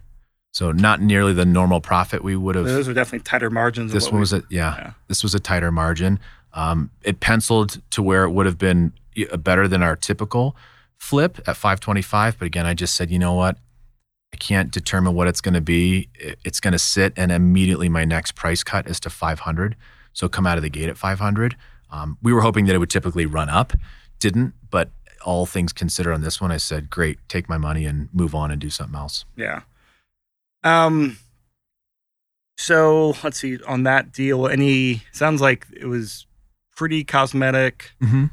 So 0.52 0.72
not 0.72 1.00
nearly 1.00 1.32
the 1.32 1.44
normal 1.44 1.80
profit 1.80 2.24
we 2.24 2.34
would 2.34 2.56
have. 2.56 2.64
Those 2.64 2.88
are 2.88 2.94
definitely 2.94 3.20
tighter 3.24 3.50
margins. 3.50 3.92
This 3.92 4.06
one 4.06 4.14
we- 4.16 4.20
was 4.20 4.32
a 4.32 4.42
yeah, 4.50 4.74
Yeah. 4.76 4.90
This 5.08 5.22
was 5.22 5.34
a 5.34 5.40
tighter 5.40 5.70
margin. 5.70 6.18
Um, 6.52 6.90
it 7.02 7.20
penciled 7.20 7.80
to 7.90 8.02
where 8.02 8.24
it 8.24 8.30
would 8.30 8.46
have 8.46 8.58
been 8.58 8.92
better 9.38 9.68
than 9.68 9.82
our 9.82 9.94
typical 9.94 10.56
flip 10.98 11.38
at 11.46 11.56
525. 11.56 12.38
But 12.38 12.46
again, 12.46 12.66
I 12.66 12.74
just 12.74 12.96
said, 12.96 13.10
you 13.10 13.18
know 13.20 13.34
what? 13.34 13.58
I 14.32 14.36
can't 14.36 14.70
determine 14.72 15.14
what 15.14 15.28
it's 15.28 15.40
going 15.40 15.54
to 15.54 15.60
be. 15.60 16.08
It's 16.44 16.58
going 16.60 16.72
to 16.72 16.78
sit, 16.78 17.12
and 17.16 17.30
immediately 17.30 17.88
my 17.88 18.04
next 18.04 18.32
price 18.34 18.64
cut 18.64 18.88
is 18.88 18.98
to 19.00 19.10
500. 19.10 19.76
So 20.12 20.28
come 20.28 20.46
out 20.46 20.56
of 20.56 20.62
the 20.62 20.70
gate 20.70 20.88
at 20.88 20.98
500. 20.98 21.56
Um, 21.90 22.18
we 22.22 22.32
were 22.32 22.40
hoping 22.40 22.66
that 22.66 22.74
it 22.74 22.78
would 22.78 22.90
typically 22.90 23.26
run 23.26 23.48
up, 23.48 23.72
didn't. 24.20 24.54
But 24.70 24.90
all 25.24 25.46
things 25.46 25.72
considered 25.72 26.12
on 26.12 26.22
this 26.22 26.40
one, 26.40 26.52
I 26.52 26.56
said, 26.56 26.88
great, 26.90 27.18
take 27.28 27.48
my 27.48 27.58
money 27.58 27.84
and 27.84 28.08
move 28.12 28.34
on 28.34 28.50
and 28.50 28.60
do 28.60 28.70
something 28.70 28.96
else. 28.96 29.24
Yeah. 29.36 29.62
Um. 30.62 31.18
So 32.56 33.16
let's 33.24 33.40
see 33.40 33.58
on 33.66 33.84
that 33.84 34.12
deal. 34.12 34.46
Any 34.46 35.02
sounds 35.12 35.40
like 35.40 35.66
it 35.74 35.86
was 35.86 36.26
pretty 36.76 37.04
cosmetic 37.04 37.92
Mm-hmm. 38.02 38.26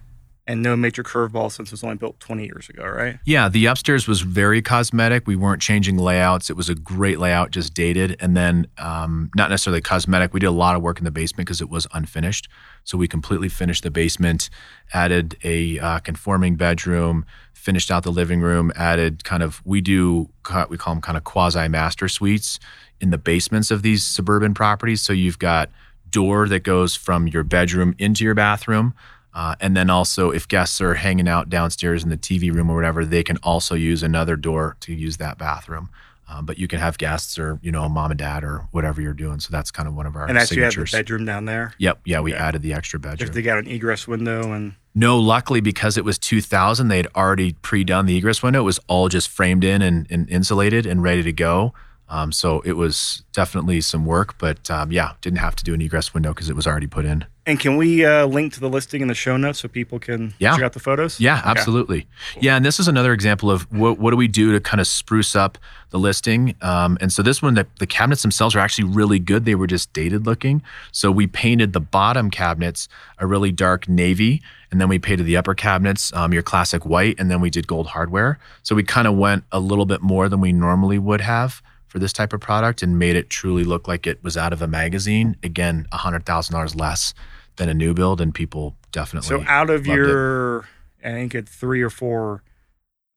And 0.47 0.63
no 0.63 0.75
major 0.75 1.03
curveball 1.03 1.51
since 1.51 1.69
it 1.69 1.73
was 1.73 1.83
only 1.83 1.97
built 1.97 2.19
20 2.19 2.45
years 2.45 2.69
ago, 2.69 2.83
right? 2.83 3.19
Yeah, 3.25 3.49
the 3.49 3.65
upstairs 3.65 4.07
was 4.07 4.21
very 4.21 4.61
cosmetic. 4.61 5.27
We 5.27 5.35
weren't 5.35 5.61
changing 5.61 5.97
layouts. 5.97 6.49
It 6.49 6.55
was 6.55 6.69
a 6.69 6.75
great 6.75 7.19
layout, 7.19 7.51
just 7.51 7.73
dated. 7.73 8.15
And 8.19 8.35
then, 8.35 8.67
um, 8.77 9.29
not 9.35 9.49
necessarily 9.49 9.81
cosmetic. 9.81 10.33
We 10.33 10.39
did 10.39 10.47
a 10.47 10.51
lot 10.51 10.75
of 10.75 10.81
work 10.81 10.99
in 10.99 11.03
the 11.03 11.11
basement 11.11 11.47
because 11.47 11.61
it 11.61 11.69
was 11.69 11.85
unfinished. 11.93 12.47
So 12.85 12.97
we 12.97 13.07
completely 13.07 13.49
finished 13.49 13.83
the 13.83 13.91
basement, 13.91 14.49
added 14.93 15.37
a 15.43 15.79
uh, 15.79 15.99
conforming 15.99 16.55
bedroom, 16.55 17.25
finished 17.53 17.91
out 17.91 18.03
the 18.03 18.11
living 18.11 18.39
room, 18.39 18.71
added 18.75 19.25
kind 19.25 19.43
of, 19.43 19.61
we 19.65 19.81
do, 19.81 20.29
we 20.69 20.77
call 20.77 20.93
them 20.93 21.01
kind 21.01 21.17
of 21.17 21.25
quasi 21.25 21.67
master 21.67 22.07
suites 22.07 22.59
in 23.01 23.09
the 23.09 23.17
basements 23.17 23.69
of 23.69 23.81
these 23.81 24.03
suburban 24.03 24.53
properties. 24.53 25.01
So 25.01 25.11
you've 25.11 25.39
got 25.39 25.69
door 26.09 26.47
that 26.47 26.61
goes 26.61 26.95
from 26.95 27.27
your 27.27 27.43
bedroom 27.43 27.93
into 27.99 28.23
your 28.23 28.33
bathroom. 28.33 28.93
Uh, 29.37 29.53
and 29.59 29.77
then 29.77 29.87
also, 29.87 30.31
if 30.31 30.47
guests 30.47 30.81
are 30.81 30.95
hanging 30.95 31.27
out 31.27 31.47
downstairs 31.47 32.03
in 32.03 32.09
the 32.09 32.17
TV 32.17 32.51
room 32.51 32.71
or 32.71 32.75
whatever, 32.75 33.05
they 33.05 33.23
can 33.23 33.37
also 33.43 33.75
use 33.75 34.01
another 34.01 34.35
door 34.35 34.75
to 34.79 34.91
use 34.95 35.17
that 35.17 35.37
bathroom. 35.37 35.91
Um, 36.27 36.43
but 36.47 36.57
you 36.57 36.67
can 36.67 36.79
have 36.79 36.97
guests 36.97 37.37
or 37.37 37.59
you 37.61 37.71
know 37.71 37.87
mom 37.87 38.09
and 38.09 38.17
dad 38.17 38.43
or 38.43 38.67
whatever 38.71 38.99
you're 38.99 39.13
doing. 39.13 39.39
So 39.39 39.49
that's 39.51 39.69
kind 39.69 39.87
of 39.87 39.93
one 39.93 40.07
of 40.07 40.15
our 40.15 40.27
and 40.27 40.39
actually, 40.39 40.57
you 40.57 40.63
have 40.63 40.73
the 40.73 40.89
bedroom 40.91 41.23
down 41.23 41.45
there. 41.45 41.73
Yep, 41.77 41.99
yeah, 42.03 42.19
we 42.19 42.31
Yeah. 42.33 42.47
added 42.47 42.63
the 42.63 42.73
extra 42.73 42.99
bedroom. 42.99 43.29
If 43.29 43.35
they 43.35 43.43
got 43.43 43.59
an 43.59 43.67
egress 43.67 44.07
window 44.07 44.51
and 44.51 44.73
no, 44.95 45.19
luckily 45.19 45.61
because 45.61 45.97
it 45.97 46.03
was 46.03 46.17
2000, 46.17 46.87
they'd 46.87 47.05
already 47.15 47.53
pre-done 47.61 48.07
the 48.07 48.17
egress 48.17 48.41
window. 48.41 48.61
It 48.61 48.63
was 48.63 48.79
all 48.87 49.07
just 49.07 49.29
framed 49.29 49.63
in 49.63 49.83
and, 49.83 50.07
and 50.09 50.27
insulated 50.31 50.87
and 50.87 51.03
ready 51.03 51.21
to 51.21 51.31
go. 51.31 51.73
Um, 52.09 52.31
so 52.31 52.61
it 52.61 52.73
was 52.73 53.23
definitely 53.33 53.81
some 53.81 54.05
work, 54.05 54.37
but 54.37 54.69
um, 54.71 54.91
yeah, 54.91 55.13
didn't 55.21 55.39
have 55.39 55.55
to 55.57 55.63
do 55.63 55.73
an 55.73 55.81
egress 55.81 56.13
window 56.13 56.33
because 56.33 56.49
it 56.49 56.55
was 56.55 56.65
already 56.65 56.87
put 56.87 57.05
in. 57.05 57.25
and 57.45 57.59
can 57.61 57.77
we 57.77 58.05
uh, 58.05 58.25
link 58.25 58.51
to 58.53 58.59
the 58.59 58.67
listing 58.69 59.01
in 59.01 59.07
the 59.07 59.13
show 59.15 59.37
notes 59.37 59.59
so 59.59 59.69
people 59.69 59.99
can 59.99 60.33
Yeah. 60.37 60.53
check 60.55 60.63
out 60.65 60.73
the 60.73 60.79
photos? 60.81 61.17
Yeah, 61.19 61.39
Okay. 61.39 61.49
absolutely. 61.49 62.05
Yeah, 62.41 62.57
and 62.57 62.65
this 62.65 62.77
is 62.77 62.87
another 62.89 63.13
example 63.13 63.49
of 63.49 63.71
what, 63.71 63.99
what 63.99 64.11
do 64.11 64.17
we 64.17 64.27
do 64.27 64.51
to 64.51 64.59
kind 64.59 64.81
of 64.81 64.87
spruce 64.87 65.33
up 65.33 65.57
the 65.91 65.97
listing. 65.99 66.55
Um, 66.61 66.97
and 66.99 67.11
so 67.13 67.21
this 67.23 67.41
one, 67.41 67.53
the, 67.53 67.65
the 67.79 67.87
cabinets 67.87 68.21
themselves 68.21 68.53
are 68.55 68.59
actually 68.59 68.89
really 68.89 69.19
good. 69.19 69.45
They 69.45 69.55
were 69.55 69.67
just 69.67 69.93
dated 69.93 70.25
looking. 70.25 70.61
So 70.91 71.09
we 71.09 71.25
painted 71.27 71.71
the 71.71 71.79
bottom 71.79 72.29
cabinets 72.31 72.89
a 73.17 73.25
really 73.25 73.53
dark 73.53 73.87
navy, 73.87 74.41
and 74.69 74.81
then 74.81 74.89
we 74.89 74.99
painted 74.99 75.23
the 75.25 75.37
upper 75.37 75.55
cabinets 75.55 76.11
um, 76.13 76.33
your 76.33 76.43
classic 76.43 76.85
white, 76.85 77.15
and 77.17 77.31
then 77.31 77.39
we 77.39 77.49
did 77.49 77.65
gold 77.67 77.87
hardware. 77.87 78.39
So 78.63 78.75
we 78.75 78.83
kind 78.83 79.07
of 79.07 79.15
went 79.15 79.45
a 79.53 79.61
little 79.61 79.85
bit 79.85 80.01
more 80.01 80.27
than 80.27 80.41
we 80.41 80.51
normally 80.51 80.99
would 80.99 81.21
have 81.21 81.61
for 81.87 81.99
this 81.99 82.11
type 82.13 82.33
of 82.33 82.39
product 82.41 82.83
and 82.83 82.99
made 82.99 83.15
it 83.15 83.29
truly 83.29 83.63
look 83.63 83.87
like 83.87 84.05
it 84.07 84.23
was 84.23 84.35
out 84.37 84.53
of 84.53 84.61
a 84.61 84.67
magazine. 84.67 85.35
Again, 85.43 85.87
$100,000 85.93 86.79
less 86.79 87.13
than 87.55 87.69
a 87.69 87.73
new 87.73 87.93
build, 87.93 88.21
and 88.21 88.33
people 88.33 88.75
definitely. 88.91 89.27
So 89.29 89.43
out 89.47 89.69
of 89.69 89.87
loved 89.87 89.99
it. 89.99 90.03
your, 90.03 90.61
I 91.03 91.11
think 91.11 91.33
it's 91.33 91.51
three 91.51 91.81
or 91.81 91.89
four, 91.89 92.43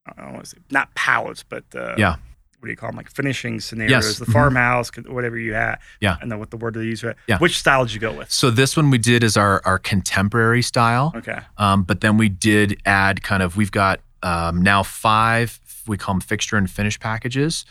I 0.06 0.22
don't 0.22 0.32
want 0.34 0.44
to 0.44 0.50
say 0.50 0.58
not 0.70 0.94
pallets, 0.94 1.42
but 1.46 1.64
uh, 1.74 1.94
Yeah. 1.98 2.12
what 2.58 2.66
do 2.66 2.70
you 2.70 2.76
call 2.76 2.88
them? 2.90 2.96
Like 2.96 3.10
finishing 3.10 3.60
scenarios, 3.60 3.90
Yes. 4.06 4.18
the 4.18 4.24
Mhm. 4.26 4.32
farmhouse, 4.32 4.90
whatever 5.08 5.36
you 5.38 5.52
had. 5.54 5.76
Yeah. 6.00 6.16
And 6.22 6.30
then 6.30 6.38
what 6.38 6.50
the 6.50 6.56
word 6.56 6.74
they 6.74 6.82
use. 6.84 7.00
for 7.00 7.10
it. 7.10 7.16
Yeah. 7.26 7.38
Which 7.38 7.58
style 7.58 7.84
did 7.84 7.92
you 7.94 8.00
go 8.00 8.12
with? 8.12 8.30
So 8.30 8.50
this 8.50 8.76
one 8.76 8.88
we 8.90 8.98
did 8.98 9.22
is 9.22 9.36
our 9.36 9.60
our 9.64 9.78
contemporary 9.78 10.62
style, 10.62 11.12
Okay. 11.16 11.40
um, 11.58 11.82
but 11.82 12.00
then 12.00 12.16
we 12.16 12.28
did 12.28 12.80
add 12.86 13.22
kind 13.22 13.42
of 13.42 13.56
we've 13.56 13.72
got 13.72 14.00
um, 14.22 14.62
now 14.62 14.82
five 14.82 15.58
we 15.86 15.96
call 15.96 16.14
them 16.14 16.20
fixture 16.20 16.56
and 16.56 16.70
finish 16.70 16.98
packages 17.00 17.64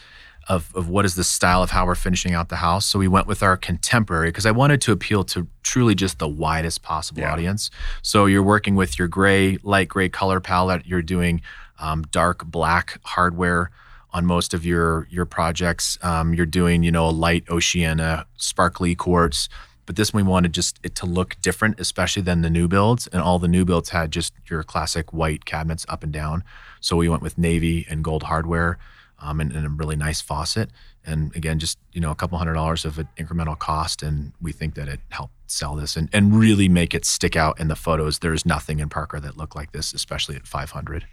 of 0.49 0.71
of 0.75 0.89
what 0.89 1.05
is 1.05 1.13
the 1.15 1.23
style 1.23 1.61
of 1.63 1.69
how 1.71 1.85
we're 1.85 1.95
finishing 1.95 2.33
out 2.33 2.49
the 2.49 2.57
house. 2.57 2.85
So 2.85 2.99
we 2.99 3.07
went 3.07 3.27
with 3.27 3.41
our 3.43 3.55
contemporary 3.55 4.29
because 4.29 4.45
I 4.47 4.51
wanted 4.51 4.81
to 4.81 4.91
appeal 4.91 5.23
to 5.25 5.47
truly 5.63 5.95
just 5.95 6.19
the 6.19 6.27
widest 6.27 6.81
possible 6.81 7.21
Yeah. 7.21 7.31
audience. 7.31 7.69
So 8.01 8.25
you're 8.25 8.43
working 8.43 8.75
with 8.75 8.97
your 8.99 9.07
gray 9.07 9.57
light 9.63 9.87
gray 9.87 10.09
color 10.09 10.39
palette. 10.39 10.85
You're 10.85 11.03
doing 11.03 11.41
um, 11.79 12.03
dark 12.11 12.45
black 12.45 12.99
hardware 13.03 13.69
on 14.11 14.25
most 14.25 14.53
of 14.55 14.65
your 14.65 15.07
your 15.11 15.25
projects. 15.25 15.97
Um, 16.01 16.33
you're 16.33 16.47
doing, 16.59 16.81
you 16.83 16.91
know, 16.91 17.07
a 17.07 17.11
light 17.27 17.43
Oceania, 17.49 18.25
sparkly 18.37 18.95
quartz, 18.95 19.49
but 19.85 19.95
this 19.97 20.11
one 20.13 20.25
we 20.25 20.31
wanted 20.31 20.51
just 20.53 20.79
it 20.83 20.95
to 20.95 21.05
look 21.05 21.37
different, 21.41 21.79
especially 21.79 22.23
than 22.23 22.41
the 22.41 22.49
new 22.49 22.67
builds. 22.67 23.05
And 23.07 23.21
all 23.21 23.37
the 23.39 23.47
new 23.47 23.65
builds 23.65 23.89
had 23.89 24.11
just 24.11 24.33
your 24.49 24.63
classic 24.63 25.13
white 25.13 25.45
cabinets 25.45 25.85
up 25.87 26.03
and 26.03 26.11
down. 26.11 26.43
So 26.81 26.95
we 26.97 27.07
went 27.07 27.21
with 27.21 27.37
navy 27.37 27.85
and 27.89 28.03
gold 28.03 28.23
hardware, 28.23 28.79
um, 29.21 29.39
and, 29.39 29.51
and 29.51 29.65
a 29.65 29.69
really 29.69 29.95
nice 29.95 30.21
faucet. 30.21 30.69
And 31.05 31.35
again, 31.35 31.59
just 31.59 31.77
you 31.93 32.01
know, 32.01 32.11
a 32.11 32.15
couple 32.15 32.37
hundred 32.37 32.53
dollars 32.53 32.85
of 32.85 32.99
an 32.99 33.07
incremental 33.17 33.57
cost, 33.57 34.03
and 34.03 34.33
we 34.41 34.51
think 34.51 34.75
that 34.75 34.87
it 34.87 34.99
helped 35.09 35.33
sell 35.47 35.75
this 35.75 35.95
and, 35.95 36.09
and 36.13 36.35
really 36.37 36.69
make 36.69 36.93
it 36.93 37.05
stick 37.05 37.35
out 37.35 37.59
in 37.59 37.67
the 37.69 37.75
photos. 37.75 38.19
There's 38.19 38.45
nothing 38.45 38.79
in 38.79 38.89
Parker 38.89 39.19
that 39.19 39.35
looked 39.37 39.55
like 39.55 39.71
this, 39.71 39.93
especially 39.93 40.35
at 40.35 40.45
500. 40.45 41.05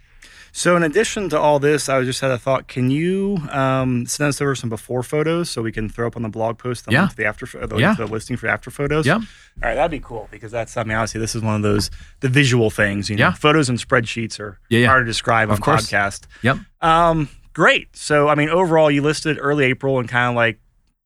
So, 0.53 0.75
in 0.75 0.81
addition 0.83 1.29
to 1.29 1.39
all 1.39 1.59
this, 1.59 1.87
I 1.89 2.03
just 2.03 2.21
had 2.21 2.31
a 2.31 2.37
thought. 2.37 2.67
Can 2.67 2.89
you 2.89 3.37
um, 3.51 4.05
send 4.07 4.29
us 4.29 4.41
over 4.41 4.55
some 4.55 4.69
before 4.69 5.03
photos 5.03 5.49
so 5.49 5.61
we 5.61 5.71
can 5.71 5.87
throw 5.89 6.07
up 6.07 6.15
on 6.15 6.21
the 6.23 6.29
blog 6.29 6.57
post 6.57 6.85
the 6.85 6.91
Yeah. 6.93 7.01
link 7.01 7.11
to 7.11 7.17
the 7.17 7.25
after 7.25 7.45
the, 7.67 7.77
Yeah. 7.77 7.93
the 7.95 8.05
listing 8.07 8.37
for 8.37 8.47
after 8.47 8.71
photos? 8.71 9.05
Yeah. 9.05 9.15
All 9.15 9.21
right, 9.61 9.75
that'd 9.75 9.91
be 9.91 9.99
cool 9.99 10.27
because 10.31 10.51
that's 10.51 10.75
I 10.77 10.83
mean 10.83 10.95
obviously 10.97 11.19
this 11.21 11.35
is 11.35 11.41
one 11.41 11.55
of 11.55 11.61
those 11.63 11.91
the 12.21 12.29
visual 12.29 12.69
things. 12.69 13.09
You 13.09 13.17
know, 13.17 13.27
Yeah. 13.27 13.33
photos 13.33 13.69
and 13.69 13.77
spreadsheets 13.77 14.39
are 14.39 14.57
Yeah, 14.69 14.79
yeah. 14.79 14.87
hard 14.87 15.01
to 15.05 15.05
describe 15.05 15.49
Of 15.49 15.55
on 15.57 15.61
course. 15.61 15.89
podcast. 15.91 16.21
Yep. 16.41 16.57
Um, 16.81 17.29
great. 17.57 17.95
So, 17.95 18.27
I 18.27 18.35
mean, 18.35 18.49
overall, 18.49 18.91
you 18.91 19.01
listed 19.01 19.39
early 19.41 19.65
April 19.65 19.97
and 19.97 20.07
kind 20.07 20.29
of 20.29 20.35
like 20.35 20.59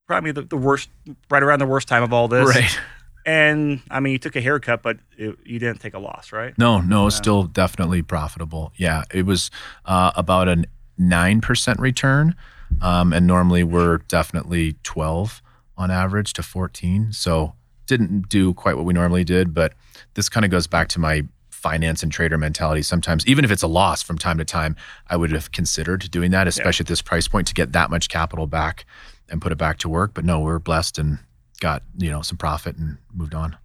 probably 0.05 0.33
the, 0.33 0.41
the 0.41 0.57
worst, 0.57 0.89
right 1.29 1.41
around 1.41 1.59
the 1.59 1.65
worst 1.65 1.87
time 1.87 2.03
of 2.03 2.11
all 2.11 2.27
this. 2.27 2.45
Right. 2.45 2.79
And 3.25 3.79
I 3.89 4.01
mean, 4.01 4.11
you 4.11 4.19
took 4.19 4.35
a 4.35 4.41
haircut, 4.41 4.83
but 4.83 4.97
it, 5.17 5.37
you 5.45 5.59
didn't 5.59 5.79
take 5.79 5.93
a 5.93 5.99
loss, 5.99 6.33
right? 6.33 6.53
No, 6.57 6.81
no, 6.81 7.07
it's 7.07 7.15
still 7.15 7.43
definitely 7.43 8.01
profitable. 8.01 8.73
Yeah, 8.75 9.05
it 9.13 9.25
was 9.25 9.49
uh, 9.85 10.11
about 10.15 10.49
a 10.49 10.65
nine 10.97 11.39
percent 11.39 11.79
return, 11.79 12.35
um, 12.81 13.13
and 13.13 13.25
normally 13.25 13.63
we're 13.63 13.99
definitely 14.09 14.75
twelve 14.83 15.41
on 15.77 15.89
average 15.89 16.33
to 16.33 16.43
fourteen. 16.43 17.13
So 17.13 17.53
didn't 17.85 18.27
do 18.27 18.53
quite 18.53 18.75
what 18.75 18.83
we 18.85 18.93
normally 18.93 19.23
did, 19.23 19.53
but 19.53 19.73
this 20.15 20.27
kind 20.27 20.43
of 20.43 20.51
goes 20.51 20.67
back 20.67 20.89
to 20.89 20.99
my 20.99 21.23
finance 21.61 22.03
and 22.03 22.11
trader 22.11 22.37
mentality. 22.37 22.81
Sometimes, 22.81 23.25
even 23.27 23.45
if 23.45 23.51
it's 23.51 23.63
a 23.63 23.67
loss 23.67 24.01
from 24.01 24.17
time 24.17 24.37
to 24.39 24.45
time, 24.45 24.75
I 25.07 25.15
would 25.15 25.31
have 25.31 25.51
considered 25.51 26.09
doing 26.11 26.31
that, 26.31 26.47
especially 26.47 26.83
at 26.83 26.87
this 26.87 27.01
price 27.01 27.27
point, 27.27 27.47
to 27.47 27.53
get 27.53 27.71
that 27.73 27.89
much 27.89 28.09
capital 28.09 28.47
back 28.47 28.85
and 29.29 29.41
put 29.41 29.51
it 29.51 29.57
back 29.57 29.77
to 29.79 29.89
work. 29.89 30.13
But 30.13 30.25
no, 30.25 30.39
we're 30.39 30.59
blessed 30.59 30.97
and 30.97 31.19
got 31.59 31.83
you 31.97 32.09
know 32.09 32.21
some 32.21 32.37
profit 32.37 32.75
and 32.77 32.97
moved 33.13 33.35
on. 33.35 33.57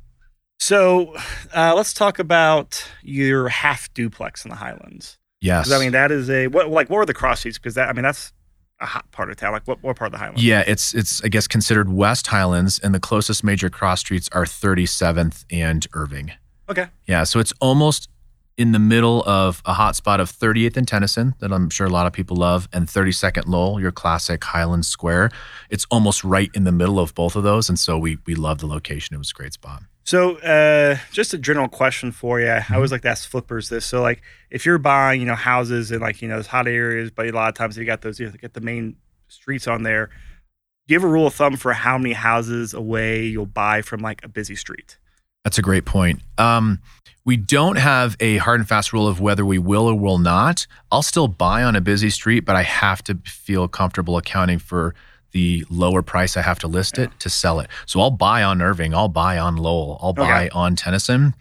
So, 0.59 1.15
uh, 1.55 1.75
let's 1.75 1.93
talk 1.93 2.19
about 2.19 2.89
your 3.03 3.49
half 3.49 3.93
duplex 3.93 4.45
in 4.45 4.51
the 4.51 4.57
Highlands. 4.57 5.19
Yes, 5.41 5.71
I 5.71 5.79
mean, 5.79 5.93
that 5.93 6.11
is 6.11 6.31
a 6.31 6.47
what 6.49 6.71
like 6.71 6.89
what 6.89 6.97
were 6.97 7.07
the 7.07 7.15
cross 7.15 7.41
streets? 7.41 7.59
Because 7.59 7.75
that 7.75 7.89
I 7.89 7.93
mean, 7.93 8.05
that's 8.05 8.33
a 8.81 8.87
hot 8.87 9.11
part 9.11 9.31
of 9.31 9.37
town. 9.37 9.53
Like 9.53 9.67
what, 9.67 9.83
what 9.83 9.97
part 9.97 10.09
of 10.09 10.13
the 10.13 10.19
Highlands? 10.19 10.43
Yeah, 10.43 10.63
it's 10.67 10.95
it's 10.95 11.23
I 11.25 11.29
guess 11.29 11.47
considered 11.47 11.93
West 11.93 12.29
Highlands, 12.29 12.79
and 12.79 12.95
the 12.95 13.01
closest 13.01 13.45
major 13.45 13.71
cross 13.71 14.01
streets 14.01 14.29
are 14.33 14.45
37th 14.45 15.45
and 15.51 15.87
Irving. 15.93 16.33
Okay. 16.69 16.89
Yeah, 17.07 17.25
so 17.25 17.39
it's 17.39 17.53
almost 17.61 18.09
in 18.57 18.73
the 18.73 18.79
middle 18.79 19.23
of 19.25 19.63
a 19.67 19.75
hotspot 19.75 20.19
of 20.19 20.31
38th 20.31 20.77
and 20.77 20.89
Tennyson 20.89 21.35
that 21.41 21.53
I'm 21.53 21.69
sure 21.69 21.87
a 21.87 21.91
lot 21.91 22.07
of 22.07 22.13
people 22.13 22.37
love, 22.37 22.69
and 22.73 22.89
32nd 22.89 23.47
Lowell, 23.47 23.81
your 23.81 23.93
classic 23.93 24.43
Highland 24.43 24.87
Square. 24.87 25.31
It's 25.69 25.87
almost 25.91 26.25
right 26.25 26.51
in 26.55 26.65
the 26.65 26.73
middle 26.73 26.99
of 26.99 27.15
both 27.15 27.37
of 27.37 27.43
those, 27.43 27.69
and 27.69 27.79
so 27.79 27.99
we 27.99 28.19
we 28.27 28.35
love 28.35 28.59
the 28.59 28.67
location. 28.67 29.15
It 29.15 29.19
was 29.19 29.31
a 29.31 29.35
great 29.35 29.53
spot. 29.53 29.83
So, 30.05 30.37
uh, 30.37 30.99
just 31.11 31.35
a 31.35 31.39
general 31.39 31.69
question 31.69 32.13
for 32.13 32.41
you. 32.41 32.47
Mm-hmm. 32.47 32.73
I 32.73 32.77
always 32.77 32.93
like 32.93 33.03
to 33.03 33.09
ask 33.09 33.29
flippers 33.29 33.69
this. 33.69 33.85
So, 33.85 34.03
like, 34.03 34.23
if 34.51 34.65
you're 34.65 34.79
buying, 34.79 35.21
you 35.21 35.27
know, 35.27 35.35
houses 35.35 35.91
in 35.91 36.01
like 36.01 36.23
you 36.23 36.29
know 36.29 36.37
those 36.37 36.47
hot 36.47 36.67
areas, 36.67 37.11
but 37.11 37.27
a 37.27 37.33
lot 37.33 37.49
of 37.49 37.55
times 37.55 37.77
you 37.77 37.85
got 37.85 38.03
those, 38.03 38.19
you 38.19 38.27
know, 38.27 38.33
get 38.41 38.55
the 38.55 38.61
main 38.61 38.97
streets 39.29 39.67
on 39.67 39.83
there. 39.83 40.07
Do 40.87 40.95
you 40.95 41.01
have 41.01 41.09
a 41.09 41.13
rule 41.13 41.27
of 41.27 41.35
thumb 41.35 41.57
for 41.57 41.73
how 41.73 41.99
many 41.99 42.15
houses 42.15 42.73
away 42.73 43.25
you'll 43.25 43.47
buy 43.47 43.83
from 43.83 44.01
like 44.01 44.25
a 44.25 44.29
busy 44.29 44.55
street? 44.55 44.99
That's 45.47 45.59
a 45.59 45.63
great 45.63 45.85
point. 45.85 46.23
Um, 46.39 46.81
we 47.25 47.37
don't 47.37 47.77
have 47.77 48.17
a 48.19 48.39
hard 48.39 48.59
and 48.59 48.69
fast 48.69 48.93
rule 48.93 49.07
of 49.07 49.21
whether 49.21 49.45
we 49.45 49.59
will 49.59 49.87
or 49.87 49.95
will 49.95 50.19
not. 50.19 50.67
I'll 50.91 51.03
still 51.05 51.29
buy 51.29 51.63
on 51.63 51.77
a 51.77 51.81
busy 51.81 52.11
street, 52.11 52.41
but 52.41 52.57
I 52.57 52.63
have 52.65 53.01
to 53.05 53.15
feel 53.25 53.69
comfortable 53.69 54.17
accounting 54.17 54.59
for 54.59 54.97
the 55.31 55.65
lower 55.71 56.03
price 56.03 56.37
I 56.37 56.43
have 56.43 56.59
to 56.61 56.67
list 56.67 56.99
it 56.99 57.13
to 57.21 57.31
sell 57.31 57.61
it. 57.61 57.69
So 57.87 58.01
I'll 58.01 58.11
buy 58.11 58.43
on 58.43 58.61
Irving, 58.61 58.93
I'll 58.93 59.07
buy 59.07 59.39
on 59.39 59.55
Lowell, 59.57 60.01
I'll 60.03 60.13
buy 60.15 60.47
Okay. 60.47 60.49
on 60.49 60.75
Tennyson, 60.75 61.33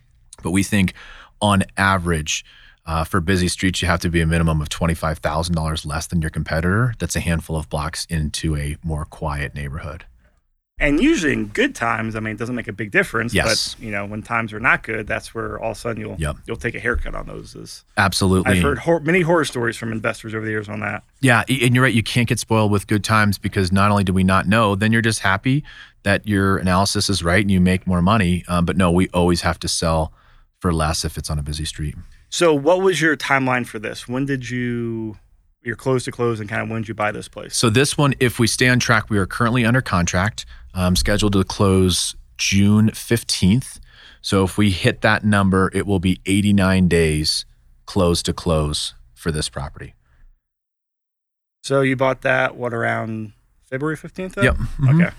but 0.44 0.52
we 0.52 0.62
think 0.62 0.94
on 1.42 1.64
average. 1.76 2.46
Uh, 2.88 3.04
for 3.04 3.20
busy 3.20 3.48
streets, 3.48 3.82
you 3.82 3.88
have 3.88 4.02
to 4.02 4.10
be 4.12 4.22
a 4.22 4.28
minimum 4.28 4.62
of 4.62 4.70
twenty-five 4.70 5.18
thousand 5.18 5.56
dollars 5.56 5.84
less 5.88 6.06
than 6.06 6.22
your 6.22 6.30
competitor. 6.30 6.94
That's 7.00 7.16
a 7.16 7.20
handful 7.22 7.56
of 7.56 7.68
blocks 7.68 8.06
into 8.06 8.56
a 8.56 8.78
more 8.84 9.06
quiet 9.06 9.56
neighborhood. 9.56 10.06
And 10.78 11.02
usually 11.02 11.32
in 11.32 11.46
good 11.48 11.74
times, 11.74 12.18
I 12.18 12.20
mean, 12.20 12.34
it 12.34 12.38
doesn't 12.38 12.56
make 12.56 12.68
a 12.68 12.74
big 12.74 12.92
difference. 12.92 13.34
Yes. 13.34 13.76
But 13.76 13.84
you 13.84 13.92
know, 13.92 14.06
when 14.06 14.22
times 14.22 14.52
are 14.52 14.60
not 14.60 14.84
good, 14.84 15.08
that's 15.08 15.34
where 15.34 15.58
all 15.60 15.72
of 15.72 15.78
a 15.78 15.80
sudden 15.80 16.02
you'll 16.02 16.18
Yep. 16.20 16.36
you'll 16.46 16.58
take 16.58 16.76
a 16.76 16.80
haircut 16.82 17.16
on 17.16 17.28
those. 17.28 17.56
Is 17.56 17.86
Absolutely. 17.96 18.52
I've 18.58 18.62
heard 18.62 18.80
hor- 18.80 19.00
many 19.00 19.22
horror 19.22 19.46
stories 19.46 19.78
from 19.78 19.94
investors 19.94 20.36
over 20.36 20.44
the 20.44 20.52
years 20.52 20.68
on 20.68 20.82
that. 20.82 21.04
Yeah, 21.22 21.44
and 21.48 21.74
you're 21.74 21.84
right. 21.84 21.94
You 21.94 22.04
can't 22.04 22.28
get 22.28 22.40
spoiled 22.40 22.72
with 22.72 22.88
good 22.88 23.06
times 23.06 23.38
because 23.38 23.72
not 23.72 23.90
only 23.90 24.04
do 24.04 24.12
we 24.12 24.26
not 24.26 24.48
know, 24.48 24.76
then 24.76 24.92
you're 24.92 25.02
just 25.02 25.20
happy 25.20 25.64
that 26.04 26.28
your 26.28 26.58
analysis 26.58 27.10
is 27.10 27.24
right 27.24 27.42
and 27.42 27.50
you 27.50 27.62
make 27.62 27.88
more 27.88 28.02
money. 28.02 28.44
Um, 28.50 28.66
but 28.66 28.76
no, 28.76 28.92
we 28.92 29.08
always 29.10 29.42
have 29.42 29.58
to 29.60 29.70
sell 29.70 30.12
for 30.60 30.74
less 30.74 31.06
if 31.06 31.18
it's 31.18 31.30
on 31.30 31.40
a 31.40 31.44
busy 31.44 31.66
street. 31.66 31.96
So, 32.30 32.54
what 32.54 32.82
was 32.82 33.00
your 33.02 33.16
timeline 33.16 33.66
for 33.66 33.80
this? 33.80 34.10
When 34.10 34.26
did 34.26 34.50
you 34.50 35.18
you're 35.66 35.76
close 35.76 36.06
to 36.06 36.12
close, 36.12 36.40
and 36.40 36.48
kind 36.48 36.62
of 36.62 36.70
when 36.70 36.84
did 36.84 36.88
you 36.88 36.94
buy 36.94 37.12
this 37.12 37.28
place? 37.28 37.56
So 37.56 37.70
this 37.70 37.98
one, 37.98 38.14
if 38.20 38.40
we 38.40 38.48
stay 38.48 38.68
on 38.70 38.80
track, 38.80 39.10
we 39.10 39.18
are 39.18 39.26
currently 39.26 39.66
under 39.66 39.82
contract, 39.82 40.46
um, 40.74 40.96
scheduled 40.96 41.34
to 41.34 41.44
close 41.44 42.16
June 42.38 42.92
15th. 42.92 43.80
So 44.22 44.44
if 44.44 44.58
we 44.58 44.72
hit 44.72 45.02
that 45.02 45.24
number, 45.24 45.72
it 45.74 45.86
will 45.86 46.00
be 46.00 46.20
89 46.26 46.88
days 46.88 47.46
close 47.86 48.22
to 48.24 48.34
close 48.34 48.94
for 49.14 49.32
this 49.32 49.50
property. 49.50 49.96
So 51.64 51.82
you 51.82 51.96
bought 51.96 52.22
that 52.22 52.56
what 52.56 52.74
around 52.74 53.34
February 53.64 53.96
fifteenth? 53.96 54.38
Yep. 54.38 54.56
Mhm. 54.56 55.02
Okay. 55.02 55.16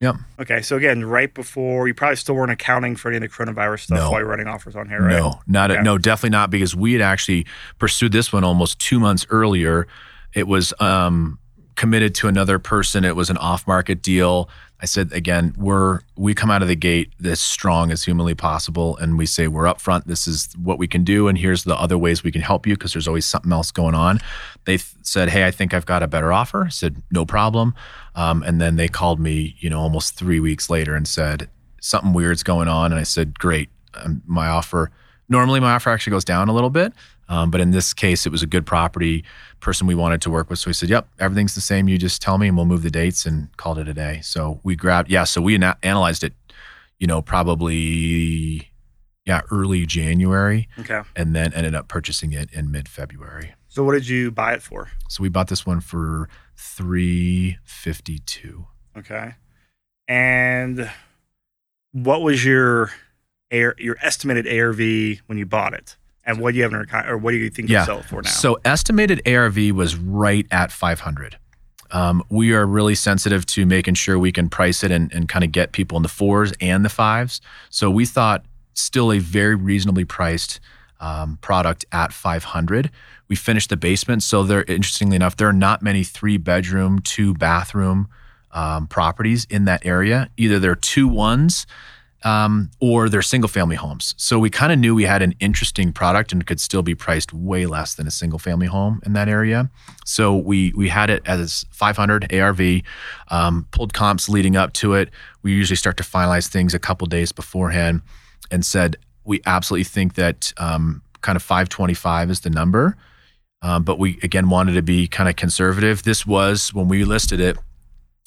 Yep. 0.00 0.16
Okay. 0.40 0.62
So 0.62 0.76
again, 0.76 1.04
right 1.04 1.32
before 1.32 1.86
you 1.86 1.92
probably 1.92 2.16
still 2.16 2.34
weren't 2.34 2.50
accounting 2.50 2.96
for 2.96 3.08
any 3.08 3.18
of 3.18 3.22
the 3.22 3.28
coronavirus 3.28 3.80
stuff 3.80 3.98
No. 3.98 4.10
while 4.10 4.20
you're 4.20 4.28
running 4.28 4.46
offers 4.48 4.74
on 4.74 4.88
here, 4.88 5.02
right? 5.02 5.10
No, 5.18 5.40
not 5.46 5.70
Okay. 5.70 5.82
no, 5.82 5.98
definitely 5.98 6.30
not 6.30 6.50
because 6.50 6.74
we 6.74 6.94
had 6.94 7.02
actually 7.02 7.46
pursued 7.78 8.12
this 8.12 8.32
one 8.32 8.42
almost 8.42 8.78
two 8.78 8.98
months 8.98 9.26
earlier. 9.28 9.86
It 10.32 10.48
was 10.48 10.72
um, 10.80 11.38
committed 11.74 12.14
to 12.16 12.28
another 12.28 12.58
person. 12.58 13.04
It 13.04 13.14
was 13.14 13.28
an 13.28 13.36
off-market 13.36 14.00
deal. 14.00 14.48
I 14.82 14.86
said 14.86 15.12
again, 15.12 15.54
we're 15.58 16.00
we 16.16 16.32
come 16.32 16.50
out 16.50 16.62
of 16.62 16.68
the 16.68 16.74
gate 16.76 17.12
as 17.22 17.38
strong 17.38 17.90
as 17.90 18.02
humanly 18.04 18.34
possible, 18.34 18.96
and 18.96 19.18
we 19.18 19.26
say 19.26 19.46
we're 19.48 19.64
upfront. 19.64 20.06
This 20.06 20.26
is 20.26 20.48
what 20.56 20.78
we 20.78 20.88
can 20.88 21.04
do, 21.04 21.28
and 21.28 21.36
here's 21.36 21.64
the 21.64 21.76
other 21.76 21.98
ways 21.98 22.24
we 22.24 22.32
can 22.32 22.40
help 22.40 22.66
you 22.66 22.74
because 22.76 22.94
there's 22.94 23.06
always 23.06 23.26
something 23.26 23.52
else 23.52 23.70
going 23.70 23.94
on. 23.94 24.20
They 24.64 24.78
th- 24.78 24.94
said, 25.02 25.28
"Hey, 25.28 25.44
I 25.46 25.50
think 25.50 25.74
I've 25.74 25.84
got 25.84 26.02
a 26.02 26.08
better 26.08 26.32
offer." 26.32 26.64
I 26.64 26.70
said, 26.70 27.02
"No 27.10 27.26
problem," 27.26 27.74
um, 28.14 28.42
and 28.42 28.60
then 28.60 28.76
they 28.76 28.88
called 28.88 29.20
me, 29.20 29.56
you 29.60 29.70
know, 29.70 29.80
almost 29.80 30.16
three 30.16 30.40
weeks 30.40 30.68
later 30.70 30.94
and 30.94 31.06
said 31.06 31.48
something 31.80 32.12
weird's 32.12 32.42
going 32.42 32.68
on, 32.68 32.92
and 32.92 33.00
I 33.00 33.04
said, 33.04 33.38
"Great, 33.38 33.70
um, 33.94 34.22
my 34.26 34.48
offer." 34.48 34.90
Normally, 35.28 35.60
my 35.60 35.72
offer 35.72 35.90
actually 35.90 36.10
goes 36.10 36.24
down 36.24 36.48
a 36.48 36.52
little 36.52 36.70
bit, 36.70 36.92
um, 37.28 37.50
but 37.50 37.60
in 37.60 37.70
this 37.70 37.94
case, 37.94 38.26
it 38.26 38.32
was 38.32 38.42
a 38.42 38.46
good 38.46 38.66
property 38.66 39.24
person 39.60 39.86
we 39.86 39.94
wanted 39.94 40.20
to 40.22 40.30
work 40.30 40.50
with. 40.50 40.58
So 40.58 40.68
we 40.68 40.74
said, 40.74 40.88
"Yep, 40.88 41.08
everything's 41.20 41.54
the 41.54 41.60
same. 41.60 41.88
You 41.88 41.98
just 41.98 42.20
tell 42.20 42.38
me, 42.38 42.48
and 42.48 42.56
we'll 42.56 42.66
move 42.66 42.82
the 42.82 42.90
dates." 42.90 43.26
And 43.26 43.54
called 43.56 43.78
it 43.78 43.88
a 43.88 43.94
day. 43.94 44.20
So 44.22 44.60
we 44.62 44.76
grabbed, 44.76 45.10
yeah. 45.10 45.24
So 45.24 45.40
we 45.40 45.54
ana- 45.54 45.78
analyzed 45.82 46.24
it, 46.24 46.34
you 46.98 47.06
know, 47.06 47.22
probably 47.22 48.69
yeah, 49.30 49.42
early 49.52 49.86
January, 49.86 50.68
Okay. 50.80 51.02
and 51.14 51.36
then 51.36 51.52
ended 51.54 51.72
up 51.74 51.86
purchasing 51.86 52.32
it 52.32 52.50
in 52.52 52.68
mid 52.72 52.88
February. 52.88 53.54
So 53.68 53.84
what 53.84 53.92
did 53.92 54.08
you 54.08 54.32
buy 54.32 54.54
it 54.54 54.62
for? 54.62 54.90
So 55.08 55.22
we 55.22 55.28
bought 55.28 55.46
this 55.46 55.64
one 55.64 55.80
for 55.80 56.28
three 56.56 57.58
fifty 57.64 58.18
two. 58.18 58.66
Okay. 58.98 59.34
And 60.08 60.90
what 61.92 62.22
was 62.22 62.44
your 62.44 62.90
air 63.52 63.74
your 63.78 63.96
estimated 64.02 64.46
ARV 64.48 64.80
when 65.26 65.38
you 65.38 65.46
bought 65.46 65.74
it? 65.74 65.96
And 66.24 66.40
what 66.40 66.50
do 66.52 66.58
you 66.58 66.64
have 66.68 66.88
con- 66.88 67.06
or 67.06 67.16
what 67.16 67.30
do 67.30 67.36
you 67.36 67.50
think 67.50 67.68
Yeah. 67.68 67.78
you'll 67.78 67.86
sell 67.86 67.98
it 68.00 68.04
for 68.06 68.22
now? 68.22 68.28
So 68.30 68.58
estimated 68.64 69.22
ARV 69.26 69.70
was 69.72 69.94
right 69.94 70.46
at 70.50 70.72
500. 70.72 71.36
Um, 71.92 72.22
we 72.30 72.52
are 72.52 72.66
really 72.66 72.94
sensitive 72.94 73.46
to 73.46 73.66
making 73.66 73.94
sure 73.94 74.16
we 74.18 74.30
can 74.32 74.48
price 74.48 74.84
it 74.84 74.90
and, 74.92 75.12
and 75.12 75.28
kind 75.28 75.44
of 75.44 75.50
get 75.50 75.72
people 75.72 75.96
in 75.96 76.02
the 76.04 76.08
fours 76.08 76.52
and 76.60 76.84
the 76.84 76.88
fives. 76.88 77.40
So 77.68 77.90
we 77.90 78.04
thought 78.06 78.44
still 78.80 79.12
a 79.12 79.18
very 79.18 79.54
reasonably 79.54 80.04
priced 80.04 80.60
um, 81.00 81.38
product 81.40 81.84
at 81.92 82.12
500. 82.12 82.90
We 83.28 83.36
finished 83.36 83.70
the 83.70 83.76
basement. 83.76 84.22
So 84.22 84.42
there, 84.42 84.64
interestingly 84.64 85.16
enough, 85.16 85.36
there 85.36 85.48
are 85.48 85.52
not 85.52 85.82
many 85.82 86.04
three 86.04 86.36
bedroom, 86.36 86.98
two 87.00 87.34
bathroom 87.34 88.08
um, 88.52 88.86
properties 88.86 89.46
in 89.48 89.64
that 89.66 89.86
area. 89.86 90.30
Either 90.36 90.58
they're 90.58 90.74
two 90.74 91.08
ones 91.08 91.66
um, 92.22 92.70
or 92.80 93.08
they're 93.08 93.22
single 93.22 93.48
family 93.48 93.76
homes. 93.76 94.14
So 94.18 94.38
we 94.38 94.50
kind 94.50 94.72
of 94.72 94.78
knew 94.78 94.94
we 94.94 95.04
had 95.04 95.22
an 95.22 95.34
interesting 95.40 95.92
product 95.92 96.32
and 96.32 96.46
could 96.46 96.60
still 96.60 96.82
be 96.82 96.94
priced 96.94 97.32
way 97.32 97.66
less 97.66 97.94
than 97.94 98.06
a 98.06 98.10
single 98.10 98.38
family 98.38 98.66
home 98.66 99.00
in 99.06 99.14
that 99.14 99.28
area. 99.28 99.70
So 100.04 100.36
we 100.36 100.72
we 100.76 100.88
had 100.88 101.10
it 101.10 101.22
as 101.26 101.64
500 101.70 102.32
ARV, 102.32 102.82
um, 103.28 103.66
pulled 103.70 103.94
comps 103.94 104.28
leading 104.28 104.56
up 104.56 104.72
to 104.74 104.94
it. 104.94 105.10
We 105.42 105.52
usually 105.52 105.76
start 105.76 105.96
to 105.98 106.02
finalize 106.02 106.48
things 106.48 106.74
a 106.74 106.78
couple 106.78 107.06
days 107.06 107.32
beforehand, 107.32 108.02
and 108.50 108.64
said 108.64 108.96
we 109.24 109.40
absolutely 109.46 109.84
think 109.84 110.14
that 110.14 110.52
um, 110.58 111.02
kind 111.20 111.36
of 111.36 111.42
525 111.42 112.30
is 112.30 112.40
the 112.40 112.50
number. 112.50 112.96
Um, 113.62 113.84
but 113.84 113.98
we 113.98 114.18
again 114.22 114.48
wanted 114.48 114.72
to 114.72 114.82
be 114.82 115.06
kind 115.06 115.28
of 115.28 115.36
conservative. 115.36 116.02
This 116.02 116.26
was 116.26 116.72
when 116.72 116.88
we 116.88 117.04
listed 117.04 117.40
it 117.40 117.58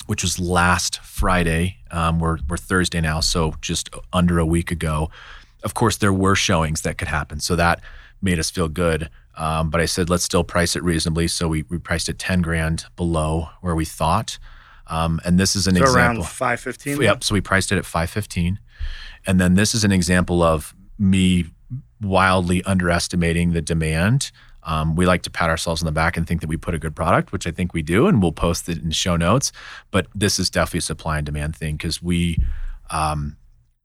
which 0.06 0.24
was 0.24 0.40
last 0.40 1.00
Friday. 1.02 1.78
Um, 1.92 2.20
we're, 2.20 2.38
we're 2.50 2.58
Thursday 2.58 3.02
now, 3.02 3.20
so 3.20 3.56
just 3.62 3.90
under 4.12 4.40
a 4.40 4.46
week 4.46 4.72
ago. 4.72 5.10
Of 5.64 5.74
course, 5.74 5.98
there 5.98 6.14
were 6.14 6.36
showings 6.36 6.82
that 6.82 6.98
could 6.98 7.08
happen, 7.08 7.40
so 7.40 7.56
that 7.56 7.82
made 8.22 8.40
us 8.40 8.50
feel 8.50 8.68
good. 8.68 9.10
Um, 9.36 9.70
but 9.70 9.82
I 9.82 9.86
said 9.86 10.10
let's 10.10 10.24
still 10.24 10.44
price 10.44 10.76
it 10.76 10.84
reasonably, 10.84 11.28
so 11.28 11.48
we, 11.48 11.64
we 11.64 11.78
priced 11.78 12.10
it 12.10 12.20
ten 12.20 12.42
grand 12.42 12.86
below 12.96 13.50
where 13.62 13.76
we 13.76 13.86
thought. 13.86 14.38
Um, 14.88 15.22
and 15.24 15.40
this 15.40 15.56
is 15.56 15.66
an 15.66 15.76
so 15.76 15.84
example. 15.84 16.22
around 16.22 16.30
five 16.30 16.60
fifteen. 16.60 17.02
Yep. 17.02 17.24
So 17.24 17.34
we 17.34 17.42
priced 17.42 17.72
it 17.72 17.78
at 17.78 17.86
five 17.86 18.10
fifteen, 18.10 18.60
and 19.26 19.40
then 19.40 19.56
this 19.56 19.74
is 19.74 19.84
an 19.84 19.92
example 19.92 20.42
of 20.42 20.76
me 20.98 21.46
wildly 22.02 22.64
underestimating 22.64 23.54
the 23.54 23.62
demand 23.62 24.32
um, 24.66 24.96
we 24.96 25.06
like 25.06 25.24
to 25.24 25.30
pat 25.30 25.50
ourselves 25.50 25.82
on 25.82 25.86
the 25.86 25.92
back 25.92 26.18
and 26.18 26.28
think 26.28 26.42
that 26.42 26.48
we 26.48 26.58
put 26.58 26.74
a 26.74 26.80
good 26.80 26.96
product, 26.96 27.32
which 27.32 27.46
I 27.46 27.52
think 27.52 27.74
we 27.74 27.82
do, 27.82 28.08
and 28.08 28.22
we'll 28.22 28.32
post 28.32 28.70
it 28.70 28.78
in 28.82 28.92
show 28.92 29.16
notes. 29.16 29.52
But 29.92 30.08
this 30.16 30.40
is 30.40 30.50
definitely 30.50 30.80
a 30.80 30.82
supply 30.82 31.18
and 31.18 31.26
demand 31.26 31.56
thing 31.56 31.76
because 31.76 32.02
we 32.02 32.38
um, 32.90 33.38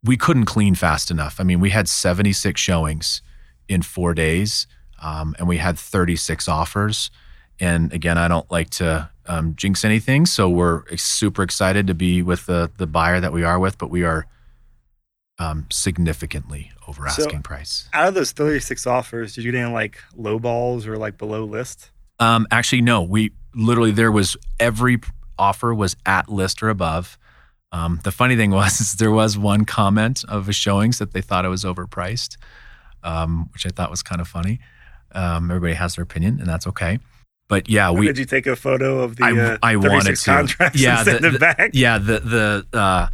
we 0.05 0.17
couldn't 0.17 0.45
clean 0.45 0.75
fast 0.75 1.11
enough. 1.11 1.41
I 1.41 1.45
mean, 1.45 1.61
we 1.61 1.71
had 1.71 1.89
76 1.89 2.61
showings 2.61 3.23
in 3.69 3.83
four 3.83 4.15
days, 4.15 4.67
um, 5.03 5.35
and 5.39 5.49
we 5.49 5.59
had 5.59 5.79
36 5.79 6.49
offers. 6.49 7.11
And 7.61 7.93
again, 7.93 8.17
I 8.17 8.29
don't 8.29 8.49
like 8.51 8.71
to 8.71 9.11
um, 9.27 9.55
jinx 9.57 9.85
anything, 9.85 10.27
so 10.27 10.49
we're 10.49 10.85
super 10.97 11.43
excited 11.43 11.89
to 11.89 11.95
be 11.95 12.23
with 12.23 12.47
the 12.47 12.71
the 12.77 12.87
buyer 12.87 13.21
that 13.21 13.33
we 13.33 13.43
are 13.43 13.59
with, 13.59 13.79
but 13.79 13.91
we 13.91 14.05
are 14.05 14.27
um, 15.39 15.67
significantly 15.71 16.73
over 16.87 17.07
asking 17.07 17.31
so 17.31 17.41
price. 17.43 17.89
Out 17.93 18.09
of 18.09 18.15
those 18.15 18.33
36 18.33 18.87
offers, 18.87 19.35
did 19.35 19.45
you 19.45 19.53
get 19.53 19.59
any 19.63 19.73
like 19.73 19.99
low 20.17 20.39
balls 20.39 20.87
or 20.87 20.97
like 20.97 21.19
below 21.19 21.45
list? 21.45 21.91
Um, 22.19 22.47
actually, 22.51 22.83
no. 22.83 23.03
We 23.03 23.33
literally 23.55 23.93
there 23.93 24.13
was 24.13 24.37
every 24.59 25.01
offer 25.39 25.75
was 25.75 25.97
at 26.05 26.29
list 26.29 26.63
or 26.63 26.69
above. 26.69 27.19
Um, 27.71 28.01
the 28.03 28.11
funny 28.11 28.37
thing 28.37 28.51
was 28.51 28.95
there 28.99 29.11
was 29.11 29.39
one 29.39 29.65
comment 29.65 30.25
of 30.29 30.49
a 30.49 30.53
showings 30.53 30.99
that 30.99 31.13
they 31.13 31.21
thought 31.21 31.45
it 31.45 31.49
was 31.49 31.65
overpriced, 31.65 32.37
um, 33.03 33.49
which 33.53 33.67
I 33.67 33.71
thought 33.71 33.91
was 33.91 34.03
kind 34.03 34.21
of 34.21 34.29
funny. 34.29 34.59
Um, 35.13 35.51
everybody 35.51 35.75
has 35.75 35.97
their 35.97 36.03
opinion, 36.03 36.39
and 36.41 36.49
that's 36.49 36.67
okay. 36.67 36.99
But 37.49 37.69
yeah, 37.69 37.91
we 37.91 38.07
did 38.07 38.19
you 38.19 38.27
take 38.27 38.47
a 38.47 38.57
photo 38.57 39.01
of 39.01 39.17
the 39.17 39.25
I, 39.25 39.33
uh, 39.33 39.59
I 39.63 39.77
wanted 39.77 40.17
to. 40.17 40.71
Yeah, 40.75 41.03
the, 41.03 41.31
the, 41.31 41.39
back? 41.39 41.71
yeah, 41.73 41.97
the 41.97 42.21
the 42.21 42.79
uh, 42.79 43.07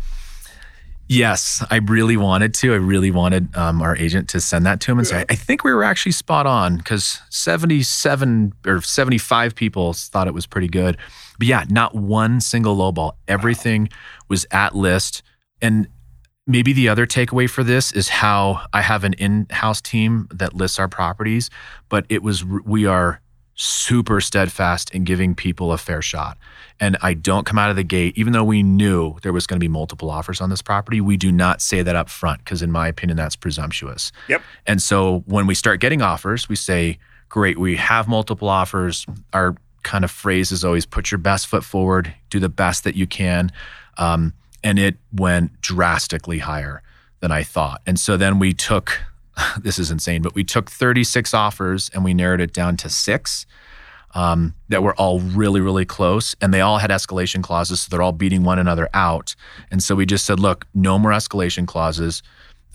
Yes, 1.06 1.64
I 1.70 1.76
really 1.76 2.16
wanted 2.16 2.54
to. 2.54 2.72
I 2.72 2.76
really 2.76 3.10
wanted 3.10 3.54
um, 3.56 3.82
our 3.82 3.94
agent 3.96 4.28
to 4.30 4.40
send 4.40 4.64
that 4.64 4.80
to 4.80 4.92
him 4.92 4.98
and 4.98 5.06
say, 5.06 5.24
I 5.28 5.34
think 5.34 5.62
we 5.62 5.72
were 5.72 5.84
actually 5.84 6.12
spot 6.12 6.46
on 6.46 6.78
because 6.78 7.20
77 7.28 8.54
or 8.66 8.80
75 8.80 9.54
people 9.54 9.92
thought 9.92 10.28
it 10.28 10.34
was 10.34 10.46
pretty 10.46 10.68
good. 10.68 10.96
But 11.38 11.46
yeah, 11.46 11.64
not 11.68 11.94
one 11.94 12.40
single 12.40 12.76
lowball. 12.76 13.12
Everything 13.28 13.82
wow. 13.82 13.88
was 14.28 14.46
at 14.50 14.74
list. 14.74 15.22
And 15.60 15.88
maybe 16.46 16.72
the 16.72 16.88
other 16.88 17.06
takeaway 17.06 17.50
for 17.50 17.62
this 17.62 17.92
is 17.92 18.08
how 18.08 18.66
I 18.72 18.80
have 18.80 19.04
an 19.04 19.12
in 19.14 19.46
house 19.50 19.82
team 19.82 20.26
that 20.32 20.54
lists 20.54 20.78
our 20.78 20.88
properties, 20.88 21.50
but 21.90 22.06
it 22.08 22.22
was, 22.22 22.44
we 22.44 22.86
are 22.86 23.20
super 23.54 24.20
steadfast 24.20 24.94
in 24.94 25.04
giving 25.04 25.34
people 25.34 25.72
a 25.72 25.78
fair 25.78 26.02
shot. 26.02 26.36
And 26.80 26.96
I 27.02 27.14
don't 27.14 27.46
come 27.46 27.58
out 27.58 27.70
of 27.70 27.76
the 27.76 27.84
gate, 27.84 28.16
even 28.16 28.32
though 28.32 28.44
we 28.44 28.62
knew 28.62 29.16
there 29.22 29.32
was 29.32 29.46
going 29.46 29.58
to 29.58 29.64
be 29.64 29.68
multiple 29.68 30.10
offers 30.10 30.40
on 30.40 30.50
this 30.50 30.62
property, 30.62 31.00
we 31.00 31.16
do 31.16 31.30
not 31.30 31.60
say 31.60 31.82
that 31.82 31.94
up 31.94 32.08
front 32.08 32.40
because, 32.40 32.62
in 32.62 32.72
my 32.72 32.88
opinion, 32.88 33.16
that's 33.16 33.36
presumptuous. 33.36 34.10
Yep. 34.28 34.42
And 34.66 34.82
so 34.82 35.22
when 35.26 35.46
we 35.46 35.54
start 35.54 35.80
getting 35.80 36.02
offers, 36.02 36.48
we 36.48 36.56
say, 36.56 36.98
great, 37.28 37.58
we 37.58 37.76
have 37.76 38.08
multiple 38.08 38.48
offers. 38.48 39.06
Our 39.32 39.56
kind 39.84 40.04
of 40.04 40.10
phrase 40.10 40.50
is 40.50 40.64
always 40.64 40.86
put 40.86 41.10
your 41.10 41.18
best 41.18 41.46
foot 41.46 41.62
forward, 41.62 42.12
do 42.30 42.40
the 42.40 42.48
best 42.48 42.84
that 42.84 42.96
you 42.96 43.06
can. 43.06 43.52
Um, 43.98 44.32
and 44.64 44.78
it 44.78 44.96
went 45.12 45.60
drastically 45.60 46.38
higher 46.38 46.82
than 47.20 47.30
I 47.30 47.42
thought. 47.42 47.82
And 47.86 48.00
so 48.00 48.16
then 48.16 48.38
we 48.38 48.52
took 48.52 49.00
this 49.60 49.78
is 49.78 49.90
insane, 49.90 50.22
but 50.22 50.34
we 50.34 50.44
took 50.44 50.70
36 50.70 51.34
offers 51.34 51.90
and 51.92 52.04
we 52.04 52.14
narrowed 52.14 52.40
it 52.40 52.52
down 52.52 52.76
to 52.78 52.88
six 52.88 53.46
um, 54.14 54.54
that 54.68 54.82
were 54.82 54.94
all 54.94 55.20
really, 55.20 55.60
really 55.60 55.84
close. 55.84 56.34
And 56.40 56.54
they 56.54 56.60
all 56.60 56.78
had 56.78 56.90
escalation 56.90 57.42
clauses. 57.42 57.82
So 57.82 57.88
they're 57.90 58.02
all 58.02 58.12
beating 58.12 58.44
one 58.44 58.58
another 58.58 58.88
out. 58.94 59.34
And 59.70 59.82
so 59.82 59.94
we 59.94 60.06
just 60.06 60.24
said, 60.24 60.38
look, 60.38 60.66
no 60.72 60.98
more 60.98 61.10
escalation 61.10 61.66
clauses. 61.66 62.22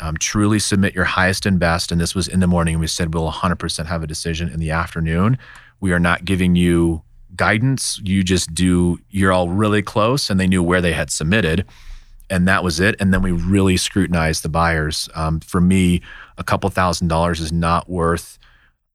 Um, 0.01 0.17
truly 0.17 0.59
submit 0.59 0.93
your 0.93 1.05
highest 1.05 1.45
and 1.45 1.59
best. 1.59 1.91
And 1.91 1.99
this 1.99 2.13
was 2.13 2.27
in 2.27 2.39
the 2.39 2.47
morning. 2.47 2.75
And 2.75 2.81
we 2.81 2.87
said, 2.87 3.13
we'll 3.13 3.31
100% 3.31 3.85
have 3.85 4.03
a 4.03 4.07
decision 4.07 4.49
in 4.49 4.59
the 4.59 4.71
afternoon. 4.71 5.37
We 5.79 5.93
are 5.93 5.99
not 5.99 6.25
giving 6.25 6.55
you 6.55 7.03
guidance. 7.35 8.01
You 8.03 8.23
just 8.23 8.53
do, 8.53 8.99
you're 9.09 9.31
all 9.31 9.49
really 9.49 9.81
close. 9.81 10.29
And 10.29 10.39
they 10.39 10.47
knew 10.47 10.63
where 10.63 10.81
they 10.81 10.93
had 10.93 11.09
submitted 11.09 11.65
and 12.29 12.47
that 12.47 12.63
was 12.63 12.79
it. 12.79 12.95
And 12.99 13.13
then 13.13 13.21
we 13.21 13.31
really 13.31 13.77
scrutinized 13.77 14.43
the 14.43 14.49
buyers. 14.49 15.09
Um, 15.15 15.39
for 15.39 15.61
me, 15.61 16.01
a 16.37 16.43
couple 16.43 16.69
thousand 16.69 17.07
dollars 17.07 17.39
is 17.39 17.51
not 17.51 17.89
worth 17.89 18.37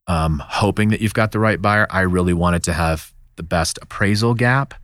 um, 0.07 0.43
hoping 0.45 0.89
that 0.91 1.01
you've 1.01 1.15
got 1.15 1.33
the 1.33 1.39
right 1.39 1.61
buyer. 1.61 1.87
I 1.91 2.01
really 2.01 2.35
wanted 2.35 2.63
to 2.65 2.73
have 2.73 3.13
the 3.37 3.43
best 3.43 3.79
appraisal 3.83 4.35
gap 4.35 4.75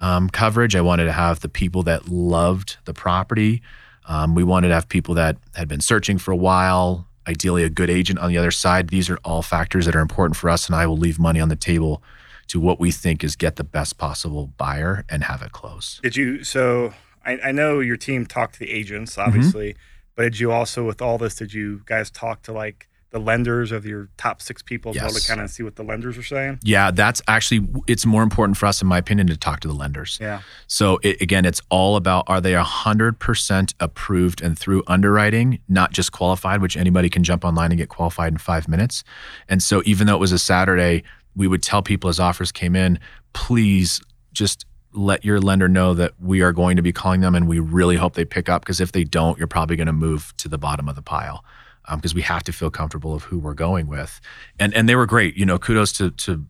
um, 0.00 0.28
coverage. 0.28 0.76
I 0.76 0.80
wanted 0.80 1.06
to 1.06 1.12
have 1.12 1.40
the 1.40 1.48
people 1.48 1.82
that 1.84 2.08
loved 2.08 2.76
the 2.84 2.94
property. 2.94 3.62
Um, 4.08 4.34
we 4.34 4.44
wanted 4.44 4.68
to 4.68 4.74
have 4.74 4.88
people 4.88 5.14
that 5.14 5.36
had 5.54 5.68
been 5.68 5.80
searching 5.80 6.18
for 6.18 6.30
a 6.30 6.36
while, 6.36 7.08
ideally 7.26 7.64
a 7.64 7.70
good 7.70 7.90
agent 7.90 8.18
on 8.18 8.28
the 8.28 8.38
other 8.38 8.50
side. 8.50 8.88
These 8.88 9.10
are 9.10 9.18
all 9.24 9.42
factors 9.42 9.86
that 9.86 9.96
are 9.96 10.00
important 10.00 10.36
for 10.36 10.48
us, 10.48 10.66
and 10.66 10.76
I 10.76 10.86
will 10.86 10.96
leave 10.96 11.18
money 11.18 11.40
on 11.40 11.48
the 11.48 11.56
table 11.56 12.02
to 12.48 12.60
what 12.60 12.78
we 12.78 12.92
think 12.92 13.24
is 13.24 13.34
get 13.34 13.56
the 13.56 13.64
best 13.64 13.98
possible 13.98 14.52
buyer 14.56 15.04
and 15.08 15.24
have 15.24 15.42
it 15.42 15.50
close. 15.50 15.98
Did 16.02 16.16
you 16.16 16.44
so 16.44 16.94
I, 17.26 17.38
I 17.44 17.52
know 17.52 17.80
your 17.80 17.96
team 17.96 18.24
talked 18.24 18.54
to 18.54 18.60
the 18.60 18.70
agents, 18.70 19.16
mm-hmm. 19.16 19.28
obviously, 19.28 19.70
mm-hmm. 19.70 20.12
but 20.14 20.22
did 20.22 20.40
you 20.40 20.52
also, 20.52 20.84
with 20.84 21.02
all 21.02 21.18
this, 21.18 21.34
did 21.34 21.52
you 21.52 21.82
guys 21.84 22.10
talk 22.10 22.42
to 22.42 22.52
like 22.52 22.88
the 23.10 23.18
lenders 23.20 23.72
of 23.72 23.86
your 23.86 24.08
top 24.16 24.42
six 24.42 24.62
people 24.62 24.92
yes. 24.92 25.02
well 25.02 25.12
to 25.12 25.26
kind 25.26 25.40
of 25.40 25.48
see 25.48 25.62
what 25.62 25.76
the 25.76 25.82
lenders 25.82 26.18
are 26.18 26.22
saying? 26.22 26.58
Yeah, 26.62 26.90
that's 26.90 27.22
actually 27.28 27.66
it's 27.86 28.04
more 28.04 28.22
important 28.22 28.58
for 28.58 28.66
us, 28.66 28.82
in 28.82 28.88
my 28.88 28.98
opinion, 28.98 29.26
to 29.28 29.36
talk 29.36 29.60
to 29.60 29.68
the 29.68 29.74
lenders. 29.74 30.18
Yeah. 30.20 30.42
So 30.66 30.98
it, 31.02 31.20
again, 31.22 31.44
it's 31.44 31.62
all 31.70 31.96
about 31.96 32.24
are 32.26 32.40
they 32.40 32.52
hundred 32.54 33.18
percent 33.18 33.74
approved 33.80 34.42
and 34.42 34.58
through 34.58 34.82
underwriting, 34.86 35.60
not 35.68 35.92
just 35.92 36.12
qualified, 36.12 36.60
which 36.60 36.76
anybody 36.76 37.08
can 37.08 37.22
jump 37.22 37.44
online 37.44 37.70
and 37.70 37.78
get 37.78 37.88
qualified 37.88 38.32
in 38.32 38.38
five 38.38 38.68
minutes. 38.68 39.04
And 39.48 39.62
so 39.62 39.82
even 39.86 40.06
though 40.06 40.16
it 40.16 40.20
was 40.20 40.32
a 40.32 40.38
Saturday, 40.38 41.02
we 41.34 41.46
would 41.46 41.62
tell 41.62 41.82
people 41.82 42.10
as 42.10 42.18
offers 42.18 42.50
came 42.50 42.74
in, 42.74 42.98
please 43.32 44.00
just 44.32 44.66
let 44.96 45.24
your 45.24 45.40
lender 45.40 45.68
know 45.68 45.94
that 45.94 46.12
we 46.20 46.40
are 46.40 46.52
going 46.52 46.76
to 46.76 46.82
be 46.82 46.92
calling 46.92 47.20
them 47.20 47.34
and 47.34 47.46
we 47.46 47.58
really 47.58 47.96
hope 47.96 48.14
they 48.14 48.24
pick 48.24 48.48
up 48.48 48.62
because 48.62 48.80
if 48.80 48.92
they 48.92 49.04
don't, 49.04 49.38
you're 49.38 49.46
probably 49.46 49.76
going 49.76 49.86
to 49.86 49.92
move 49.92 50.32
to 50.38 50.48
the 50.48 50.58
bottom 50.58 50.88
of 50.88 50.96
the 50.96 51.02
pile 51.02 51.44
because 51.88 52.12
um, 52.12 52.16
we 52.16 52.22
have 52.22 52.42
to 52.44 52.52
feel 52.52 52.70
comfortable 52.70 53.14
of 53.14 53.24
who 53.24 53.38
we're 53.38 53.54
going 53.54 53.86
with. 53.86 54.20
And 54.58 54.74
and 54.74 54.88
they 54.88 54.96
were 54.96 55.06
great. 55.06 55.36
You 55.36 55.46
know, 55.46 55.58
kudos 55.58 55.92
to 55.94 56.10
to 56.10 56.44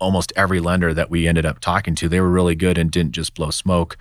almost 0.00 0.32
every 0.34 0.60
lender 0.60 0.94
that 0.94 1.10
we 1.10 1.28
ended 1.28 1.46
up 1.46 1.60
talking 1.60 1.94
to. 1.94 2.08
They 2.08 2.20
were 2.20 2.30
really 2.30 2.54
good 2.54 2.78
and 2.78 2.90
didn't 2.90 3.12
just 3.12 3.34
blow 3.34 3.50
smoke. 3.50 3.96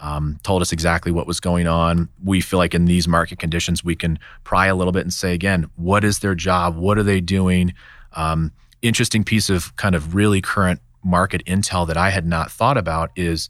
Um, 0.00 0.40
told 0.42 0.62
us 0.62 0.72
exactly 0.72 1.12
what 1.12 1.28
was 1.28 1.38
going 1.38 1.68
on. 1.68 2.08
We 2.24 2.40
feel 2.40 2.58
like 2.58 2.74
in 2.74 2.86
these 2.86 3.06
market 3.06 3.38
conditions, 3.38 3.84
we 3.84 3.94
can 3.94 4.18
pry 4.42 4.66
a 4.66 4.74
little 4.74 4.92
bit 4.92 5.02
and 5.02 5.12
say 5.12 5.32
again, 5.32 5.70
what 5.76 6.02
is 6.02 6.18
their 6.18 6.34
job? 6.34 6.76
What 6.76 6.98
are 6.98 7.04
they 7.04 7.20
doing? 7.20 7.72
Um, 8.14 8.50
interesting 8.80 9.22
piece 9.22 9.48
of 9.48 9.76
kind 9.76 9.94
of 9.94 10.16
really 10.16 10.40
current 10.40 10.80
market 11.04 11.44
intel 11.46 11.86
that 11.86 11.96
I 11.96 12.10
had 12.10 12.26
not 12.26 12.50
thought 12.50 12.76
about 12.76 13.10
is 13.16 13.48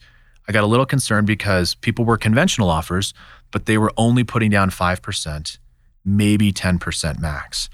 I 0.48 0.52
got 0.52 0.64
a 0.64 0.66
little 0.66 0.86
concerned 0.86 1.26
because 1.26 1.74
people 1.76 2.04
were 2.04 2.16
conventional 2.16 2.68
offers, 2.68 3.14
but 3.50 3.66
they 3.66 3.78
were 3.78 3.92
only 3.96 4.24
putting 4.24 4.50
down 4.50 4.70
5%, 4.70 5.58
maybe 6.04 6.52
10% 6.52 7.18
max. 7.20 7.70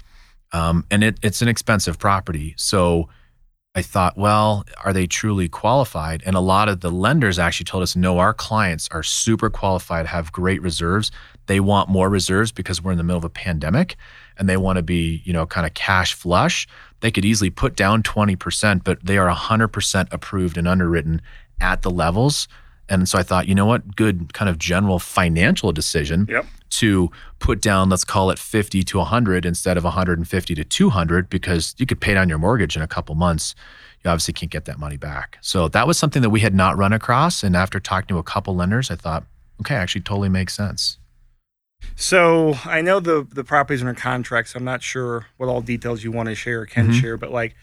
Um, 0.51 0.85
and 0.91 1.03
it, 1.03 1.17
it's 1.21 1.41
an 1.41 1.47
expensive 1.47 1.99
property. 1.99 2.53
So 2.57 3.09
I 3.75 3.81
thought, 3.81 4.17
well, 4.17 4.65
are 4.83 4.93
they 4.93 5.07
truly 5.07 5.47
qualified? 5.47 6.23
And 6.25 6.35
a 6.35 6.39
lot 6.39 6.69
of 6.69 6.81
the 6.81 6.91
lenders 6.91 7.37
actually 7.37 7.65
told 7.65 7.83
us, 7.83 7.95
no, 7.95 8.17
our 8.17 8.33
clients 8.33 8.87
are 8.91 9.03
super 9.03 9.49
qualified, 9.49 10.07
have 10.07 10.31
great 10.31 10.61
reserves. 10.61 11.11
They 11.45 11.59
want 11.59 11.89
more 11.89 12.09
reserves 12.09 12.51
because 12.51 12.83
we're 12.83 12.91
in 12.91 12.97
the 12.97 13.03
middle 13.03 13.19
of 13.19 13.25
a 13.25 13.29
pandemic 13.29 13.95
and 14.39 14.49
they 14.49 14.57
want 14.57 14.77
to 14.77 14.83
be, 14.83 15.21
you 15.25 15.33
know, 15.33 15.45
kind 15.45 15.67
of 15.67 15.73
cash 15.75 16.13
flush 16.13 16.67
they 17.01 17.11
could 17.11 17.25
easily 17.25 17.49
put 17.49 17.75
down 17.75 18.03
20%, 18.03 18.83
but 18.83 19.03
they 19.05 19.17
are 19.17 19.33
100% 19.33 20.07
approved 20.11 20.57
and 20.57 20.67
underwritten 20.67 21.21
at 21.61 21.81
the 21.81 21.89
levels. 21.89 22.47
And 22.89 23.07
so 23.07 23.17
I 23.19 23.23
thought, 23.23 23.47
you 23.47 23.55
know 23.55 23.65
what, 23.65 23.95
good 23.95 24.33
kind 24.33 24.49
of 24.49 24.57
general 24.57 24.99
financial 24.99 25.71
decision. 25.71 26.27
Yep. 26.29 26.45
to 26.71 27.09
put 27.39 27.61
down, 27.61 27.89
let's 27.89 28.03
call 28.03 28.29
it 28.29 28.37
50 28.37 28.83
to 28.83 28.97
100 28.99 29.43
instead 29.43 29.75
of 29.75 29.83
150 29.83 30.55
to 30.55 30.63
200 30.63 31.29
because 31.29 31.73
you 31.79 31.87
could 31.87 31.99
pay 31.99 32.13
down 32.13 32.29
your 32.29 32.37
mortgage 32.37 32.75
in 32.75 32.83
a 32.83 32.87
couple 32.87 33.15
months. 33.15 33.55
You 34.03 34.11
obviously 34.11 34.35
can't 34.35 34.51
get 34.51 34.65
that 34.65 34.77
money 34.77 34.95
back. 34.95 35.39
So 35.41 35.67
that 35.69 35.87
was 35.87 35.97
something 35.97 36.21
that 36.21 36.29
we 36.29 36.41
had 36.41 36.53
not 36.53 36.77
run 36.77 36.93
across. 36.93 37.43
And 37.43 37.55
after 37.55 37.79
talking 37.79 38.07
to 38.09 38.19
a 38.19 38.23
couple 38.23 38.55
lenders, 38.55 38.91
I 38.91 38.95
thought, 38.95 39.25
okay, 39.61 39.75
actually 39.75 40.01
totally 40.01 40.29
makes 40.29 40.55
sense. 40.55 40.99
So 41.95 42.55
I 42.65 42.81
know 42.81 42.99
the 42.99 43.27
the 43.29 43.43
properties 43.43 43.81
are 43.83 43.87
under 43.89 43.99
contract, 43.99 44.49
so 44.49 44.57
I'm 44.57 44.63
not 44.63 44.81
sure 44.81 45.25
what 45.37 45.47
all 45.49 45.61
details 45.61 46.03
you 46.03 46.11
want 46.11 46.29
to 46.29 46.35
share 46.35 46.61
or 46.61 46.65
can 46.65 46.89
Mhm. 46.89 47.01
share, 47.01 47.17
but 47.17 47.31
like 47.31 47.55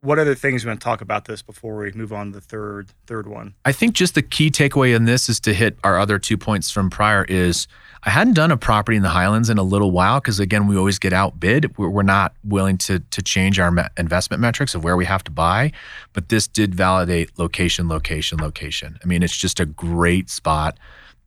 what 0.00 0.18
other 0.18 0.34
things 0.34 0.62
you 0.62 0.68
want 0.68 0.80
to 0.80 0.84
talk 0.84 1.00
about 1.00 1.24
this 1.24 1.40
before 1.40 1.76
we 1.76 1.90
move 1.92 2.12
on 2.12 2.26
to 2.32 2.32
the 2.34 2.40
third 2.40 2.88
third 3.06 3.26
one? 3.26 3.54
I 3.64 3.72
think 3.72 3.94
just 3.94 4.14
the 4.14 4.22
key 4.22 4.50
takeaway 4.50 4.94
in 4.94 5.04
this 5.04 5.28
is 5.28 5.40
to 5.40 5.54
hit 5.54 5.78
our 5.84 5.98
other 5.98 6.18
two 6.18 6.36
points 6.36 6.70
from 6.70 6.90
prior 6.90 7.24
is 7.24 7.66
I 8.04 8.10
hadn't 8.10 8.34
done 8.34 8.50
a 8.50 8.56
property 8.58 8.96
in 8.96 9.02
the 9.02 9.08
Highlands 9.10 9.48
in 9.48 9.56
a 9.58 9.62
little 9.62 9.90
while 9.90 10.20
because 10.20 10.40
again 10.40 10.66
we 10.66 10.76
always 10.76 10.98
get 10.98 11.12
outbid. 11.12 11.76
We're, 11.78 11.88
we're 11.88 12.02
not 12.02 12.34
willing 12.42 12.78
to 12.78 13.00
to 13.00 13.22
change 13.22 13.58
our 13.58 13.70
me- 13.70 13.82
investment 13.96 14.40
metrics 14.40 14.74
of 14.74 14.82
where 14.84 14.96
we 14.96 15.04
have 15.04 15.24
to 15.24 15.30
buy, 15.30 15.72
but 16.14 16.28
this 16.30 16.46
did 16.46 16.74
validate 16.74 17.38
location, 17.38 17.88
location, 17.88 18.38
location. 18.38 18.98
I 19.02 19.06
mean, 19.06 19.22
it's 19.22 19.36
just 19.36 19.60
a 19.60 19.66
great 19.66 20.30
spot. 20.30 20.78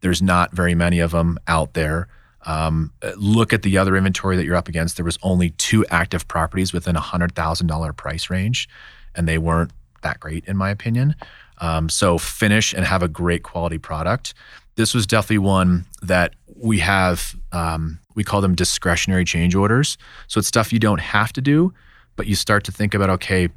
There's 0.02 0.22
not 0.22 0.54
very 0.56 0.76
many 0.76 1.00
of 1.00 1.12
them 1.12 1.38
out 1.48 1.74
there. 1.74 2.08
Um, 2.48 2.93
look 3.18 3.52
at 3.52 3.62
the 3.62 3.78
other 3.78 3.98
inventory 3.98 4.38
that 4.38 4.45
you're 4.45 4.56
up 4.56 4.70
against. 4.70 4.95
There 4.95 5.06
was 5.06 5.20
only 5.22 5.50
two 5.52 5.86
active 5.88 6.28
properties 6.30 6.72
within 6.72 6.95
a 6.95 7.02
hundred 7.02 7.36
thousand 7.36 7.68
dollar 7.68 7.91
price 7.91 8.30
range, 8.30 8.70
and 9.14 9.28
they 9.28 9.38
weren't 9.38 9.72
that 10.02 10.20
great 10.20 10.45
in 10.45 10.56
my 10.56 10.70
opinion. 10.70 11.16
Um, 11.60 11.89
so 11.89 12.18
finish 12.18 12.74
and 12.74 12.86
have 12.86 13.04
a 13.04 13.08
great 13.08 13.43
quality 13.43 13.78
product. 13.78 14.34
This 14.76 14.93
was 14.93 15.06
definitely 15.06 15.39
one 15.39 15.86
that 16.02 16.36
we 16.56 16.80
have. 16.80 17.36
Um, 17.52 18.00
we 18.16 18.24
call 18.24 18.41
them 18.41 18.56
discretionary 18.56 19.26
change 19.26 19.54
orders. 19.54 19.98
So 20.28 20.39
it's 20.39 20.48
stuff 20.48 20.72
you 20.72 20.80
don't 20.80 21.02
have 21.02 21.34
to 21.34 21.41
do, 21.41 21.74
but 22.16 22.28
you 22.28 22.36
start 22.36 22.64
to 22.64 22.72
think 22.72 22.93
about 22.93 23.10
okay, 23.10 23.50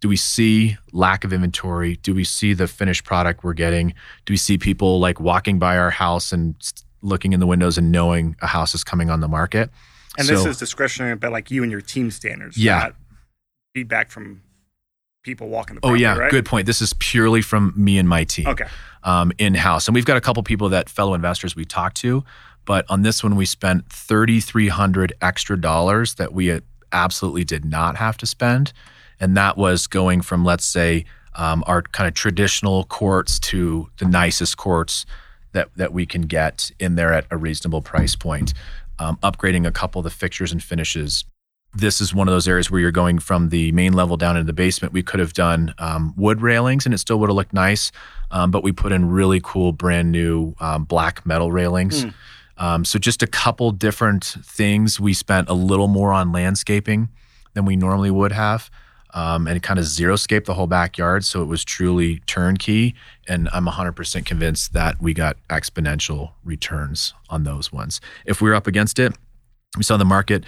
do 0.00 0.08
we 0.08 0.16
see 0.16 0.76
lack 0.92 1.24
of 1.24 1.32
inventory? 1.32 1.96
Do 1.96 2.14
we 2.14 2.22
see 2.22 2.52
the 2.52 2.68
finished 2.68 3.04
product 3.04 3.42
we're 3.42 3.54
getting? 3.54 3.94
Do 4.24 4.32
we 4.32 4.36
see 4.36 4.56
people 4.56 5.00
like 5.00 5.18
walking 5.18 5.58
by 5.58 5.78
our 5.78 5.90
house 5.90 6.32
and 6.32 6.54
looking 7.02 7.32
in 7.32 7.40
the 7.40 7.46
windows 7.46 7.78
and 7.78 7.92
knowing 7.92 8.36
a 8.40 8.46
house 8.46 8.74
is 8.74 8.84
coming 8.84 9.10
on 9.10 9.20
the 9.20 9.28
market? 9.28 9.70
And 10.18 10.26
this 10.26 10.46
is 10.46 10.58
discretionary, 10.58 11.16
but 11.16 11.32
like 11.32 11.50
you 11.50 11.62
and 11.62 11.70
your 11.70 11.80
team 11.80 12.10
standards. 12.10 12.56
Yeah. 12.56 12.78
not 12.78 12.94
feedback 13.74 14.10
from 14.10 14.42
people 15.22 15.48
walking 15.48 15.74
the 15.74 15.80
Oh 15.82 15.92
yeah, 15.94 16.16
right? 16.16 16.30
good 16.30 16.46
point. 16.46 16.66
This 16.66 16.80
is 16.80 16.94
purely 16.94 17.42
from 17.42 17.74
me 17.76 17.98
and 17.98 18.08
my 18.08 18.24
team. 18.24 18.46
Okay. 18.46 18.66
um, 19.02 19.32
in 19.38 19.54
house. 19.54 19.86
And 19.86 19.94
we've 19.94 20.06
got 20.06 20.16
a 20.16 20.20
couple 20.20 20.42
people 20.42 20.68
that 20.70 20.88
fellow 20.88 21.12
investors 21.14 21.54
we 21.54 21.64
talked 21.64 21.96
to, 21.98 22.24
but 22.64 22.86
on 22.88 23.02
this 23.02 23.22
one, 23.22 23.36
we 23.36 23.44
spent 23.44 23.88
3,300 23.90 25.12
extra 25.20 25.60
dollars 25.60 26.14
that 26.14 26.32
we 26.32 26.60
absolutely 26.92 27.44
did 27.44 27.64
not 27.64 27.96
have 27.96 28.16
to 28.18 28.26
spend. 28.26 28.72
And 29.20 29.36
that 29.36 29.56
was 29.56 29.86
going 29.86 30.22
from, 30.22 30.44
let's 30.44 30.64
say, 30.64 31.04
um, 31.34 31.62
our 31.66 31.82
kind 31.82 32.08
of 32.08 32.14
traditional 32.14 32.84
quartz 32.84 33.38
to 33.38 33.88
the 33.98 34.06
nicest 34.06 34.56
quartz 34.56 35.04
that, 35.56 35.74
that 35.76 35.92
we 35.92 36.06
can 36.06 36.22
get 36.22 36.70
in 36.78 36.94
there 36.94 37.12
at 37.12 37.26
a 37.30 37.36
reasonable 37.36 37.82
price 37.82 38.14
point, 38.14 38.54
um, 38.98 39.16
upgrading 39.22 39.66
a 39.66 39.72
couple 39.72 39.98
of 39.98 40.04
the 40.04 40.10
fixtures 40.10 40.52
and 40.52 40.62
finishes 40.62 41.24
this 41.74 42.00
is 42.00 42.14
one 42.14 42.26
of 42.26 42.32
those 42.32 42.48
areas 42.48 42.70
where 42.70 42.80
you're 42.80 42.90
going 42.90 43.18
from 43.18 43.50
the 43.50 43.70
main 43.72 43.92
level 43.92 44.16
down 44.16 44.36
into 44.36 44.46
the 44.46 44.52
basement. 44.52 44.94
We 44.94 45.02
could 45.02 45.20
have 45.20 45.34
done 45.34 45.74
um, 45.78 46.14
wood 46.16 46.40
railings 46.40 46.86
and 46.86 46.94
it 46.94 46.98
still 46.98 47.18
would 47.18 47.28
have 47.28 47.36
looked 47.36 47.52
nice, 47.52 47.92
um, 48.30 48.50
but 48.50 48.62
we 48.62 48.72
put 48.72 48.92
in 48.92 49.10
really 49.10 49.40
cool, 49.42 49.72
brand 49.72 50.10
new 50.10 50.54
um, 50.58 50.84
black 50.84 51.26
metal 51.26 51.52
railings. 51.52 52.06
Mm. 52.06 52.14
Um, 52.58 52.84
so 52.86 52.98
just 52.98 53.22
a 53.22 53.26
couple 53.26 53.70
different 53.72 54.24
things. 54.24 54.98
We 54.98 55.12
spent 55.12 55.50
a 55.50 55.54
little 55.54 55.88
more 55.88 56.12
on 56.12 56.32
landscaping 56.32 57.10
than 57.52 57.66
we 57.66 57.76
normally 57.76 58.10
would 58.10 58.32
have. 58.32 58.70
Um, 59.14 59.46
and 59.46 59.62
kind 59.62 59.78
of 59.78 59.86
xeriscape 59.86 60.44
the 60.44 60.54
whole 60.54 60.66
backyard. 60.66 61.24
So 61.24 61.42
it 61.42 61.46
was 61.46 61.64
truly 61.64 62.18
turnkey. 62.26 62.94
And 63.28 63.48
I'm 63.52 63.66
100% 63.66 64.26
convinced 64.26 64.72
that 64.74 65.00
we 65.00 65.14
got 65.14 65.36
exponential 65.48 66.32
returns 66.44 67.14
on 67.30 67.44
those 67.44 67.72
ones. 67.72 68.00
If 68.26 68.42
we 68.42 68.50
were 68.50 68.54
up 68.54 68.66
against 68.66 68.98
it, 68.98 69.16
we 69.76 69.82
saw 69.82 69.96
the 69.96 70.04
market 70.04 70.44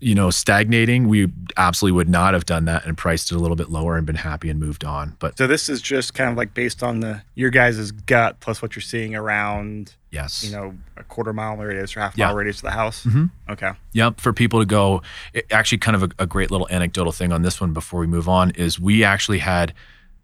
you 0.00 0.14
know 0.14 0.30
stagnating 0.30 1.08
we 1.08 1.30
absolutely 1.58 1.94
would 1.94 2.08
not 2.08 2.32
have 2.32 2.46
done 2.46 2.64
that 2.64 2.86
and 2.86 2.96
priced 2.96 3.30
it 3.30 3.34
a 3.34 3.38
little 3.38 3.54
bit 3.56 3.68
lower 3.68 3.98
and 3.98 4.06
been 4.06 4.16
happy 4.16 4.48
and 4.48 4.58
moved 4.58 4.82
on 4.82 5.14
but 5.18 5.36
So 5.36 5.46
this 5.46 5.68
is 5.68 5.82
just 5.82 6.14
kind 6.14 6.30
of 6.30 6.38
like 6.38 6.54
based 6.54 6.82
on 6.82 7.00
the 7.00 7.20
your 7.34 7.50
guys' 7.50 7.90
gut 7.92 8.40
plus 8.40 8.62
what 8.62 8.74
you're 8.74 8.80
seeing 8.82 9.14
around, 9.14 9.94
yes 10.10 10.42
you 10.42 10.52
know, 10.52 10.74
a 10.96 11.04
quarter 11.04 11.34
mile 11.34 11.54
radius 11.58 11.94
or 11.96 12.00
half 12.00 12.16
Yeah. 12.16 12.28
mile 12.28 12.36
radius 12.36 12.56
of 12.56 12.62
the 12.62 12.70
house. 12.70 13.04
Mhm. 13.04 13.30
Okay. 13.50 13.72
Yep, 13.92 14.20
for 14.20 14.32
people 14.32 14.58
to 14.60 14.64
go. 14.66 15.02
It, 15.34 15.44
actually, 15.50 15.78
kind 15.78 15.94
of 15.96 16.02
a, 16.04 16.08
a 16.18 16.26
great 16.26 16.50
little 16.50 16.66
anecdotal 16.70 17.12
thing 17.12 17.30
on 17.30 17.42
this 17.42 17.60
one 17.60 17.74
before 17.74 18.00
we 18.00 18.06
move 18.06 18.26
on 18.26 18.50
is 18.52 18.80
we 18.80 19.04
actually 19.04 19.38
had, 19.40 19.74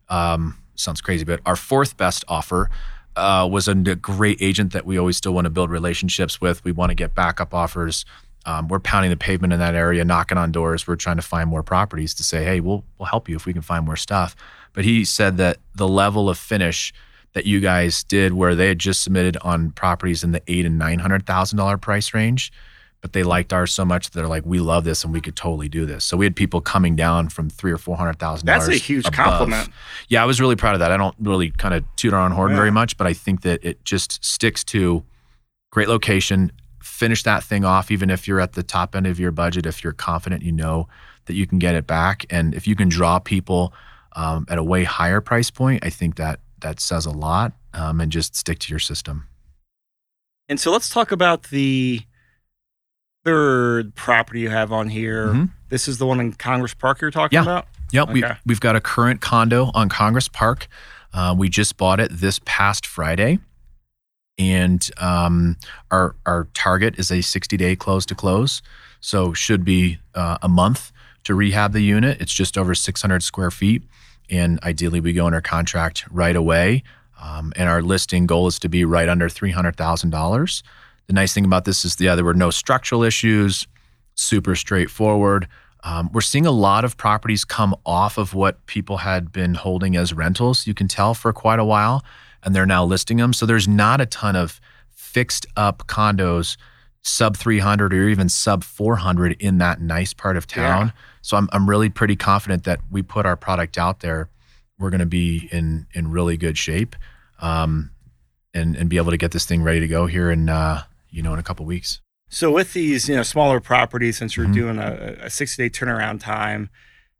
um, 0.08 0.56
sounds 0.74 1.02
crazy, 1.02 1.24
but 1.24 1.40
our 1.44 1.56
fourth 1.56 1.96
best 1.98 2.24
offer 2.28 2.70
uh, 3.16 3.48
was 3.50 3.68
a 3.68 3.74
great 3.74 4.38
agent 4.40 4.72
that 4.72 4.84
we 4.86 4.98
always 4.98 5.16
still 5.16 5.32
want 5.32 5.44
to 5.44 5.50
build 5.50 5.70
relationships 5.70 6.40
with. 6.40 6.64
We 6.64 6.72
want 6.72 6.90
to 6.90 6.94
get 6.94 7.14
backup 7.14 7.54
offers. 7.54 8.04
Um, 8.46 8.68
we're 8.68 8.80
pounding 8.80 9.10
the 9.10 9.16
pavement 9.16 9.52
in 9.52 9.58
that 9.60 9.74
area, 9.74 10.04
knocking 10.04 10.36
on 10.36 10.52
doors. 10.52 10.86
We're 10.86 10.96
trying 10.96 11.16
to 11.16 11.22
find 11.22 11.48
more 11.48 11.62
properties 11.62 12.12
to 12.14 12.24
say, 12.24 12.44
hey, 12.44 12.60
we'll 12.60 12.84
we'll 12.98 13.06
help 13.06 13.28
you 13.28 13.36
if 13.36 13.46
we 13.46 13.52
can 13.52 13.62
find 13.62 13.86
more 13.86 13.96
stuff. 13.96 14.36
But 14.72 14.84
he 14.84 15.04
said 15.04 15.36
that 15.38 15.58
the 15.74 15.88
level 15.88 16.28
of 16.28 16.38
finish 16.38 16.92
that 17.32 17.46
you 17.46 17.60
guys 17.60 18.04
did, 18.04 18.32
where 18.32 18.54
they 18.54 18.68
had 18.68 18.78
just 18.78 19.02
submitted 19.02 19.36
on 19.38 19.70
properties 19.70 20.22
in 20.22 20.32
the 20.32 20.42
eight 20.46 20.66
and 20.66 20.78
nine 20.78 20.98
hundred 20.98 21.26
thousand 21.26 21.58
dollar 21.58 21.78
price 21.78 22.12
range, 22.12 22.52
but 23.04 23.12
they 23.12 23.22
liked 23.22 23.52
ours 23.52 23.70
so 23.70 23.84
much 23.84 24.08
that 24.08 24.18
they're 24.18 24.26
like, 24.26 24.46
we 24.46 24.60
love 24.60 24.84
this 24.84 25.04
and 25.04 25.12
we 25.12 25.20
could 25.20 25.36
totally 25.36 25.68
do 25.68 25.84
this. 25.84 26.06
So 26.06 26.16
we 26.16 26.24
had 26.24 26.34
people 26.34 26.62
coming 26.62 26.96
down 26.96 27.28
from 27.28 27.50
three 27.50 27.70
or 27.70 27.76
four 27.76 27.98
hundred 27.98 28.18
thousand 28.18 28.46
dollars. 28.46 28.66
That's 28.66 28.80
a 28.80 28.82
huge 28.82 29.04
compliment. 29.12 29.68
Yeah, 30.08 30.22
I 30.22 30.24
was 30.24 30.40
really 30.40 30.56
proud 30.56 30.72
of 30.72 30.80
that. 30.80 30.90
I 30.90 30.96
don't 30.96 31.14
really 31.20 31.50
kind 31.50 31.74
of 31.74 31.84
toot 31.96 32.14
our 32.14 32.20
own 32.24 32.30
horn 32.30 32.52
Yeah. 32.52 32.56
very 32.56 32.70
much, 32.70 32.96
but 32.96 33.06
I 33.06 33.12
think 33.12 33.42
that 33.42 33.62
it 33.62 33.84
just 33.84 34.24
sticks 34.24 34.64
to 34.64 35.04
great 35.70 35.86
location. 35.86 36.50
Finish 36.82 37.24
that 37.24 37.44
thing 37.44 37.62
off, 37.62 37.90
even 37.90 38.08
if 38.08 38.26
you're 38.26 38.40
at 38.40 38.54
the 38.54 38.62
top 38.62 38.96
end 38.96 39.06
of 39.06 39.20
your 39.20 39.32
budget. 39.32 39.66
If 39.66 39.84
you're 39.84 39.92
confident, 39.92 40.42
you 40.42 40.52
know 40.52 40.88
that 41.26 41.34
you 41.34 41.46
can 41.46 41.58
get 41.58 41.74
it 41.74 41.86
back, 41.86 42.24
and 42.30 42.54
if 42.54 42.66
you 42.66 42.74
can 42.74 42.88
draw 42.88 43.18
people 43.18 43.74
um, 44.16 44.46
at 44.48 44.56
a 44.56 44.64
way 44.64 44.84
higher 44.84 45.20
price 45.20 45.50
point, 45.50 45.84
I 45.84 45.90
think 45.90 46.16
that 46.16 46.40
that 46.60 46.80
says 46.80 47.04
a 47.04 47.10
lot. 47.10 47.52
Um, 47.74 48.00
and 48.00 48.10
just 48.10 48.34
stick 48.34 48.60
to 48.60 48.70
your 48.72 48.78
system. 48.78 49.28
And 50.48 50.58
so 50.58 50.72
let's 50.72 50.88
talk 50.88 51.12
about 51.12 51.50
the 51.50 52.00
third 53.24 53.94
property 53.94 54.40
you 54.40 54.50
have 54.50 54.70
on 54.72 54.88
here. 54.88 55.28
Mhm. 55.28 55.50
This 55.68 55.88
is 55.88 55.98
the 55.98 56.06
one 56.06 56.20
in 56.20 56.32
Congress 56.34 56.74
Park 56.74 57.00
you're 57.00 57.10
talking 57.10 57.36
Yeah. 57.36 57.42
about? 57.42 57.66
Yep, 57.92 58.08
we've, 58.10 58.24
we've 58.46 58.60
got 58.60 58.76
a 58.76 58.80
current 58.80 59.20
condo 59.20 59.70
on 59.74 59.88
Congress 59.88 60.28
Park. 60.28 60.66
Uh, 61.12 61.34
we 61.36 61.48
just 61.48 61.76
bought 61.76 62.00
it 62.00 62.10
this 62.12 62.40
past 62.44 62.86
Friday, 62.86 63.38
and 64.36 64.90
um, 64.98 65.56
our 65.92 66.16
our 66.26 66.48
target 66.54 66.98
is 66.98 67.10
a 67.12 67.20
60 67.20 67.56
day 67.56 67.76
close 67.76 68.04
to 68.06 68.14
close, 68.16 68.62
so 69.00 69.32
should 69.32 69.64
be 69.64 69.98
uh, 70.14 70.38
a 70.42 70.48
month 70.48 70.90
to 71.22 71.34
rehab 71.36 71.72
the 71.72 71.82
unit. 71.82 72.20
It's 72.20 72.34
just 72.34 72.58
over 72.58 72.74
600 72.74 73.22
square 73.22 73.52
feet, 73.52 73.84
and 74.28 74.58
ideally 74.64 74.98
we 75.00 75.12
go 75.12 75.26
under 75.26 75.40
contract 75.40 76.04
right 76.10 76.34
away. 76.36 76.82
Um, 77.22 77.52
and 77.56 77.68
our 77.68 77.80
listing 77.80 78.26
goal 78.26 78.48
is 78.48 78.58
to 78.58 78.68
be 78.68 78.84
right 78.84 79.08
under 79.08 79.28
$300,000. 79.28 80.62
The 81.06 81.12
nice 81.12 81.34
thing 81.34 81.44
about 81.44 81.64
this 81.64 81.84
is, 81.84 82.00
yeah, 82.00 82.14
there 82.14 82.24
were 82.24 82.34
no 82.34 82.50
structural 82.50 83.02
issues, 83.02 83.66
super 84.14 84.54
straightforward. 84.54 85.48
Um, 85.82 86.08
we're 86.12 86.22
seeing 86.22 86.46
a 86.46 86.50
lot 86.50 86.84
of 86.84 86.96
properties 86.96 87.44
come 87.44 87.74
off 87.84 88.16
of 88.16 88.32
what 88.32 88.64
people 88.66 88.98
had 88.98 89.32
been 89.32 89.54
holding 89.54 89.96
as 89.96 90.14
rentals, 90.14 90.66
you 90.66 90.72
can 90.72 90.88
tell, 90.88 91.12
for 91.12 91.32
quite 91.32 91.58
a 91.58 91.64
while, 91.64 92.02
and 92.42 92.54
they're 92.54 92.64
now 92.64 92.84
listing 92.84 93.18
them. 93.18 93.34
So 93.34 93.44
there's 93.44 93.68
not 93.68 94.00
a 94.00 94.06
ton 94.06 94.34
of 94.34 94.60
fixed 94.90 95.46
up 95.56 95.86
condos 95.86 96.56
sub 97.02 97.36
300 97.36 97.92
or 97.92 98.08
even 98.08 98.30
sub 98.30 98.64
400 98.64 99.36
in 99.38 99.58
that 99.58 99.80
nice 99.80 100.14
part 100.14 100.38
of 100.38 100.46
town. 100.46 100.92
So 101.20 101.36
I'm, 101.36 101.48
I'm 101.52 101.68
really 101.68 101.90
pretty 101.90 102.16
confident 102.16 102.64
that 102.64 102.80
we 102.90 103.02
put 103.02 103.26
our 103.26 103.36
product 103.36 103.76
out 103.76 104.00
there, 104.00 104.30
we're 104.78 104.90
going 104.90 105.00
to 105.00 105.06
be 105.06 105.48
in, 105.52 105.86
in 105.92 106.10
really 106.10 106.38
good 106.38 106.56
shape 106.56 106.96
um, 107.40 107.90
and, 108.54 108.74
and 108.74 108.88
be 108.88 108.96
able 108.96 109.10
to 109.10 109.18
get 109.18 109.32
this 109.32 109.44
thing 109.44 109.62
ready 109.62 109.80
to 109.80 109.88
go 109.88 110.06
here 110.06 110.30
in, 110.30 110.48
uh, 110.48 110.82
you 111.14 111.22
know, 111.22 111.32
in 111.32 111.38
a 111.38 111.42
couple 111.42 111.64
weeks. 111.64 112.00
So 112.28 112.50
with 112.50 112.72
these, 112.72 113.08
you 113.08 113.14
know, 113.14 113.22
smaller 113.22 113.60
properties, 113.60 114.16
since 114.18 114.36
you're 114.36 114.46
Mhm. 114.46 114.54
doing 114.54 114.78
a, 114.78 115.16
a 115.22 115.30
60 115.30 115.62
day 115.62 115.70
turnaround 115.70 116.20
time, 116.20 116.70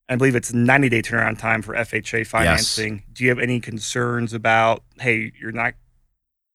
I 0.09 0.17
believe 0.17 0.35
it's 0.35 0.53
90 0.53 0.89
day 0.89 1.03
turnaround 1.03 1.39
time 1.39 1.63
for 1.63 1.75
FHA 1.77 2.25
financing. 2.27 3.05
Do 3.13 3.23
you 3.25 3.31
have 3.31 3.39
any 3.39 3.61
concerns 3.61 4.33
about, 4.33 4.83
hey, 4.99 5.33
you're 5.41 5.53
not, 5.53 5.75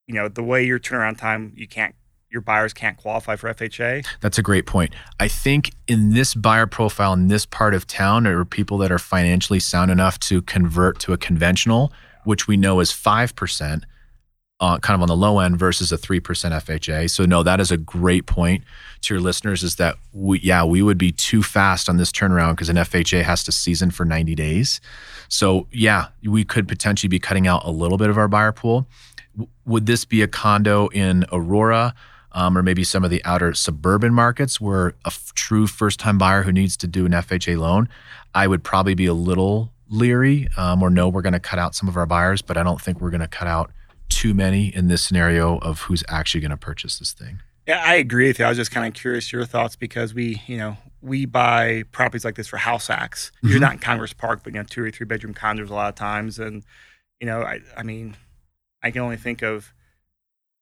you 0.08 0.14
know, 0.14 0.28
the 0.28 0.44
way 0.44 0.64
your 0.66 0.80
turnaround 0.80 1.18
time, 1.18 1.54
you 1.56 1.68
can't, 1.68 1.96
your 2.30 2.42
buyers 2.42 2.74
can't 2.74 2.98
qualify 2.98 3.36
for 3.38 3.48
FHA? 3.50 4.06
That's 4.20 4.38
a 4.38 4.44
great 4.44 4.66
point. 4.66 4.94
I 5.20 5.28
think 5.30 5.72
in 5.88 6.14
this 6.14 6.36
buyer 6.36 6.68
profile 6.68 7.14
in 7.14 7.28
this 7.28 7.46
part 7.46 7.74
of 7.74 7.88
town 7.88 8.24
there 8.24 8.38
are 8.40 8.46
people 8.46 8.78
that 8.80 8.92
are 8.92 9.00
financially 9.00 9.60
sound 9.60 9.90
enough 9.90 10.20
to 10.22 10.42
convert 10.42 11.00
to 11.00 11.14
a 11.14 11.18
conventional, 11.18 11.94
which 12.26 12.48
we 12.48 12.58
know 12.58 12.82
is 12.82 12.92
5%. 12.92 13.84
Uh, 14.60 14.78
kind 14.80 14.96
of 14.96 15.02
on 15.02 15.08
the 15.08 15.16
low 15.16 15.40
end 15.40 15.58
versus 15.58 15.92
a 15.92 15.98
3% 15.98 16.22
FHA. 16.22 17.10
So 17.10 17.26
no, 17.26 17.44
that 17.44 17.60
is 17.60 17.72
a 17.72 17.78
great 17.78 18.26
point 18.26 18.64
to 19.02 19.14
your 19.14 19.22
listeners 19.22 19.64
is 19.64 19.78
that 19.78 19.96
we, 20.12 20.40
yeah, 20.40 20.66
we 20.66 20.82
would 20.82 20.98
be 20.98 21.12
too 21.12 21.42
fast 21.42 21.88
on 21.88 21.98
this 21.98 22.12
turnaround 22.12 22.52
because 22.52 22.70
an 22.70 22.76
FHA 22.76 23.24
has 23.24 23.44
to 23.46 23.52
season 23.52 23.90
for 23.92 24.06
90 24.06 24.36
days. 24.36 24.82
So 25.30 25.68
yeah, 25.72 26.08
we 26.24 26.44
could 26.44 26.68
potentially 26.68 27.08
be 27.08 27.20
cutting 27.20 27.48
out 27.48 27.64
a 27.64 27.72
little 27.72 27.98
bit 27.98 28.10
of 28.10 28.18
our 28.18 28.28
buyer 28.28 28.52
pool. 28.52 28.86
W- 29.36 29.50
would 29.66 29.86
this 29.86 30.04
be 30.04 30.22
a 30.22 30.28
condo 30.28 30.88
in 30.90 31.26
Aurora? 31.32 31.94
Um, 32.32 32.56
or 32.56 32.62
maybe 32.62 32.84
some 32.84 33.04
of 33.04 33.10
the 33.10 33.26
outer 33.26 33.56
suburban 33.56 34.14
markets 34.14 34.62
where 34.62 34.90
a 34.90 35.08
f- 35.08 35.34
true 35.34 35.66
first 35.66 36.00
time 36.00 36.20
buyer 36.20 36.44
who 36.44 36.52
needs 36.52 36.78
to 36.78 36.86
do 36.86 37.08
an 37.08 37.12
FHA 37.12 37.58
loan, 37.58 37.90
I 38.36 38.46
would 38.46 38.64
probably 38.64 38.94
be 38.94 39.08
a 39.08 39.16
little 39.16 39.72
leery 39.90 40.48
um, 40.56 40.84
or 40.84 40.92
no, 40.92 41.10
we're 41.10 41.24
going 41.24 41.34
to 41.34 41.40
cut 41.40 41.58
out 41.58 41.74
some 41.74 41.90
of 41.90 41.98
our 41.98 42.06
buyers, 42.06 42.44
but 42.44 42.56
I 42.56 42.62
don't 42.62 42.80
think 42.80 43.02
we're 43.02 43.10
going 43.10 43.22
to 43.22 43.28
cut 43.28 43.48
out 43.48 43.72
too 44.10 44.34
many 44.34 44.68
in 44.76 44.88
this 44.88 45.02
scenario 45.04 45.58
of 45.60 45.82
who's 45.82 46.04
actually 46.10 46.42
going 46.42 46.52
to 46.52 46.58
purchase 46.58 47.00
this 47.00 47.14
thing. 47.14 47.40
Yeah, 47.68 47.84
I 47.86 47.96
agree 47.96 48.28
with 48.28 48.40
you. 48.40 48.46
I 48.46 48.50
was 48.50 48.58
just 48.58 48.72
kind 48.72 48.88
of 48.88 48.94
curious 48.94 49.32
your 49.32 49.46
thoughts 49.46 49.76
because 49.76 50.14
we, 50.14 50.42
you 50.48 50.58
know, 50.58 50.78
we 51.02 51.26
buy 51.26 51.84
properties 51.92 52.26
like 52.26 52.36
this 52.36 52.48
for 52.48 52.58
house 52.58 52.90
acts. 52.90 53.32
You're 53.42 53.58
Mhm. 53.58 53.62
not 53.62 53.74
in 53.74 53.80
Congress 53.80 54.12
Park, 54.12 54.42
but 54.44 54.54
you 54.54 54.60
know, 54.60 54.66
two 54.66 54.84
or 54.84 54.90
three 54.92 55.06
bedroom 55.06 55.34
condos 55.34 55.70
a 55.70 55.74
lot 55.74 55.90
of 55.90 55.96
times, 55.96 56.40
and 56.40 56.64
you 57.22 57.28
know, 57.28 57.42
I, 57.44 57.60
I 57.78 57.84
mean, 57.84 58.18
I 58.82 58.92
can 58.92 59.02
only 59.02 59.18
think 59.18 59.42
of 59.42 59.74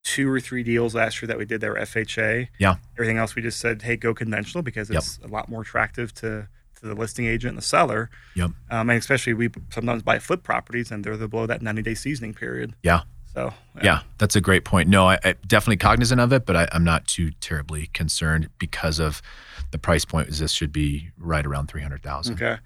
two 0.04 0.30
or 0.30 0.40
three 0.40 0.64
deals 0.64 0.96
last 0.96 1.22
year 1.22 1.28
that 1.28 1.38
we 1.38 1.46
did 1.46 1.62
that 1.62 1.70
were 1.70 1.78
FHA. 1.80 2.48
Yeah. 2.60 2.76
Everything 2.98 3.18
else 3.18 3.36
we 3.36 3.42
just 3.42 3.60
said, 3.60 3.82
hey, 3.84 3.96
go 3.98 4.14
conventional 4.14 4.62
because 4.64 4.90
Yep. 4.90 4.98
it's 4.98 5.20
a 5.24 5.28
lot 5.28 5.50
more 5.50 5.62
attractive 5.62 6.14
to 6.16 6.48
to 6.80 6.86
the 6.86 6.94
listing 6.94 7.26
agent 7.26 7.50
and 7.50 7.58
the 7.58 7.62
seller. 7.64 8.08
Yep. 8.36 8.52
Um, 8.70 8.90
and 8.92 9.00
especially 9.00 9.34
we 9.34 9.50
sometimes 9.72 10.04
buy 10.04 10.20
flip 10.20 10.44
properties 10.44 10.92
and 10.92 11.04
they're 11.04 11.18
the 11.18 11.28
below 11.28 11.48
that 11.48 11.64
90 11.64 11.82
day 11.82 11.96
seasoning 11.96 12.36
period. 12.36 12.76
Yeah. 12.84 13.02
So 13.38 13.54
Yeah, 13.84 14.00
that's 14.18 14.36
a 14.36 14.42
great 14.42 14.66
point. 14.66 14.90
No, 14.90 15.08
I, 15.10 15.20
I 15.24 15.36
definitely 15.46 15.78
cognizant 15.78 16.20
of 16.20 16.34
it, 16.34 16.48
but 16.48 16.56
I, 16.56 16.68
I'm 16.72 16.84
not 16.84 17.06
too 17.06 17.30
terribly 17.40 17.88
concerned 17.94 18.50
because 18.58 18.98
of 18.98 19.22
the 19.70 19.78
price 19.78 20.06
point. 20.06 20.30
Is 20.30 20.40
this 20.40 20.52
should 20.52 20.72
be 20.72 21.10
right 21.20 21.46
around 21.46 21.68
three 21.68 21.84
hundred 21.84 22.02
thousand. 22.02 22.42
Okay. 22.42 22.58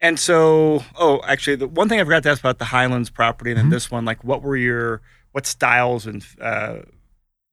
And 0.00 0.20
so, 0.20 0.84
oh, 0.96 1.20
actually, 1.26 1.56
the 1.56 1.66
one 1.66 1.88
thing 1.88 2.00
I 2.00 2.04
forgot 2.04 2.22
to 2.22 2.30
ask 2.30 2.40
about 2.40 2.58
the 2.60 2.66
Highlands 2.66 3.10
property 3.10 3.50
and 3.50 3.58
then 3.58 3.66
Mhm. 3.66 3.70
this 3.70 3.90
one, 3.90 4.04
like, 4.04 4.22
what 4.22 4.42
were 4.42 4.56
your 4.56 5.02
what 5.32 5.46
styles 5.46 6.06
and 6.06 6.24
uh, 6.40 6.76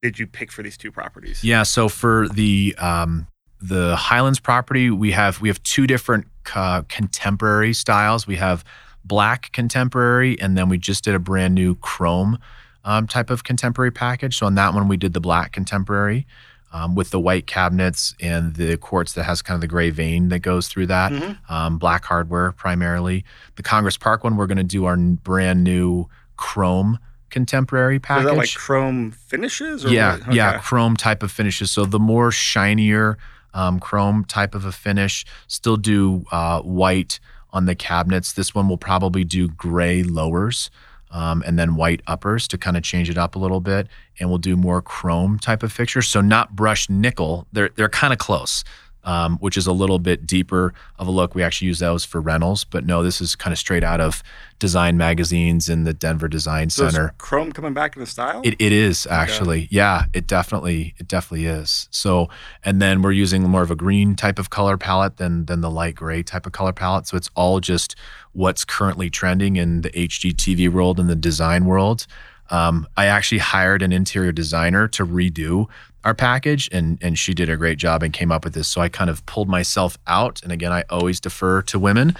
did 0.00 0.18
you 0.20 0.26
pick 0.28 0.52
for 0.52 0.62
these 0.62 0.76
two 0.76 0.92
properties? 0.92 1.42
Yeah. 1.42 1.64
So 1.64 1.88
for 1.88 2.28
the 2.28 2.76
um, 2.78 3.26
the 3.60 3.96
Highlands 3.96 4.38
property, 4.38 4.88
we 4.90 5.10
have 5.10 5.40
we 5.40 5.48
have 5.48 5.60
two 5.64 5.88
different 5.88 6.28
uh, 6.54 6.82
contemporary 6.88 7.74
styles. 7.74 8.28
We 8.28 8.36
have 8.36 8.64
black 9.04 9.50
contemporary, 9.52 10.38
and 10.40 10.56
then 10.56 10.68
we 10.68 10.78
just 10.78 11.02
did 11.02 11.16
a 11.16 11.18
brand 11.18 11.56
new 11.56 11.74
chrome 11.74 12.38
um, 12.84 13.06
type 13.06 13.30
of 13.30 13.44
contemporary 13.44 13.90
package. 13.90 14.38
So 14.38 14.46
on 14.46 14.54
that 14.56 14.74
one, 14.74 14.88
we 14.88 14.96
did 14.96 15.12
the 15.12 15.20
black 15.20 15.52
contemporary. 15.52 16.26
Um, 16.70 16.94
with 16.94 17.08
the 17.08 17.18
white 17.18 17.46
cabinets 17.46 18.14
and 18.20 18.54
the 18.56 18.76
quartz 18.76 19.14
that 19.14 19.22
has 19.24 19.40
kind 19.40 19.54
of 19.54 19.62
the 19.62 19.66
gray 19.66 19.88
vein 19.88 20.28
that 20.28 20.40
goes 20.40 20.68
through 20.68 20.88
that, 20.88 21.10
Mhm. 21.10 21.38
um, 21.50 21.78
black 21.78 22.04
hardware 22.04 22.52
primarily. 22.52 23.24
The 23.56 23.62
Congress 23.62 23.96
Park 23.96 24.22
one, 24.22 24.36
we're 24.36 24.46
going 24.46 24.58
to 24.58 24.62
do 24.64 24.84
our 24.84 24.92
n- 24.92 25.14
brand 25.14 25.64
new 25.64 26.10
chrome 26.36 26.98
contemporary 27.30 27.96
Is 27.96 28.02
package. 28.02 28.26
that 28.26 28.36
like 28.36 28.52
chrome 28.54 29.12
finishes? 29.12 29.86
Or 29.86 29.88
yeah, 29.88 30.18
what? 30.18 30.34
yeah, 30.34 30.58
chrome 30.58 30.94
type 30.94 31.22
of 31.22 31.32
finishes. 31.32 31.70
So 31.70 31.86
the 31.86 31.98
more 31.98 32.30
shinier 32.30 33.16
um, 33.54 33.80
chrome 33.80 34.26
type 34.26 34.54
of 34.54 34.66
a 34.66 34.72
finish, 34.72 35.24
still 35.46 35.78
do 35.78 36.26
uh, 36.30 36.60
white 36.60 37.18
on 37.50 37.64
the 37.64 37.74
cabinets. 37.74 38.34
This 38.34 38.54
one 38.54 38.68
will 38.68 38.76
probably 38.76 39.24
do 39.24 39.48
gray 39.48 40.02
lowers. 40.02 40.70
Um, 41.10 41.42
and 41.46 41.58
then 41.58 41.76
white 41.76 42.02
uppers 42.06 42.46
to 42.48 42.58
kind 42.58 42.76
of 42.76 42.82
change 42.82 43.08
it 43.08 43.16
up 43.16 43.34
a 43.34 43.38
little 43.38 43.60
bit, 43.60 43.88
and 44.20 44.28
we'll 44.28 44.38
do 44.38 44.56
more 44.56 44.82
chrome 44.82 45.38
type 45.38 45.62
of 45.62 45.72
fixtures. 45.72 46.08
So 46.08 46.20
not 46.20 46.54
brushed 46.54 46.90
nickel; 46.90 47.46
they're 47.52 47.70
they're 47.70 47.88
kind 47.88 48.12
of 48.12 48.18
close, 48.18 48.64
um, 49.08 49.38
which 49.38 49.56
is 49.56 49.66
a 49.66 49.72
little 49.72 49.98
bit 49.98 50.26
deeper 50.26 50.74
of 50.98 51.08
a 51.08 51.10
look. 51.10 51.34
We 51.34 51.42
actually 51.42 51.68
use 51.68 51.78
those 51.78 52.04
for 52.04 52.20
rentals, 52.20 52.64
but 52.64 52.84
no, 52.84 53.02
this 53.02 53.22
is 53.22 53.34
kind 53.34 53.52
of 53.52 53.58
straight 53.58 53.82
out 53.82 54.02
of 54.02 54.22
design 54.58 54.98
magazines 54.98 55.70
in 55.70 55.84
the 55.84 55.94
Denver 55.94 56.28
Design 56.28 56.68
So 56.68 56.84
is 56.84 56.92
Center. 56.92 57.14
chrome 57.16 57.50
coming 57.52 57.72
back 57.72 57.96
in 57.96 58.00
the 58.00 58.06
style? 58.06 58.42
It, 58.44 58.56
it 58.58 58.70
is 58.70 59.06
actually, 59.06 59.66
yeah. 59.70 60.04
It 60.12 60.26
definitely, 60.26 60.94
it 60.98 61.08
definitely 61.08 61.46
is. 61.46 61.88
So, 61.90 62.28
and 62.62 62.82
then 62.82 63.00
we're 63.00 63.12
using 63.12 63.44
more 63.44 63.62
of 63.62 63.70
a 63.70 63.76
green 63.76 64.14
type 64.14 64.38
of 64.38 64.50
color 64.50 64.76
palette 64.76 65.16
than 65.16 65.46
than 65.46 65.62
the 65.62 65.70
light 65.70 65.94
gray 65.94 66.22
type 66.22 66.44
of 66.44 66.52
color 66.52 66.74
palette. 66.74 67.06
So 67.06 67.16
it's 67.16 67.30
all 67.34 67.60
just 67.60 67.96
what's 68.32 68.62
currently 68.62 69.08
trending 69.08 69.56
in 69.56 69.80
the 69.80 69.90
HGTV 69.90 70.68
world 70.68 71.00
and 71.00 71.08
the 71.08 71.16
design 71.16 71.64
world. 71.64 72.06
Um, 72.50 72.86
I 72.96 73.06
actually 73.06 73.38
hired 73.38 73.82
an 73.82 73.92
interior 73.92 74.32
designer 74.32 74.88
to 74.88 75.06
redo 75.06 75.66
our 76.04 76.14
package, 76.14 76.68
and 76.72 76.98
and 77.02 77.18
she 77.18 77.34
did 77.34 77.48
a 77.48 77.56
great 77.56 77.78
job 77.78 78.02
and 78.02 78.12
came 78.12 78.32
up 78.32 78.44
with 78.44 78.54
this. 78.54 78.68
So 78.68 78.80
I 78.80 78.88
kind 78.88 79.10
of 79.10 79.24
pulled 79.26 79.48
myself 79.48 79.98
out, 80.06 80.42
and 80.42 80.52
again, 80.52 80.72
I 80.72 80.84
always 80.90 81.20
defer 81.20 81.62
to 81.62 81.78
women 81.78 82.16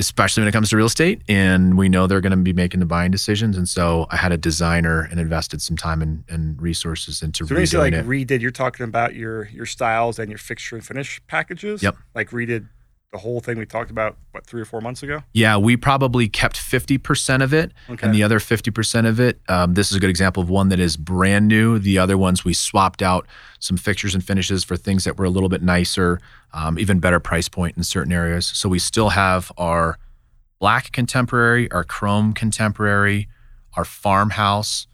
especially 0.00 0.40
when 0.40 0.48
it 0.48 0.52
comes 0.52 0.70
to 0.70 0.76
real 0.76 0.86
estate. 0.86 1.20
And 1.28 1.76
we 1.76 1.88
know 1.88 2.06
they're 2.06 2.20
going 2.20 2.30
to 2.30 2.36
be 2.36 2.52
making 2.52 2.80
the 2.80 2.86
buying 2.86 3.10
decisions. 3.10 3.56
And 3.56 3.68
so 3.68 4.06
I 4.10 4.16
had 4.16 4.32
a 4.32 4.36
designer 4.36 5.02
and 5.10 5.20
invested 5.20 5.60
some 5.60 5.76
time 5.76 6.00
and, 6.02 6.24
and 6.28 6.60
resources 6.60 7.22
into 7.22 7.46
so 7.46 7.64
say 7.64 7.78
like 7.78 7.92
it. 7.92 8.06
redid, 8.06 8.40
you're 8.40 8.50
talking 8.50 8.84
about 8.84 9.14
your 9.14 9.44
your 9.48 9.66
styles 9.66 10.18
and 10.18 10.28
your 10.28 10.38
fixture 10.38 10.76
and 10.76 10.84
finish 10.84 11.20
packages. 11.26 11.82
Yep. 11.82 11.96
Like 12.14 12.30
redid 12.30 12.68
the 13.12 13.18
whole 13.18 13.40
thing 13.40 13.58
we 13.58 13.66
talked 13.66 13.90
about 13.90 14.16
what 14.30 14.46
three 14.46 14.60
or 14.60 14.64
four 14.64 14.80
months 14.80 15.02
ago. 15.02 15.22
Yeah, 15.32 15.56
we 15.56 15.76
probably 15.76 16.28
kept 16.28 16.56
50% 16.56 17.42
of 17.42 17.52
it. 17.52 17.72
Okay. 17.88 18.06
And 18.06 18.14
the 18.14 18.22
other 18.22 18.38
50% 18.38 19.08
of 19.08 19.18
it, 19.18 19.40
um, 19.48 19.74
this 19.74 19.90
is 19.90 19.96
a 19.96 20.00
good 20.00 20.10
example 20.10 20.42
of 20.42 20.48
one 20.48 20.68
that 20.68 20.78
is 20.78 20.96
brand 20.96 21.48
new. 21.48 21.78
The 21.78 21.98
other 21.98 22.16
ones, 22.16 22.44
we 22.44 22.54
swapped 22.54 23.02
out 23.02 23.26
some 23.58 23.76
fixtures 23.76 24.14
and 24.14 24.24
finishes 24.24 24.62
for 24.62 24.76
things 24.76 25.04
that 25.04 25.18
were 25.18 25.24
a 25.24 25.30
little 25.30 25.48
bit 25.48 25.60
nicer, 25.62 26.20
um, 26.52 26.78
even 26.78 27.00
better 27.00 27.18
price 27.18 27.48
point 27.48 27.76
in 27.76 27.82
certain 27.82 28.12
areas. 28.12 28.46
So 28.46 28.68
we 28.68 28.78
still 28.78 29.08
have 29.08 29.50
our 29.58 29.98
black 30.60 30.92
contemporary, 30.92 31.70
our 31.72 31.82
chrome 31.82 32.32
contemporary, 32.32 33.28
our 33.76 33.84
farmhouse, 33.84 34.86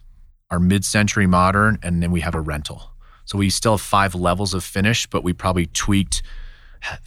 our 0.49 0.59
mid 0.59 0.83
century 0.85 1.27
modern, 1.27 1.77
and 1.83 2.01
then 2.01 2.11
we 2.11 2.21
have 2.21 2.33
a 2.33 2.41
rental. 2.41 2.91
So 3.25 3.37
we 3.37 3.49
still 3.51 3.73
have 3.73 3.81
five 3.81 4.15
levels 4.15 4.55
of 4.55 4.63
finish, 4.63 5.05
but 5.05 5.23
we 5.23 5.33
probably 5.33 5.67
tweaked 5.67 6.23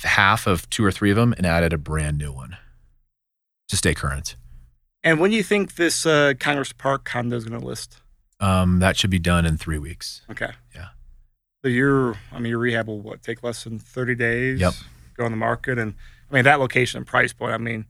half 0.02 0.46
of 0.46 0.68
two 0.70 0.84
or 0.84 0.92
three 0.92 1.10
of 1.10 1.16
them 1.16 1.32
and 1.36 1.46
added 1.46 1.72
a 1.72 1.78
brand 1.78 2.18
new 2.18 2.32
one 2.32 2.56
to 3.68 3.76
stay 3.76 3.94
current. 3.94 4.36
and 5.04 5.20
when 5.20 5.30
do 5.30 5.36
you 5.36 5.42
think 5.42 5.76
this 5.76 6.04
uh, 6.06 6.34
Congress 6.38 6.72
Park 6.72 7.04
condo 7.04 7.36
is 7.36 7.44
going 7.44 7.60
to 7.60 7.66
list? 7.66 8.00
Um, 8.40 8.78
that 8.80 8.96
should 8.96 9.10
be 9.10 9.18
done 9.18 9.44
in 9.46 9.56
three 9.56 9.78
weeks. 9.78 10.22
Okay. 10.30 10.50
Yeah. 10.74 10.88
So 11.62 11.68
your, 11.68 12.16
I 12.32 12.38
mean, 12.38 12.50
your 12.50 12.58
rehab 12.58 12.86
will 12.88 13.00
what 13.00 13.22
take 13.22 13.42
less 13.42 13.64
than 13.64 13.78
thirty 13.78 14.14
days. 14.14 14.60
Yep. 14.60 14.72
Go 15.16 15.24
on 15.26 15.30
the 15.30 15.36
market, 15.36 15.78
and 15.78 15.94
I 16.30 16.34
mean 16.34 16.44
that 16.44 16.58
location 16.58 16.98
and 16.98 17.06
price 17.06 17.32
point. 17.34 17.52
I 17.52 17.58
mean, 17.58 17.84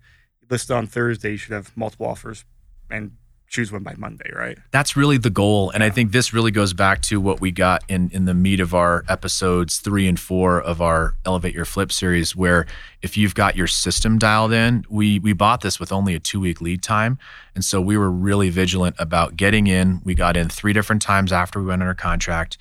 listed 0.50 0.72
on 0.72 0.86
Thursday, 0.88 1.32
you 1.32 1.36
should 1.36 1.52
have 1.52 1.76
multiple 1.76 2.06
offers, 2.06 2.44
and 2.90 3.12
choose 3.50 3.72
one 3.72 3.82
by 3.82 3.94
Monday, 3.98 4.30
right? 4.32 4.56
That's 4.70 4.96
really 4.96 5.18
the 5.18 5.28
goal. 5.28 5.70
And 5.70 5.82
I 5.82 5.90
think 5.90 6.12
this 6.12 6.32
really 6.32 6.52
goes 6.52 6.72
back 6.72 7.02
to 7.02 7.20
what 7.20 7.40
we 7.40 7.50
got 7.50 7.82
in, 7.88 8.08
in 8.12 8.24
the 8.24 8.32
meat 8.32 8.60
of 8.60 8.74
our 8.74 9.04
episodes 9.08 9.80
three 9.80 10.06
and 10.06 10.18
four 10.18 10.60
of 10.60 10.80
our 10.80 11.16
Elevate 11.26 11.52
Your 11.52 11.64
Flip 11.64 11.90
series, 11.90 12.36
where 12.36 12.66
if 13.02 13.16
you've 13.16 13.34
got 13.34 13.56
your 13.56 13.66
system 13.66 14.18
dialed 14.18 14.52
in, 14.52 14.84
we 14.88 15.18
we 15.18 15.32
bought 15.32 15.62
this 15.62 15.80
with 15.80 15.90
only 15.90 16.14
a 16.14 16.20
two 16.20 16.38
week 16.38 16.60
lead 16.60 16.80
time. 16.80 17.18
And 17.56 17.64
so 17.64 17.80
we 17.80 17.98
were 17.98 18.10
really 18.10 18.50
vigilant 18.50 18.94
about 19.00 19.36
getting 19.36 19.66
in. 19.66 20.00
We 20.04 20.14
got 20.14 20.36
in 20.36 20.48
three 20.48 20.72
different 20.72 21.02
times 21.02 21.32
after 21.32 21.58
we 21.58 21.66
went 21.66 21.82
under 21.82 21.94
contract, 21.94 22.56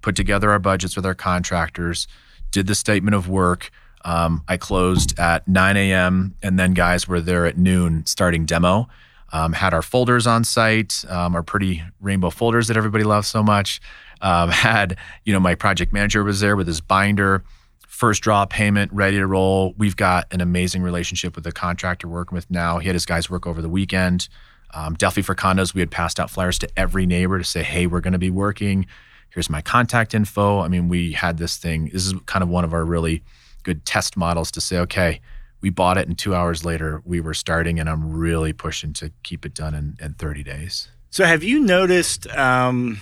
put 0.00 0.14
together 0.14 0.52
our 0.52 0.60
budgets 0.60 0.94
with 0.94 1.04
our 1.04 1.14
contractors, 1.14 2.06
did 2.52 2.68
the 2.68 2.76
statement 2.76 3.16
of 3.16 3.28
work. 3.28 3.70
Um, 4.04 4.44
I 4.48 4.56
closed 4.56 5.18
at 5.18 5.46
9 5.46 5.76
a.m. 5.76 6.34
and 6.42 6.58
then 6.58 6.72
guys 6.72 7.06
were 7.06 7.20
there 7.20 7.44
at 7.44 7.58
noon 7.58 8.06
starting 8.06 8.46
demo. 8.46 8.88
Um, 9.32 9.52
had 9.52 9.72
our 9.72 9.82
folders 9.82 10.26
on 10.26 10.44
site, 10.44 11.04
um, 11.08 11.34
our 11.34 11.42
pretty 11.42 11.82
rainbow 12.00 12.30
folders 12.30 12.68
that 12.68 12.76
everybody 12.76 13.04
loves 13.04 13.28
so 13.28 13.42
much. 13.42 13.80
Um, 14.20 14.50
had 14.50 14.96
you 15.24 15.32
know 15.32 15.40
my 15.40 15.54
project 15.54 15.92
manager 15.92 16.24
was 16.24 16.40
there 16.40 16.56
with 16.56 16.66
his 16.66 16.80
binder, 16.80 17.44
first 17.86 18.22
draw 18.22 18.44
payment 18.44 18.92
ready 18.92 19.18
to 19.18 19.26
roll. 19.26 19.74
We've 19.76 19.96
got 19.96 20.26
an 20.32 20.40
amazing 20.40 20.82
relationship 20.82 21.34
with 21.34 21.44
the 21.44 21.52
contractor 21.52 22.08
working 22.08 22.34
with 22.34 22.50
now. 22.50 22.78
He 22.78 22.88
had 22.88 22.94
his 22.94 23.06
guys 23.06 23.30
work 23.30 23.46
over 23.46 23.62
the 23.62 23.68
weekend. 23.68 24.28
Um, 24.72 24.94
Delphi 24.94 25.22
for 25.22 25.34
condos, 25.34 25.74
we 25.74 25.80
had 25.80 25.90
passed 25.90 26.20
out 26.20 26.30
flyers 26.30 26.58
to 26.60 26.68
every 26.76 27.06
neighbor 27.06 27.38
to 27.38 27.44
say, 27.44 27.62
"Hey, 27.62 27.86
we're 27.86 28.00
going 28.00 28.12
to 28.12 28.18
be 28.18 28.30
working. 28.30 28.86
Here's 29.30 29.50
my 29.50 29.62
contact 29.62 30.14
info." 30.14 30.60
I 30.60 30.68
mean, 30.68 30.88
we 30.88 31.12
had 31.12 31.38
this 31.38 31.56
thing. 31.56 31.90
This 31.92 32.06
is 32.06 32.14
kind 32.26 32.42
of 32.42 32.48
one 32.48 32.64
of 32.64 32.72
our 32.72 32.84
really 32.84 33.22
good 33.62 33.84
test 33.84 34.16
models 34.16 34.50
to 34.52 34.60
say, 34.60 34.78
okay, 34.78 35.20
we 35.60 35.70
bought 35.70 35.98
it 35.98 36.08
and 36.08 36.18
two 36.18 36.34
hours 36.34 36.64
later 36.64 37.02
we 37.04 37.20
were 37.20 37.34
starting 37.34 37.78
and 37.80 37.88
i'm 37.88 38.12
really 38.12 38.52
pushing 38.52 38.92
to 38.92 39.10
keep 39.22 39.44
it 39.44 39.54
done 39.54 39.74
in, 39.74 39.96
in 40.00 40.14
30 40.14 40.42
days 40.42 40.88
So 41.10 41.24
have 41.24 41.42
you 41.42 41.58
noticed 41.60 42.26
um, 42.36 43.00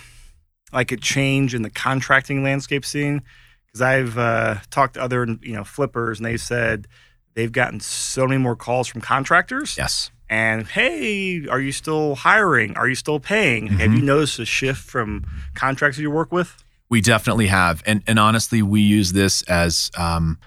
like 0.73 0.93
a 0.93 0.97
change 0.97 1.55
in 1.55 1.63
the 1.63 1.71
contracting 1.71 2.43
landscape 2.43 2.85
scene? 2.85 3.23
Because 3.67 3.83
I've 3.83 4.17
uh, 4.19 4.57
talked 4.71 4.95
to 4.95 5.03
other 5.03 5.27
you 5.43 5.55
know 5.55 5.65
flippers, 5.65 6.19
and 6.19 6.25
they 6.27 6.39
said 6.39 6.87
they've 7.35 7.53
gotten 7.53 7.81
so 7.81 8.27
many 8.27 8.39
more 8.41 8.57
calls 8.57 8.89
from 8.89 9.01
contractors. 9.03 9.77
yes 9.77 10.11
and 10.31 10.67
hey, 10.69 11.47
are 11.49 11.61
you 11.61 11.73
still 11.73 12.15
hiring? 12.17 12.77
Are 12.77 12.89
you 12.89 12.95
still 12.95 13.19
paying? 13.21 13.67
Have 13.69 13.91
Mm-hmm. 13.91 13.97
you 13.99 14.03
noticed 14.05 14.39
a 14.39 14.45
shift 14.47 14.81
from 14.91 15.25
contractors 15.55 16.01
you 16.01 16.11
work 16.11 16.33
with? 16.33 16.63
We 16.91 17.01
definitely 17.03 17.47
have, 17.49 17.83
and 17.87 18.03
and 18.07 18.19
honestly, 18.19 18.63
we 18.63 18.81
use 18.81 19.13
this 19.13 19.43
as 19.43 19.91
um, 19.99 20.39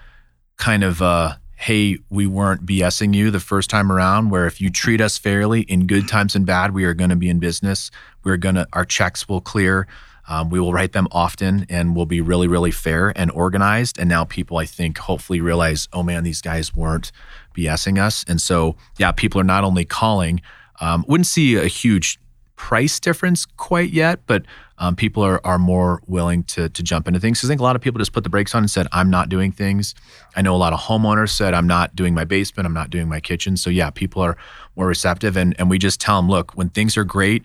kind 0.56 0.82
of 0.84 1.00
uh, 1.02 1.34
hey, 1.62 1.96
we 2.10 2.26
weren't 2.26 2.66
BSing 2.66 3.14
you 3.14 3.30
the 3.30 3.38
first 3.38 3.70
time 3.70 3.92
around. 3.92 4.30
Where 4.30 4.46
if 4.46 4.60
you 4.60 4.68
treat 4.68 5.00
us 5.00 5.16
fairly 5.16 5.60
in 5.62 5.86
good 5.86 6.08
times 6.08 6.34
and 6.34 6.44
bad, 6.44 6.74
we 6.74 6.84
are 6.84 6.92
going 6.92 7.10
to 7.10 7.16
be 7.16 7.28
in 7.28 7.38
business. 7.38 7.92
We're 8.24 8.36
gonna 8.36 8.66
our 8.72 8.84
checks 8.84 9.28
will 9.28 9.40
clear. 9.40 9.86
Um, 10.28 10.50
we 10.50 10.58
will 10.58 10.72
write 10.72 10.92
them 10.92 11.06
often, 11.12 11.66
and 11.68 11.94
we'll 11.94 12.06
be 12.06 12.20
really 12.20 12.48
really 12.48 12.72
fair 12.72 13.12
and 13.14 13.30
organized. 13.30 13.96
And 13.96 14.08
now 14.08 14.24
people, 14.24 14.58
I 14.58 14.66
think, 14.66 14.98
hopefully 14.98 15.40
realize, 15.40 15.88
oh 15.92 16.02
man, 16.02 16.24
these 16.24 16.42
guys 16.42 16.74
weren't 16.74 17.12
BSing 17.56 17.96
us. 17.96 18.24
And 18.26 18.42
so 18.42 18.74
yeah, 18.98 19.12
people 19.12 19.40
are 19.40 19.44
not 19.44 19.62
only 19.62 19.84
calling. 19.84 20.40
Um, 20.80 21.04
wouldn't 21.06 21.28
see 21.28 21.54
a 21.54 21.68
huge 21.68 22.18
price 22.56 22.98
difference 22.98 23.46
quite 23.46 23.90
yet, 23.90 24.20
but 24.26 24.46
um, 24.82 24.96
people 24.96 25.22
are 25.22 25.40
are 25.46 25.60
more 25.60 26.02
willing 26.08 26.42
to 26.42 26.68
to 26.68 26.82
jump 26.82 27.06
into 27.06 27.20
things. 27.20 27.42
I 27.44 27.46
think 27.46 27.60
a 27.60 27.64
lot 27.64 27.76
of 27.76 27.82
people 27.82 28.00
just 28.00 28.12
put 28.12 28.24
the 28.24 28.30
brakes 28.30 28.52
on 28.52 28.64
and 28.64 28.70
said, 28.70 28.88
"I'm 28.90 29.10
not 29.10 29.28
doing 29.28 29.52
things." 29.52 29.94
I 30.34 30.42
know 30.42 30.56
a 30.56 30.58
lot 30.58 30.72
of 30.72 30.80
homeowners 30.80 31.30
said, 31.30 31.54
"I'm 31.54 31.68
not 31.68 31.94
doing 31.94 32.14
my 32.14 32.24
basement. 32.24 32.66
I'm 32.66 32.74
not 32.74 32.90
doing 32.90 33.08
my 33.08 33.20
kitchen." 33.20 33.56
So 33.56 33.70
yeah, 33.70 33.90
people 33.90 34.20
are 34.22 34.36
more 34.74 34.88
receptive, 34.88 35.36
and 35.36 35.54
and 35.56 35.70
we 35.70 35.78
just 35.78 36.00
tell 36.00 36.16
them, 36.16 36.28
"Look, 36.28 36.56
when 36.56 36.68
things 36.68 36.96
are 36.96 37.04
great, 37.04 37.44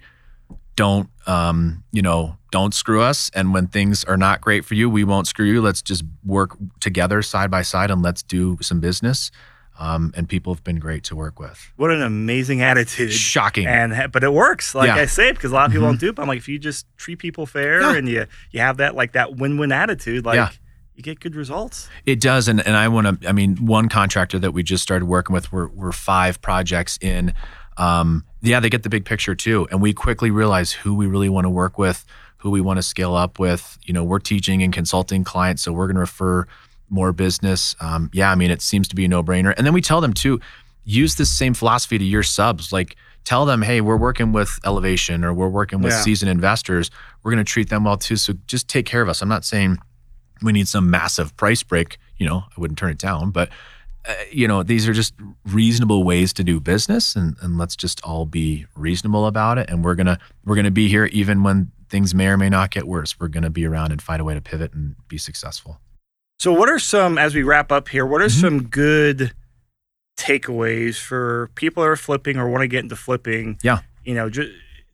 don't 0.76 1.10
um, 1.28 1.84
you 1.92 2.02
know, 2.02 2.38
don't 2.52 2.74
screw 2.74 3.04
us, 3.04 3.30
and 3.36 3.54
when 3.54 3.68
things 3.68 4.04
are 4.06 4.18
not 4.18 4.42
great 4.42 4.66
for 4.66 4.74
you, 4.74 4.90
we 4.90 5.04
won't 5.04 5.28
screw 5.28 5.46
you. 5.46 5.62
Let's 5.62 5.84
just 5.84 6.04
work 6.26 6.58
together 6.80 7.22
side 7.22 7.52
by 7.52 7.62
side, 7.62 7.92
and 7.92 8.02
let's 8.02 8.24
do 8.24 8.58
some 8.62 8.80
business." 8.80 9.30
Um, 9.80 10.12
and 10.16 10.28
people 10.28 10.54
have 10.54 10.64
been 10.64 10.80
great 10.80 11.04
to 11.06 11.16
work 11.16 11.40
with. 11.40 11.72
What 11.76 11.92
an 11.92 12.02
amazing 12.02 12.62
attitude. 12.64 13.12
Shocking. 13.14 13.68
And 13.68 14.12
but 14.12 14.24
it 14.24 14.34
works, 14.34 14.74
like 14.74 14.88
Yeah. 14.88 14.96
I 14.96 15.06
say, 15.06 15.32
because 15.32 15.52
a 15.52 15.54
lot 15.54 15.68
of 15.68 15.72
people 15.72 15.86
Mhm. 15.88 15.92
don't 15.92 16.00
do 16.00 16.10
it. 16.10 16.16
But 16.16 16.24
I'm 16.24 16.28
like, 16.28 16.40
if 16.40 16.48
you 16.48 16.58
just 16.58 16.88
treat 16.98 17.20
people 17.20 17.46
fair 17.46 17.82
Yeah. 17.82 17.96
and 17.96 18.10
you 18.10 18.26
you 18.52 18.60
have 18.60 18.78
that 18.78 18.96
like 18.96 19.12
that 19.12 19.36
win 19.36 19.58
win 19.58 19.72
attitude, 19.72 20.26
like 20.26 20.38
Yeah. 20.38 20.50
you 20.96 21.04
get 21.04 21.20
good 21.20 21.36
results. 21.36 21.90
It 22.08 22.20
does, 22.20 22.48
and 22.48 22.60
and 22.66 22.76
I 22.76 22.88
want 22.88 23.22
to. 23.22 23.30
I 23.30 23.34
mean, 23.34 23.56
one 23.68 23.88
contractor 23.88 24.40
that 24.40 24.52
we 24.52 24.64
just 24.64 24.82
started 24.82 25.06
working 25.06 25.34
with, 25.34 25.52
we're 25.52 25.68
we're 25.68 25.92
five 25.92 26.42
projects 26.42 26.98
in. 27.00 27.34
Um, 27.78 28.24
yeah, 28.42 28.60
they 28.60 28.70
get 28.72 28.82
the 28.82 28.90
big 28.90 29.06
picture 29.06 29.36
too, 29.36 29.68
and 29.70 29.80
we 29.82 29.94
quickly 29.94 30.32
realize 30.32 30.72
who 30.72 30.96
we 30.96 31.06
really 31.06 31.30
want 31.30 31.46
to 31.46 31.50
work 31.52 31.78
with, 31.78 32.04
who 32.38 32.50
we 32.50 32.62
want 32.62 32.78
to 32.78 32.84
scale 32.84 33.14
up 33.16 33.38
with. 33.38 33.78
You 33.84 33.94
know, 33.94 34.04
we're 34.04 34.18
teaching 34.20 34.64
and 34.64 34.74
consulting 34.74 35.24
clients, 35.24 35.62
so 35.62 35.72
we're 35.72 35.86
going 35.86 35.96
to 35.96 36.02
refer 36.02 36.48
more 36.90 37.12
business. 37.14 37.76
Um, 37.80 38.10
yeah, 38.14 38.32
I 38.32 38.36
mean, 38.36 38.52
it 38.52 38.62
seems 38.62 38.88
to 38.90 38.96
be 38.96 39.06
a 39.06 39.08
no 39.08 39.24
brainer, 39.24 39.54
and 39.58 39.66
then 39.66 39.74
we 39.74 39.82
tell 39.82 40.02
them 40.02 40.14
to 40.16 40.40
use 40.84 41.16
this 41.16 41.30
same 41.30 41.54
philosophy 41.54 41.98
to 41.98 42.06
your 42.06 42.24
subs, 42.24 42.72
like. 42.72 42.96
Tell 43.26 43.46
them, 43.46 43.62
hey, 43.62 43.82
we're 43.82 43.98
working 43.98 44.32
with 44.32 44.58
Elevation 44.64 45.26
or 45.26 45.34
we're 45.34 45.50
working 45.50 45.82
with 45.82 45.92
Yeah. 45.92 46.00
seasoned 46.00 46.32
investors. 46.32 46.90
We're 47.24 47.32
going 47.34 47.44
to 47.44 47.52
treat 47.52 47.68
them 47.68 47.84
well 47.84 47.98
too. 47.98 48.16
So 48.16 48.32
just 48.48 48.70
take 48.70 48.86
care 48.86 49.02
of 49.02 49.10
us. 49.10 49.22
I'm 49.22 49.28
not 49.28 49.44
saying 49.44 49.80
we 50.42 50.54
need 50.54 50.70
some 50.70 50.90
massive 50.90 51.36
price 51.36 51.62
break. 51.62 51.98
You 52.16 52.26
know, 52.26 52.38
I 52.50 52.54
wouldn't 52.62 52.80
turn 52.80 52.90
it 52.90 52.98
down, 53.00 53.32
but 53.32 53.50
uh, 54.08 54.14
you 54.32 54.48
know, 54.48 54.64
these 54.64 54.88
are 54.88 54.94
just 54.94 55.14
reasonable 55.46 56.06
ways 56.06 56.32
to 56.34 56.44
do 56.46 56.62
business, 56.62 57.18
and, 57.18 57.36
and 57.42 57.58
let's 57.58 57.76
just 57.76 58.02
all 58.06 58.26
be 58.26 58.66
reasonable 58.78 59.26
about 59.28 59.58
it. 59.58 59.70
And 59.70 59.84
we're 59.84 59.96
gonna 59.96 60.20
we're 60.46 60.56
gonna 60.56 60.72
be 60.72 60.88
here 60.88 61.08
even 61.08 61.44
when 61.44 61.70
things 61.90 62.16
may 62.16 62.28
or 62.28 62.38
may 62.38 62.48
not 62.48 62.72
get 62.72 62.88
worse. 62.88 63.20
We're 63.20 63.28
gonna 63.28 63.50
be 63.50 63.66
around 63.66 63.92
and 63.92 64.02
find 64.02 64.22
a 64.22 64.24
way 64.24 64.36
to 64.36 64.42
pivot 64.42 64.74
and 64.74 64.96
be 65.10 65.18
successful. 65.18 65.82
So, 66.40 66.54
what 66.54 66.70
are 66.70 66.80
some 66.80 67.18
as 67.18 67.34
we 67.34 67.42
wrap 67.44 67.72
up 67.72 67.90
here? 67.90 68.06
What 68.06 68.22
are 68.22 68.26
Mhm. 68.28 68.42
some 68.42 68.64
good 68.64 69.34
takeaways 70.18 70.98
for 71.00 71.50
people 71.56 71.84
that 71.84 71.90
are 71.90 71.96
flipping 71.96 72.38
or 72.38 72.48
want 72.48 72.62
to 72.62 72.68
get 72.68 72.84
into 72.84 72.96
flipping? 72.96 73.58
Yeah. 73.64 73.80
you 74.06 74.14
know, 74.16 74.30
just 74.30 74.50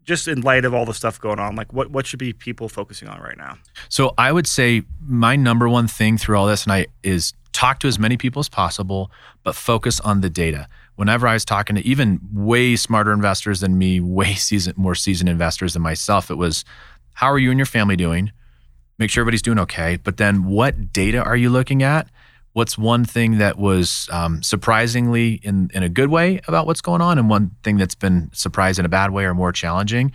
just 0.05 0.27
in 0.27 0.41
light 0.41 0.65
of 0.65 0.73
all 0.73 0.85
the 0.85 0.93
stuff 0.93 1.19
going 1.21 1.37
on, 1.39 1.55
like 1.55 1.71
what 1.71 1.91
what 1.91 2.07
should 2.07 2.17
be 2.17 2.33
people 2.33 2.67
focusing 2.67 3.07
on 3.07 3.21
right 3.21 3.37
now? 3.37 3.57
So 3.89 4.13
I 4.17 4.31
would 4.31 4.47
say 4.47 4.81
my 5.05 5.35
number 5.35 5.69
one 5.69 5.87
thing 5.87 6.17
through 6.17 6.35
all 6.37 6.47
this, 6.47 6.63
and 6.63 6.73
I 6.73 6.87
is 7.03 7.31
talk 7.51 7.79
to 7.81 7.87
as 7.87 7.99
many 7.99 8.17
people 8.17 8.39
as 8.39 8.49
possible, 8.49 9.11
but 9.43 9.55
focus 9.55 9.99
on 9.99 10.21
the 10.21 10.29
data. 10.31 10.67
Whenever 10.95 11.27
I 11.27 11.33
was 11.33 11.45
talking 11.45 11.75
to 11.75 11.85
even 11.85 12.19
way 12.33 12.75
smarter 12.75 13.11
investors 13.13 13.59
than 13.59 13.77
me, 13.77 13.99
way 14.01 14.33
seasoned, 14.33 14.77
more 14.79 14.95
seasoned 14.95 15.29
investors 15.29 15.73
than 15.73 15.83
myself, 15.83 16.31
it 16.31 16.35
was, 16.35 16.65
how 17.13 17.27
are 17.31 17.37
you 17.37 17.51
and 17.51 17.59
your 17.59 17.65
family 17.67 17.95
doing? 17.95 18.31
Make 18.99 19.09
sure 19.09 19.21
everybody's 19.21 19.41
doing 19.41 19.59
okay. 19.59 19.97
But 20.03 20.17
then, 20.17 20.45
what 20.45 20.93
data 20.93 21.23
are 21.23 21.35
you 21.35 21.49
looking 21.49 21.83
at? 21.83 22.07
What's 22.53 22.77
one 22.77 23.03
thing 23.03 23.39
that 23.39 23.57
was 23.57 24.07
um, 24.11 24.43
surprisingly 24.43 25.39
in 25.43 25.71
in 25.73 25.83
a 25.83 25.89
good 25.89 26.09
way 26.09 26.39
about 26.47 26.67
what's 26.67 26.81
going 26.81 27.01
on, 27.01 27.17
and 27.17 27.29
one 27.29 27.51
thing 27.63 27.77
that's 27.77 27.95
been 27.95 28.29
surprised 28.33 28.79
in 28.79 28.85
a 28.85 28.89
bad 28.89 29.11
way 29.11 29.25
or 29.25 29.33
more 29.33 29.51
challenging? 29.51 30.11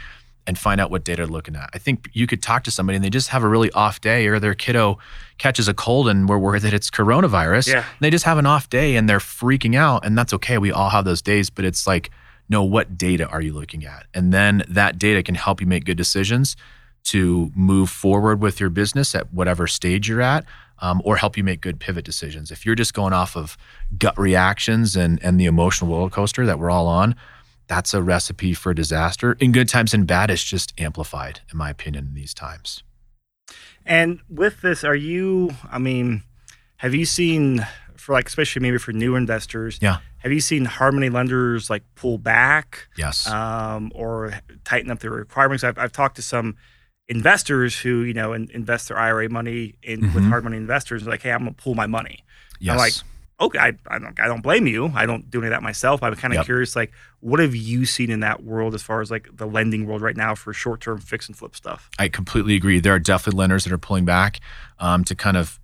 and 0.48 0.58
find 0.58 0.80
out 0.80 0.90
what 0.90 1.04
data 1.04 1.18
they're 1.18 1.26
looking 1.26 1.54
at. 1.54 1.68
I 1.74 1.78
think 1.78 2.08
you 2.14 2.26
could 2.26 2.42
talk 2.42 2.64
to 2.64 2.70
somebody 2.70 2.96
and 2.96 3.04
they 3.04 3.10
just 3.10 3.28
have 3.28 3.44
a 3.44 3.48
really 3.48 3.70
off 3.72 4.00
day 4.00 4.26
or 4.28 4.40
their 4.40 4.54
kiddo 4.54 4.98
catches 5.36 5.68
a 5.68 5.74
cold 5.74 6.08
and 6.08 6.26
we're 6.26 6.38
worried 6.38 6.62
that 6.62 6.72
it's 6.72 6.90
coronavirus. 6.90 7.68
Yeah. 7.68 7.84
They 8.00 8.08
just 8.08 8.24
have 8.24 8.38
an 8.38 8.46
off 8.46 8.70
day 8.70 8.96
and 8.96 9.06
they're 9.06 9.18
freaking 9.18 9.76
out 9.76 10.06
and 10.06 10.16
that's 10.16 10.32
okay. 10.32 10.56
We 10.56 10.72
all 10.72 10.88
have 10.88 11.04
those 11.04 11.20
days, 11.20 11.50
but 11.50 11.66
it's 11.66 11.86
like, 11.86 12.10
no, 12.48 12.64
what 12.64 12.96
data 12.96 13.28
are 13.28 13.42
you 13.42 13.52
looking 13.52 13.84
at? 13.84 14.06
And 14.14 14.32
then 14.32 14.62
that 14.68 14.98
data 14.98 15.22
can 15.22 15.34
help 15.34 15.60
you 15.60 15.66
make 15.66 15.84
good 15.84 15.98
decisions 15.98 16.56
to 17.04 17.50
move 17.54 17.90
forward 17.90 18.40
with 18.40 18.60
your 18.60 18.70
business 18.70 19.14
at 19.14 19.32
whatever 19.32 19.66
stage 19.66 20.08
you're 20.08 20.22
at. 20.22 20.44
Um, 20.80 21.02
or 21.04 21.16
help 21.16 21.36
you 21.36 21.42
make 21.42 21.60
good 21.60 21.80
pivot 21.80 22.04
decisions. 22.04 22.52
If 22.52 22.64
you're 22.64 22.76
just 22.76 22.94
going 22.94 23.12
off 23.12 23.36
of 23.36 23.56
gut 23.98 24.16
reactions 24.16 24.94
and 24.94 25.18
and 25.24 25.40
the 25.40 25.46
emotional 25.46 25.90
roller 25.90 26.08
coaster 26.08 26.46
that 26.46 26.60
we're 26.60 26.70
all 26.70 26.86
on, 26.86 27.16
that's 27.66 27.92
a 27.94 28.00
recipe 28.00 28.54
for 28.54 28.72
disaster. 28.72 29.32
In 29.40 29.50
good 29.50 29.68
times 29.68 29.92
and 29.92 30.06
bad, 30.06 30.30
it's 30.30 30.44
just 30.44 30.72
amplified, 30.78 31.40
in 31.50 31.58
my 31.58 31.68
opinion, 31.68 32.06
in 32.06 32.14
these 32.14 32.32
times. 32.32 32.84
And 33.84 34.20
with 34.28 34.60
this, 34.60 34.84
are 34.84 34.94
you? 34.94 35.50
I 35.68 35.78
mean, 35.78 36.22
have 36.76 36.94
you 36.94 37.06
seen 37.06 37.66
for 37.96 38.12
like 38.12 38.28
especially 38.28 38.62
maybe 38.62 38.78
for 38.78 38.92
new 38.92 39.16
investors? 39.16 39.80
Yeah. 39.82 39.98
Have 40.18 40.30
you 40.30 40.40
seen 40.40 40.64
hard 40.64 40.94
money 40.94 41.08
lenders 41.10 41.68
like 41.70 41.82
pull 41.96 42.18
back 42.18 42.86
Yes. 42.96 43.26
um, 43.26 43.90
or 43.96 44.32
tighten 44.62 44.92
up 44.92 45.00
their 45.00 45.10
requirements? 45.10 45.64
I've, 45.64 45.76
I've 45.76 45.90
talked 45.90 46.14
to 46.16 46.22
some 46.22 46.54
investors 47.08 47.78
who 47.78 48.02
you 48.02 48.14
know 48.14 48.32
in, 48.32 48.50
invest 48.52 48.88
their 48.88 48.98
IRA 48.98 49.28
money 49.28 49.74
in 49.82 50.12
with 50.14 50.24
Mhm. 50.24 50.28
hard 50.28 50.44
money 50.44 50.56
investors. 50.56 51.06
Like, 51.06 51.22
hey, 51.22 51.32
I'm 51.32 51.40
gonna 51.40 51.52
pull 51.52 51.74
my 51.74 51.86
money. 51.86 52.24
yes. 52.60 52.72
I'm 52.72 52.78
like, 52.78 52.92
Okay, 53.40 53.58
I, 53.60 53.68
I 53.86 54.00
don't 54.00 54.18
I 54.18 54.26
don't 54.26 54.42
blame 54.42 54.66
you. 54.66 54.90
I 54.96 55.06
don't 55.06 55.30
do 55.30 55.38
any 55.38 55.46
of 55.46 55.50
that 55.52 55.62
myself. 55.62 56.02
I'm 56.02 56.16
kind 56.16 56.32
of 56.34 56.38
Yep. 56.38 56.44
curious, 56.46 56.74
like, 56.74 56.90
what 57.20 57.38
have 57.38 57.54
you 57.54 57.86
seen 57.86 58.10
in 58.10 58.18
that 58.18 58.42
world 58.42 58.74
as 58.74 58.82
far 58.82 59.00
as 59.00 59.12
like 59.12 59.28
the 59.32 59.46
lending 59.46 59.86
world 59.86 60.02
right 60.02 60.16
now 60.16 60.34
for 60.34 60.52
short 60.52 60.80
term 60.80 60.98
fix 60.98 61.28
and 61.28 61.36
flip 61.38 61.54
stuff? 61.54 61.88
I 62.00 62.08
completely 62.08 62.56
agree. 62.56 62.80
There 62.80 62.92
are 62.94 62.98
definitely 62.98 63.38
lenders 63.38 63.62
that 63.62 63.72
are 63.72 63.78
pulling 63.78 64.04
back 64.04 64.40
um, 64.80 65.04
to 65.04 65.14
kind 65.14 65.36
of 65.36 65.60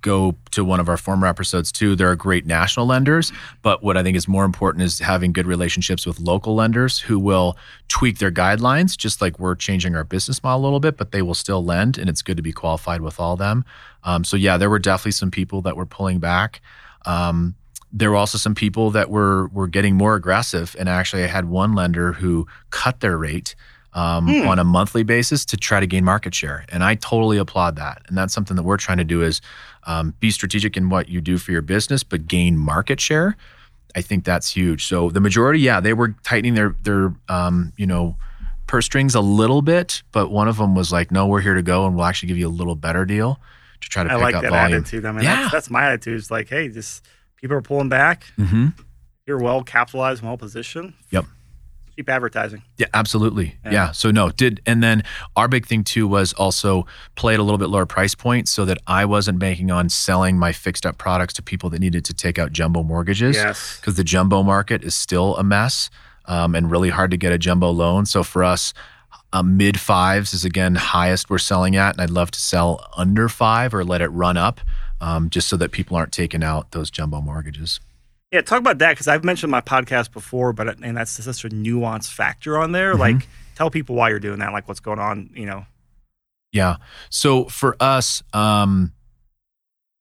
go 0.00 0.36
to 0.52 0.64
one 0.64 0.80
of 0.80 0.88
our 0.88 0.96
former 0.96 1.26
episodes 1.26 1.72
too. 1.72 1.96
There 1.96 2.10
are 2.10 2.16
great 2.16 2.46
national 2.46 2.86
lenders, 2.86 3.32
but 3.62 3.82
what 3.82 3.96
I 3.96 4.02
think 4.02 4.16
is 4.16 4.28
more 4.28 4.44
important 4.44 4.84
is 4.84 4.98
having 4.98 5.32
good 5.32 5.46
relationships 5.46 6.06
with 6.06 6.20
local 6.20 6.54
lenders 6.54 6.98
who 6.98 7.18
will 7.18 7.56
tweak 7.88 8.18
their 8.18 8.30
guidelines, 8.30 8.96
just 8.96 9.20
like 9.20 9.38
we're 9.38 9.54
changing 9.54 9.96
our 9.96 10.04
business 10.04 10.42
model 10.42 10.60
a 10.60 10.64
little 10.64 10.80
bit, 10.80 10.96
but 10.96 11.12
they 11.12 11.22
will 11.22 11.34
still 11.34 11.64
lend, 11.64 11.98
and 11.98 12.08
it's 12.08 12.22
good 12.22 12.36
to 12.36 12.42
be 12.42 12.52
qualified 12.52 13.00
with 13.00 13.18
all 13.18 13.36
them. 13.36 13.64
Um, 14.04 14.24
so 14.24 14.36
yeah, 14.36 14.56
there 14.56 14.70
were 14.70 14.78
definitely 14.78 15.12
some 15.12 15.30
people 15.30 15.62
that 15.62 15.76
were 15.76 15.86
pulling 15.86 16.18
back. 16.18 16.60
Um, 17.06 17.54
there 17.92 18.10
were 18.10 18.16
also 18.16 18.38
some 18.38 18.54
people 18.54 18.90
that 18.90 19.10
were 19.10 19.48
were 19.48 19.66
getting 19.66 19.96
more 19.96 20.14
aggressive, 20.14 20.76
and 20.78 20.88
actually, 20.88 21.24
I 21.24 21.28
had 21.28 21.46
one 21.46 21.74
lender 21.74 22.12
who 22.12 22.46
cut 22.70 23.00
their 23.00 23.16
rate 23.16 23.54
um, 23.98 24.26
Hmm. 24.28 24.46
on 24.48 24.58
a 24.58 24.64
monthly 24.64 25.02
basis 25.02 25.44
to 25.46 25.56
try 25.56 25.80
to 25.80 25.86
gain 25.86 26.04
market 26.04 26.34
share, 26.34 26.64
and 26.70 26.82
I 26.84 26.94
totally 26.96 27.38
applaud 27.38 27.76
that. 27.76 28.02
And 28.08 28.16
that's 28.18 28.32
something 28.34 28.56
that 28.56 28.62
we're 28.62 28.76
trying 28.76 28.98
to 28.98 29.04
do 29.04 29.22
is 29.22 29.40
um, 29.86 30.14
be 30.20 30.30
strategic 30.30 30.76
in 30.76 30.88
what 30.90 31.08
you 31.08 31.20
do 31.20 31.38
for 31.38 31.52
your 31.52 31.62
business, 31.62 32.02
but 32.04 32.26
gain 32.26 32.56
market 32.58 33.00
share. 33.00 33.36
I 33.96 34.02
think 34.02 34.24
that's 34.24 34.50
huge. 34.54 34.86
So 34.86 35.10
the 35.10 35.20
majority, 35.20 35.60
yeah, 35.60 35.80
they 35.80 35.94
were 35.94 36.14
tightening 36.22 36.54
their 36.54 36.74
their 36.82 37.14
um, 37.28 37.72
you 37.76 37.86
know 37.86 38.16
purse 38.66 38.84
strings 38.84 39.14
a 39.14 39.20
little 39.20 39.62
bit, 39.62 40.02
but 40.12 40.30
one 40.30 40.46
of 40.46 40.58
them 40.58 40.74
was 40.74 40.92
like, 40.92 41.10
"No, 41.10 41.26
we're 41.26 41.40
here 41.40 41.54
to 41.54 41.62
go, 41.62 41.86
and 41.86 41.96
we'll 41.96 42.04
actually 42.04 42.28
give 42.28 42.36
you 42.38 42.46
a 42.48 42.56
little 42.60 42.74
better 42.76 43.04
deal 43.06 43.40
to 43.80 43.88
try 43.88 44.04
to 44.04 44.10
I 44.10 44.14
pick 44.14 44.22
like 44.22 44.34
up 44.34 44.42
that 44.42 44.50
volume." 44.50 44.78
attitude. 44.82 45.04
I 45.06 45.12
mean, 45.12 45.24
Yeah. 45.24 45.36
that's, 45.40 45.52
that's 45.52 45.70
my 45.70 45.84
attitude. 45.86 46.18
It's 46.18 46.30
like, 46.30 46.48
hey, 46.50 46.68
just 46.68 47.06
people 47.40 47.56
are 47.56 47.62
pulling 47.62 47.88
back. 47.88 48.24
Mm-hmm. 48.38 48.66
You're 49.26 49.38
well 49.38 49.62
capitalized, 49.62 50.22
well 50.22 50.36
positioned. 50.36 50.92
Yep. 51.10 51.24
Keep 51.98 52.10
advertising. 52.10 52.62
Yeah, 52.76 52.86
absolutely. 52.94 53.56
Yeah. 53.64 53.70
Yeah. 53.72 53.90
So 53.90 54.12
no, 54.12 54.28
did 54.30 54.60
and 54.66 54.80
then 54.84 55.02
our 55.34 55.48
big 55.48 55.66
thing 55.66 55.82
too 55.82 56.06
was 56.06 56.32
also 56.34 56.86
play 57.16 57.34
at 57.34 57.40
a 57.40 57.42
little 57.42 57.58
bit 57.58 57.70
lower 57.70 57.86
price 57.86 58.14
point 58.14 58.48
so 58.48 58.64
that 58.66 58.78
I 58.86 59.04
wasn't 59.04 59.40
banking 59.40 59.72
on 59.72 59.88
selling 59.88 60.38
my 60.38 60.52
fixed 60.52 60.86
up 60.86 60.96
products 60.96 61.34
to 61.34 61.42
people 61.42 61.70
that 61.70 61.80
needed 61.80 62.04
to 62.04 62.14
take 62.14 62.38
out 62.38 62.52
jumbo 62.52 62.84
mortgages 62.84 63.34
Yes. 63.34 63.78
because 63.80 63.96
the 63.96 64.04
jumbo 64.04 64.44
market 64.44 64.84
is 64.84 64.94
still 64.94 65.36
a 65.38 65.42
mess 65.42 65.90
um, 66.26 66.54
and 66.54 66.70
really 66.70 66.90
hard 66.90 67.10
to 67.10 67.16
get 67.16 67.32
a 67.32 67.38
jumbo 67.38 67.68
loan. 67.70 68.06
So 68.06 68.22
for 68.22 68.44
us, 68.44 68.72
uh, 69.32 69.42
mid 69.42 69.80
fives 69.80 70.32
is 70.32 70.44
again 70.44 70.76
highest 70.76 71.28
we're 71.30 71.38
selling 71.38 71.74
at, 71.74 71.94
and 71.96 72.00
I'd 72.00 72.10
love 72.10 72.30
to 72.30 72.38
sell 72.40 72.88
under 72.96 73.28
five 73.28 73.74
or 73.74 73.84
let 73.84 74.02
it 74.02 74.08
run 74.10 74.36
up, 74.36 74.60
um, 75.00 75.30
just 75.30 75.48
so 75.48 75.56
that 75.56 75.72
people 75.72 75.96
aren't 75.96 76.12
taking 76.12 76.44
out 76.44 76.70
those 76.70 76.92
jumbo 76.92 77.20
mortgages. 77.20 77.80
Yeah, 78.30 78.42
talk 78.42 78.58
about 78.58 78.78
that 78.78 78.90
because 78.90 79.08
I've 79.08 79.24
mentioned 79.24 79.50
my 79.50 79.62
podcast 79.62 80.12
before, 80.12 80.52
but 80.52 80.82
and 80.82 80.96
that's 80.96 81.12
such 81.12 81.44
a 81.44 81.48
nuanced 81.48 82.12
factor 82.12 82.58
on 82.58 82.72
there. 82.72 82.92
Mm-hmm. 82.92 83.00
Like, 83.00 83.28
tell 83.54 83.70
people 83.70 83.96
why 83.96 84.10
you're 84.10 84.20
doing 84.20 84.40
that, 84.40 84.52
like 84.52 84.68
what's 84.68 84.80
going 84.80 84.98
on, 84.98 85.30
you 85.34 85.46
know. 85.46 85.64
Yeah. 86.52 86.76
So 87.10 87.44
for 87.46 87.76
us, 87.80 88.22
um, 88.32 88.92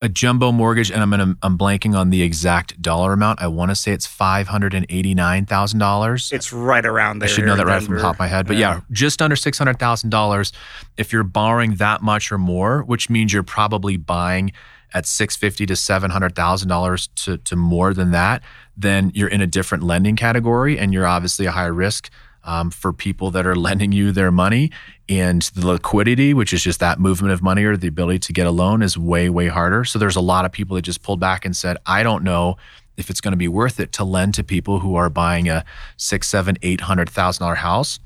a 0.02 0.10
jumbo 0.10 0.52
mortgage, 0.52 0.92
and 0.92 1.02
I'm 1.02 1.10
gonna 1.10 1.36
I'm 1.42 1.58
blanking 1.58 1.98
on 1.98 2.10
the 2.10 2.22
exact 2.22 2.82
dollar 2.82 3.14
amount. 3.14 3.42
I 3.42 3.48
want 3.48 3.72
to 3.72 3.76
say 3.76 3.94
it's 3.94 4.06
five 4.06 4.48
hundred 4.48 4.74
and 4.74 4.86
eighty 4.90 5.16
nine 5.16 5.46
thousand 5.46 5.80
dollars. 5.80 6.32
It's 6.32 6.54
right 6.54 6.86
around 6.86 7.20
there. 7.20 7.30
I 7.30 7.32
should 7.32 7.46
know 7.46 7.56
that 7.56 7.66
right 7.66 7.82
from 7.82 7.96
the 7.96 8.02
top 8.02 8.16
of 8.16 8.20
my 8.20 8.28
head, 8.28 8.46
but 8.46 8.58
yeah, 8.58 8.76
yeah 8.76 8.82
just 8.92 9.22
under 9.22 9.36
six 9.36 9.58
hundred 9.58 9.80
thousand 9.80 10.12
dollars. 10.12 10.52
If 10.98 11.12
you're 11.12 11.24
borrowing 11.24 11.76
that 11.76 12.04
much 12.04 12.32
or 12.32 12.38
more, 12.38 12.84
which 12.84 13.10
means 13.10 13.34
you're 13.34 13.44
probably 13.44 13.98
buying 13.98 14.52
at 14.94 15.06
six 15.06 15.36
fifty 15.36 15.66
to 15.66 15.76
seven 15.76 16.12
hundred 16.12 16.36
thousand 16.36 16.70
dollars 16.70 17.08
to 17.16 17.38
to 17.40 17.56
more 17.56 17.94
than 17.94 18.12
that, 18.12 18.42
then 18.76 19.12
you're 19.14 19.28
in 19.28 19.42
a 19.42 19.48
different 19.48 19.84
lending 19.84 20.16
category, 20.16 20.78
and 20.78 20.94
you're 20.94 21.06
obviously 21.06 21.46
a 21.46 21.52
higher 21.52 21.74
risk 21.74 22.10
um, 22.48 22.72
for 22.72 22.94
people 22.94 23.30
that 23.32 23.46
are 23.46 23.56
lending 23.68 23.92
you 23.92 24.12
their 24.12 24.32
money. 24.32 24.72
And 25.10 25.44
the 25.54 25.68
liquidity, 25.68 26.34
which 26.34 26.54
is 26.54 26.64
just 26.64 26.80
that 26.80 27.00
movement 27.00 27.34
of 27.34 27.44
money 27.44 27.64
or 27.64 27.78
the 27.78 27.88
ability 27.88 28.20
to 28.20 28.34
get 28.34 28.48
a 28.48 28.52
loan, 28.52 28.82
is 28.82 28.98
way, 28.98 29.30
way 29.30 29.48
harder. 29.48 29.86
So 29.86 30.00
there's 30.00 30.16
a 30.16 30.22
lot 30.22 30.46
of 30.46 30.52
people 30.52 30.76
that 30.76 30.82
just 30.82 31.04
pulled 31.04 31.20
back 31.20 31.46
and 31.46 31.56
said, 31.56 31.78
I 31.86 32.04
don't 32.04 32.24
know 32.24 32.58
if 32.98 33.10
it's 33.10 33.22
going 33.22 33.32
to 33.32 33.38
be 33.38 33.48
worth 33.48 33.80
it 33.80 33.92
to 33.94 34.04
lend 34.04 34.34
to 34.34 34.44
people 34.44 34.80
who 34.80 34.96
are 34.96 35.10
buying 35.10 35.48
a 35.48 35.64
six, 35.98 36.28
seven, 36.28 36.58
eight 36.62 36.82
hundred 36.82 37.10
thousand 37.10 37.44
dollar 37.44 37.56
house. 37.56 38.00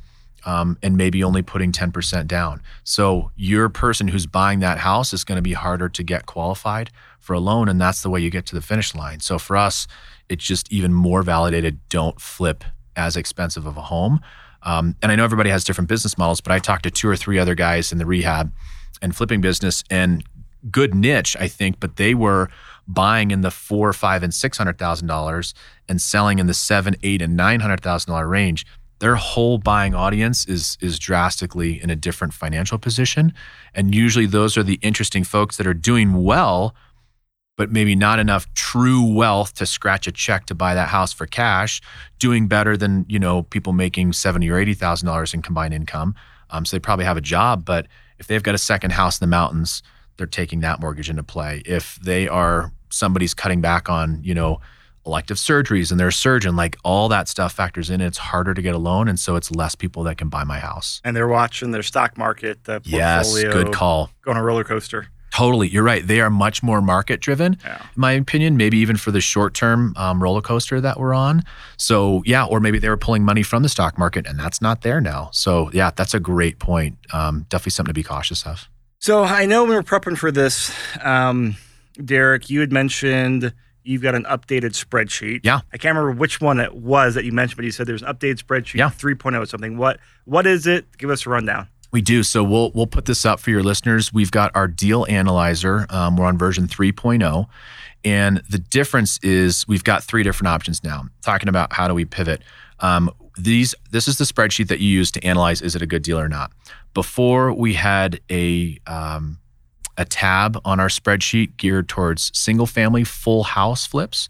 Um, 0.44 0.78
and 0.82 0.98
maybe 0.98 1.24
only 1.24 1.44
putting 1.44 1.72
10% 1.72 2.26
down. 2.26 2.64
So 2.84 3.30
your 3.36 3.70
person 3.70 4.08
who's 4.08 4.26
buying 4.26 4.60
that 4.62 4.80
house 4.80 5.14
is 5.14 5.24
going 5.24 5.36
to 5.36 5.42
be 5.44 5.54
harder 5.54 5.88
to 5.90 6.04
get 6.04 6.26
qualified 6.26 6.90
for 7.20 7.34
a 7.34 7.40
loan. 7.40 7.70
And 7.70 7.80
that's 7.80 8.02
the 8.02 8.10
way 8.10 8.22
you 8.22 8.32
get 8.32 8.48
to 8.48 8.56
the 8.56 8.62
finish 8.62 8.96
line. 8.96 9.20
So 9.20 9.38
for 9.38 9.56
us, 9.56 9.86
it's 10.30 10.44
just 10.44 10.72
even 10.74 10.94
more 10.94 11.22
validated 11.22 11.80
don't 11.90 12.20
flip 12.20 12.64
as 12.96 13.16
expensive 13.16 13.68
of 13.68 13.78
a 13.78 13.82
home. 13.82 14.20
Um, 14.64 14.96
and 15.02 15.12
I 15.12 15.16
know 15.16 15.24
everybody 15.24 15.50
has 15.50 15.64
different 15.64 15.90
business 15.90 16.18
models, 16.18 16.42
but 16.42 16.52
I 16.52 16.60
talked 16.60 16.84
to 16.84 16.92
two 16.92 17.08
or 17.08 17.16
three 17.16 17.38
other 17.38 17.56
guys 17.56 17.92
in 17.92 17.98
the 17.98 18.06
rehab 18.06 18.52
and 19.02 19.16
flipping 19.16 19.42
business 19.42 19.84
and 19.90 20.24
good 20.70 20.94
niche, 20.94 21.36
I 21.40 21.48
think, 21.48 21.80
but 21.80 21.96
they 21.96 22.14
were 22.14 22.50
buying 22.88 23.32
in 23.32 23.42
the 23.42 23.52
four, 23.52 23.94
five, 23.94 24.22
and 24.22 24.34
six 24.34 24.58
hundred 24.58 24.78
thousand 24.78 25.08
dollars 25.08 25.54
and 25.88 26.02
selling 26.02 26.40
in 26.40 26.48
the 26.48 26.54
seven, 26.54 26.96
eight, 27.04 27.22
and 27.22 27.36
nine 27.36 27.60
hundred 27.62 27.82
thousand 27.82 28.12
dollar 28.12 28.28
range. 28.28 28.66
Their 29.02 29.16
whole 29.16 29.58
buying 29.58 29.94
audience 29.94 30.46
is 30.46 30.78
is 30.80 30.98
drastically 30.98 31.82
in 31.84 31.90
a 31.90 31.96
different 31.96 32.34
financial 32.34 32.78
position, 32.78 33.34
and 33.76 33.94
usually 33.94 34.28
those 34.28 34.58
are 34.58 34.64
the 34.64 34.80
interesting 34.82 35.26
folks 35.26 35.58
that 35.58 35.68
are 35.68 35.74
doing 35.74 36.24
well 36.24 36.74
but 37.62 37.72
maybe 37.72 37.96
not 37.96 38.18
enough 38.18 38.52
true 38.56 39.04
wealth 39.04 39.54
to 39.54 39.68
scratch 39.68 40.08
a 40.08 40.12
check 40.12 40.48
to 40.48 40.56
buy 40.56 40.74
that 40.74 40.88
house 40.88 41.14
for 41.14 41.28
cash, 41.28 41.80
doing 42.18 42.48
better 42.48 42.76
than 42.76 43.06
you 43.08 43.20
know 43.20 43.44
people 43.44 43.72
making 43.72 44.14
seventy 44.14 44.50
or 44.50 44.58
eighty 44.58 44.74
thousand 44.74 45.06
dollars 45.06 45.32
in 45.32 45.44
combined 45.44 45.72
income. 45.72 46.16
Um, 46.50 46.66
so 46.66 46.76
they 46.76 46.80
probably 46.80 47.06
have 47.06 47.18
a 47.18 47.22
job, 47.22 47.64
but 47.64 47.88
if 48.18 48.26
they've 48.26 48.42
got 48.42 48.56
a 48.56 48.58
second 48.58 48.94
house 48.94 49.22
in 49.22 49.24
the 49.24 49.30
mountains, 49.30 49.84
they're 50.18 50.26
taking 50.26 50.62
that 50.62 50.80
mortgage 50.80 51.08
into 51.08 51.22
play. 51.22 51.62
If 51.66 52.00
they 52.02 52.28
are 52.28 52.72
somebody's 52.90 53.36
cutting 53.36 53.62
back 53.62 53.90
on 53.90 54.24
you 54.24 54.34
know 54.34 54.60
elective 55.06 55.38
surgeries 55.38 55.92
and 55.92 56.00
they're 56.00 56.10
a 56.10 56.14
surgeon, 56.14 56.56
like 56.56 56.78
all 56.84 57.10
that 57.10 57.28
stuff 57.28 57.54
factors 57.54 57.90
in. 57.90 58.02
It's 58.02 58.18
harder 58.18 58.54
to 58.54 58.62
get 58.62 58.76
a 58.76 58.78
loan, 58.78 59.08
and 59.08 59.20
so 59.20 59.36
it's 59.36 59.52
less 59.52 59.76
people 59.76 60.04
that 60.04 60.18
can 60.18 60.30
buy 60.30 60.44
my 60.44 60.60
house. 60.60 61.02
And 61.04 61.16
they're 61.16 61.28
watching 61.28 61.72
their 61.72 61.84
stock 61.84 62.18
market, 62.18 62.64
the 62.66 62.82
portfolio. 62.82 62.98
Yes, 62.98 63.44
good 63.44 63.74
call. 63.74 64.10
Going 64.22 64.38
a 64.38 64.44
roller 64.44 64.64
coaster. 64.64 65.08
Totally, 65.34 65.70
you're 65.70 65.84
right. 65.84 66.06
They 66.06 66.20
are 66.20 66.30
much 66.30 66.62
more 66.62 66.82
market 66.82 67.22
driven, 67.22 67.58
yeah. 67.64 67.82
in 67.82 67.88
my 67.96 68.12
opinion. 68.12 68.58
Maybe 68.58 68.78
even 68.80 68.98
for 68.98 69.12
the 69.12 69.22
short 69.22 69.54
term 69.54 69.94
um, 69.96 70.22
roller 70.22 70.42
coaster 70.42 70.82
that 70.82 71.00
we're 71.00 71.14
on. 71.14 71.44
So 71.78 72.22
yeah, 72.26 72.46
or 72.46 72.60
maybe 72.60 72.80
they 72.80 72.90
were 72.90 72.98
pulling 72.98 73.24
money 73.24 73.42
from 73.42 73.64
the 73.64 73.70
stock 73.70 73.98
market, 73.98 74.28
and 74.28 74.38
that's 74.38 74.62
not 74.62 74.82
there 74.82 75.00
now. 75.00 75.30
So 75.32 75.72
yeah, 75.72 75.92
that's 75.96 76.14
a 76.14 76.20
great 76.20 76.60
point. 76.60 76.98
Um, 77.14 77.46
definitely 77.48 77.72
something 77.72 77.92
to 77.92 77.94
be 77.94 78.04
cautious 78.04 78.46
of. 78.46 78.68
So 79.00 79.24
I 79.24 79.46
know 79.46 79.64
when 79.64 79.70
we 79.70 79.76
were 79.76 79.84
prepping 79.84 80.18
for 80.18 80.32
this, 80.32 80.76
um, 81.02 81.56
Derek, 82.04 82.50
you 82.50 82.60
had 82.60 82.74
mentioned 82.74 83.54
you've 83.84 84.02
got 84.02 84.16
an 84.16 84.24
updated 84.26 84.72
spreadsheet. 84.72 85.42
Yeah. 85.44 85.62
I 85.74 85.78
can't 85.78 85.96
remember 85.96 86.20
which 86.20 86.42
one 86.42 86.60
it 86.60 86.76
was 86.76 87.16
that 87.16 87.26
you 87.26 87.32
mentioned, 87.32 87.58
but 87.58 87.66
you 87.66 87.72
said 87.72 87.88
there's 87.88 88.02
an 88.02 88.14
updated 88.14 88.44
spreadsheet, 88.44 88.76
yeah. 88.76 88.90
3.0 88.90 89.48
something. 89.48 89.78
What 89.78 90.00
what 90.26 90.46
is 90.48 90.68
it? 90.68 90.98
Give 90.98 91.10
us 91.10 91.26
a 91.26 91.30
rundown. 91.30 91.68
We 91.92 92.02
do. 92.02 92.24
So 92.24 92.44
we'll 92.44 92.72
we'll 92.74 92.88
put 92.88 93.06
this 93.06 93.26
up 93.26 93.40
for 93.40 93.50
your 93.50 93.64
listeners. 93.64 94.14
We've 94.14 94.32
got 94.32 94.52
our 94.56 94.68
deal 94.68 95.06
analyzer. 95.10 95.86
Um, 95.90 96.16
we're 96.16 96.26
on 96.26 96.38
version 96.38 96.68
3.0. 96.68 97.48
And 98.04 98.42
the 98.50 98.58
difference 98.58 99.20
is 99.22 99.68
we've 99.68 99.84
got 99.84 100.04
three 100.04 100.24
different 100.24 100.48
options 100.48 100.84
now. 100.84 101.06
Talking 101.22 101.50
about 101.50 101.74
how 101.74 101.88
do 101.88 101.94
we 101.94 102.06
pivot. 102.06 102.42
Um, 102.80 103.12
these 103.38 103.76
this 103.92 104.08
is 104.08 104.18
the 104.18 104.26
spreadsheet 104.26 104.68
that 104.68 104.80
you 104.80 104.90
use 104.90 105.12
to 105.12 105.24
analyze 105.24 105.62
is 105.62 105.76
it 105.76 105.82
a 105.82 105.86
good 105.86 106.02
deal 106.02 106.20
or 106.20 106.30
not. 106.30 106.52
Before 106.94 107.54
we 107.54 107.74
had 107.74 108.20
a 108.30 108.78
um, 108.88 109.40
a 109.98 110.06
tab 110.06 110.60
on 110.66 110.80
our 110.80 110.88
spreadsheet 110.88 111.58
geared 111.58 111.88
towards 111.88 112.32
single 112.38 112.66
family 112.66 113.04
full 113.04 113.44
house 113.44 113.86
flips, 113.86 114.30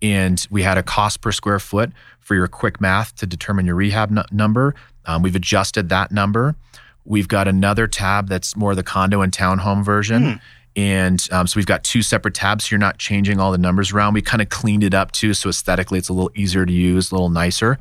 and 0.00 0.46
we 0.50 0.62
had 0.62 0.78
a 0.78 0.82
cost 0.82 1.20
per 1.20 1.32
square 1.32 1.58
foot 1.58 1.92
for 2.20 2.34
your 2.34 2.48
quick 2.48 2.80
math 2.80 3.14
to 3.16 3.26
determine 3.26 3.66
your 3.66 3.74
rehab 3.74 4.16
n- 4.16 4.24
number. 4.30 4.74
Um, 5.04 5.22
we've 5.22 5.36
adjusted 5.36 5.88
that 5.88 6.12
number. 6.12 6.54
We've 7.04 7.28
got 7.28 7.48
another 7.48 7.86
tab 7.86 8.28
that's 8.28 8.56
more 8.56 8.74
the 8.74 8.82
condo 8.82 9.22
and 9.22 9.32
townhome 9.32 9.84
version. 9.84 10.22
Mm. 10.22 10.40
And 10.74 11.28
um, 11.32 11.46
so 11.46 11.58
we've 11.58 11.66
got 11.66 11.84
two 11.84 12.00
separate 12.02 12.34
tabs. 12.34 12.64
So 12.64 12.74
you're 12.74 12.78
not 12.78 12.98
changing 12.98 13.40
all 13.40 13.52
the 13.52 13.58
numbers 13.58 13.92
around. 13.92 14.14
We 14.14 14.22
kind 14.22 14.40
of 14.40 14.48
cleaned 14.48 14.84
it 14.84 14.94
up 14.94 15.12
too. 15.12 15.34
So 15.34 15.48
aesthetically, 15.48 15.98
it's 15.98 16.08
a 16.08 16.12
little 16.12 16.30
easier 16.34 16.64
to 16.64 16.72
use, 16.72 17.10
a 17.10 17.14
little 17.14 17.28
nicer. 17.28 17.78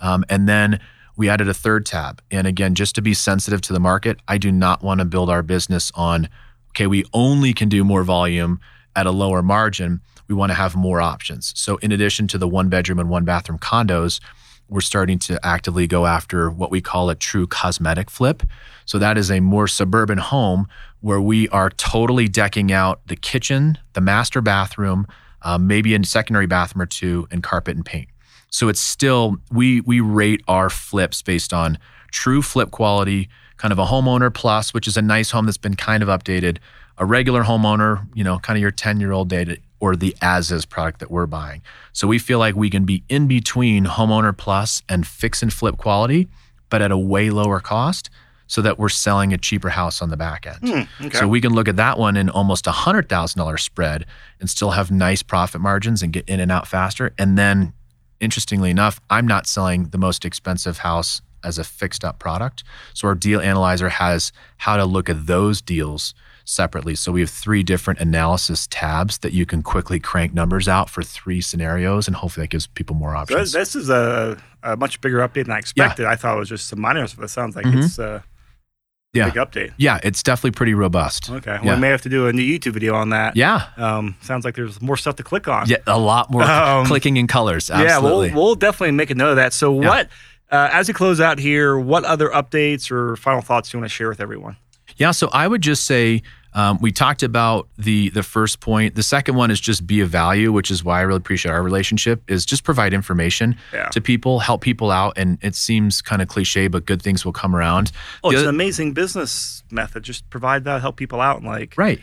Um, 0.00 0.24
and 0.28 0.48
then 0.48 0.80
we 1.16 1.28
added 1.28 1.48
a 1.48 1.54
third 1.54 1.86
tab. 1.86 2.20
And 2.30 2.46
again, 2.46 2.74
just 2.74 2.94
to 2.96 3.02
be 3.02 3.14
sensitive 3.14 3.60
to 3.62 3.72
the 3.72 3.80
market, 3.80 4.18
I 4.28 4.38
do 4.38 4.50
not 4.50 4.82
want 4.82 4.98
to 4.98 5.04
build 5.04 5.30
our 5.30 5.42
business 5.42 5.92
on, 5.94 6.28
okay, 6.74 6.88
we 6.88 7.04
only 7.12 7.52
can 7.52 7.68
do 7.68 7.84
more 7.84 8.02
volume 8.02 8.60
at 8.96 9.06
a 9.06 9.12
lower 9.12 9.42
margin. 9.42 10.00
We 10.26 10.34
want 10.34 10.50
to 10.50 10.54
have 10.54 10.74
more 10.74 11.00
options. 11.00 11.52
So 11.56 11.76
in 11.76 11.92
addition 11.92 12.26
to 12.28 12.38
the 12.38 12.48
one 12.48 12.68
bedroom 12.68 12.98
and 12.98 13.08
one 13.08 13.24
bathroom 13.24 13.58
condos, 13.58 14.20
we're 14.68 14.80
starting 14.80 15.18
to 15.20 15.38
actively 15.46 15.86
go 15.86 16.06
after 16.06 16.50
what 16.50 16.70
we 16.70 16.80
call 16.80 17.10
a 17.10 17.14
true 17.14 17.46
cosmetic 17.46 18.10
flip. 18.10 18.42
So 18.86 18.98
that 18.98 19.16
is 19.16 19.30
a 19.30 19.40
more 19.40 19.68
suburban 19.68 20.18
home 20.18 20.66
where 21.00 21.20
we 21.20 21.48
are 21.50 21.70
totally 21.70 22.28
decking 22.28 22.72
out 22.72 23.06
the 23.06 23.16
kitchen, 23.16 23.78
the 23.92 24.00
master 24.00 24.40
bathroom, 24.40 25.06
um, 25.42 25.66
maybe 25.66 25.94
a 25.94 26.04
secondary 26.04 26.46
bathroom 26.46 26.82
or 26.82 26.86
two, 26.86 27.28
and 27.30 27.42
carpet 27.42 27.76
and 27.76 27.84
paint. 27.84 28.08
So 28.50 28.68
it's 28.68 28.80
still 28.80 29.36
we 29.50 29.80
we 29.82 30.00
rate 30.00 30.42
our 30.48 30.70
flips 30.70 31.22
based 31.22 31.52
on 31.52 31.78
true 32.10 32.40
flip 32.40 32.70
quality, 32.70 33.28
kind 33.56 33.72
of 33.72 33.78
a 33.78 33.86
homeowner 33.86 34.32
plus, 34.32 34.74
which 34.74 34.86
is 34.86 34.96
a 34.96 35.02
nice 35.02 35.30
home 35.30 35.46
that's 35.46 35.56
been 35.56 35.76
kind 35.76 36.02
of 36.02 36.08
updated, 36.08 36.58
a 36.98 37.04
regular 37.04 37.42
homeowner, 37.44 38.06
you 38.14 38.24
know, 38.24 38.38
kind 38.38 38.56
of 38.56 38.60
your 38.60 38.70
10 38.70 39.00
year 39.00 39.12
old 39.12 39.28
dated 39.28 39.60
or 39.80 39.96
the 39.96 40.16
as 40.22 40.50
is 40.50 40.64
product 40.64 41.00
that 41.00 41.10
we're 41.10 41.26
buying. 41.26 41.62
So 41.92 42.06
we 42.06 42.18
feel 42.18 42.38
like 42.38 42.54
we 42.54 42.70
can 42.70 42.84
be 42.84 43.04
in 43.08 43.26
between 43.28 43.84
homeowner 43.84 44.36
plus 44.36 44.82
and 44.88 45.06
fix 45.06 45.42
and 45.42 45.52
flip 45.52 45.76
quality, 45.76 46.28
but 46.70 46.80
at 46.80 46.90
a 46.90 46.98
way 46.98 47.30
lower 47.30 47.60
cost 47.60 48.10
so 48.46 48.62
that 48.62 48.78
we're 48.78 48.88
selling 48.88 49.32
a 49.32 49.38
cheaper 49.38 49.70
house 49.70 50.02
on 50.02 50.10
the 50.10 50.16
back 50.16 50.46
end. 50.46 50.60
Mm, 50.60 51.06
okay. 51.06 51.18
So 51.18 51.28
we 51.28 51.40
can 51.40 51.52
look 51.52 51.68
at 51.68 51.76
that 51.76 51.98
one 51.98 52.16
in 52.16 52.28
almost 52.28 52.66
a 52.66 52.70
$100,000 52.70 53.60
spread 53.60 54.06
and 54.40 54.48
still 54.50 54.72
have 54.72 54.90
nice 54.90 55.22
profit 55.22 55.60
margins 55.60 56.02
and 56.02 56.12
get 56.12 56.28
in 56.28 56.40
and 56.40 56.52
out 56.52 56.66
faster. 56.66 57.12
And 57.18 57.38
then, 57.38 57.72
interestingly 58.20 58.70
enough, 58.70 59.00
I'm 59.08 59.26
not 59.26 59.46
selling 59.46 59.88
the 59.88 59.98
most 59.98 60.24
expensive 60.24 60.78
house 60.78 61.22
as 61.44 61.58
a 61.58 61.64
fixed 61.64 62.04
up 62.04 62.18
product. 62.18 62.64
So 62.92 63.08
our 63.08 63.14
deal 63.14 63.40
analyzer 63.40 63.88
has 63.88 64.32
how 64.58 64.76
to 64.76 64.84
look 64.84 65.08
at 65.08 65.26
those 65.26 65.60
deals 65.60 66.14
separately. 66.44 66.94
So 66.94 67.12
we 67.12 67.20
have 67.20 67.30
three 67.30 67.62
different 67.62 68.00
analysis 68.00 68.66
tabs 68.70 69.18
that 69.18 69.32
you 69.32 69.46
can 69.46 69.62
quickly 69.62 69.98
crank 69.98 70.34
numbers 70.34 70.68
out 70.68 70.90
for 70.90 71.02
three 71.02 71.40
scenarios, 71.40 72.06
and 72.06 72.16
hopefully 72.16 72.44
that 72.44 72.50
gives 72.50 72.66
people 72.66 72.94
more 72.96 73.16
options. 73.16 73.52
So 73.52 73.58
this 73.58 73.74
is 73.74 73.88
a, 73.88 74.40
a, 74.62 74.76
much 74.76 75.00
bigger 75.00 75.18
update 75.18 75.44
than 75.44 75.52
I 75.52 75.58
expected. 75.58 76.02
Yeah. 76.02 76.10
I 76.10 76.16
thought 76.16 76.36
it 76.36 76.40
was 76.40 76.48
just 76.48 76.68
some 76.68 76.80
minor 76.80 77.06
stuff. 77.06 77.24
It 77.24 77.28
sounds 77.28 77.56
like 77.56 77.64
mm-hmm. 77.64 77.80
it's 77.80 77.98
uh, 77.98 78.20
a 78.22 79.18
yeah. 79.18 79.30
big 79.30 79.34
update. 79.34 79.72
Yeah, 79.76 80.00
it's 80.02 80.22
definitely 80.22 80.52
pretty 80.52 80.74
robust. 80.74 81.30
Okay, 81.30 81.52
well, 81.52 81.64
yeah. 81.64 81.74
we 81.74 81.80
may 81.80 81.88
have 81.88 82.02
to 82.02 82.08
do 82.08 82.26
a 82.26 82.32
new 82.32 82.42
YouTube 82.42 82.72
video 82.72 82.94
on 82.94 83.10
that. 83.10 83.36
Yeah, 83.36 83.66
um, 83.76 84.16
sounds 84.20 84.44
like 84.44 84.54
there's 84.54 84.80
more 84.82 84.96
stuff 84.96 85.16
to 85.16 85.22
click 85.22 85.48
on. 85.48 85.68
Yeah, 85.68 85.78
a 85.86 85.98
lot 85.98 86.30
more 86.30 86.42
um, 86.42 86.86
clicking 86.86 87.16
in 87.16 87.26
colors. 87.26 87.70
Absolutely. 87.70 88.28
Yeah, 88.28 88.34
we'll, 88.34 88.44
we'll 88.44 88.54
definitely 88.54 88.92
make 88.92 89.10
a 89.10 89.14
note 89.14 89.30
of 89.30 89.36
that. 89.36 89.52
So 89.52 89.72
what? 89.72 90.08
Uh, 90.50 90.68
as 90.72 90.88
we 90.88 90.94
close 90.94 91.20
out 91.20 91.38
here, 91.38 91.78
what 91.78 92.04
other 92.04 92.28
updates 92.28 92.90
or 92.90 93.16
final 93.16 93.40
thoughts 93.40 93.70
do 93.70 93.76
you 93.76 93.80
want 93.80 93.90
to 93.90 93.94
share 93.94 94.08
with 94.08 94.20
everyone? 94.20 94.56
Yeah, 94.96 95.10
so 95.10 95.28
I 95.32 95.48
would 95.48 95.62
just 95.62 95.84
say 95.84 96.22
um, 96.54 96.78
we 96.80 96.92
talked 96.92 97.22
about 97.22 97.68
the 97.76 98.10
the 98.10 98.22
first 98.22 98.60
point. 98.60 98.94
The 98.94 99.02
second 99.02 99.34
one 99.34 99.50
is 99.50 99.60
just 99.60 99.86
be 99.86 100.00
a 100.00 100.06
value, 100.06 100.52
which 100.52 100.70
is 100.70 100.84
why 100.84 101.00
I 101.00 101.02
really 101.02 101.16
appreciate 101.16 101.50
our 101.50 101.62
relationship. 101.62 102.22
Is 102.30 102.46
just 102.46 102.62
provide 102.62 102.94
information 102.94 103.56
yeah. 103.72 103.88
to 103.88 104.00
people, 104.00 104.38
help 104.38 104.60
people 104.60 104.90
out, 104.90 105.14
and 105.16 105.38
it 105.42 105.56
seems 105.56 106.00
kind 106.00 106.22
of 106.22 106.28
cliche, 106.28 106.68
but 106.68 106.86
good 106.86 107.02
things 107.02 107.24
will 107.24 107.32
come 107.32 107.56
around. 107.56 107.90
Oh, 108.22 108.30
it's 108.30 108.38
other, 108.38 108.48
an 108.48 108.54
amazing 108.54 108.92
business 108.92 109.64
method. 109.70 110.04
Just 110.04 110.28
provide 110.30 110.64
that, 110.64 110.80
help 110.80 110.96
people 110.96 111.20
out, 111.20 111.38
and 111.38 111.46
like 111.46 111.74
right. 111.76 112.00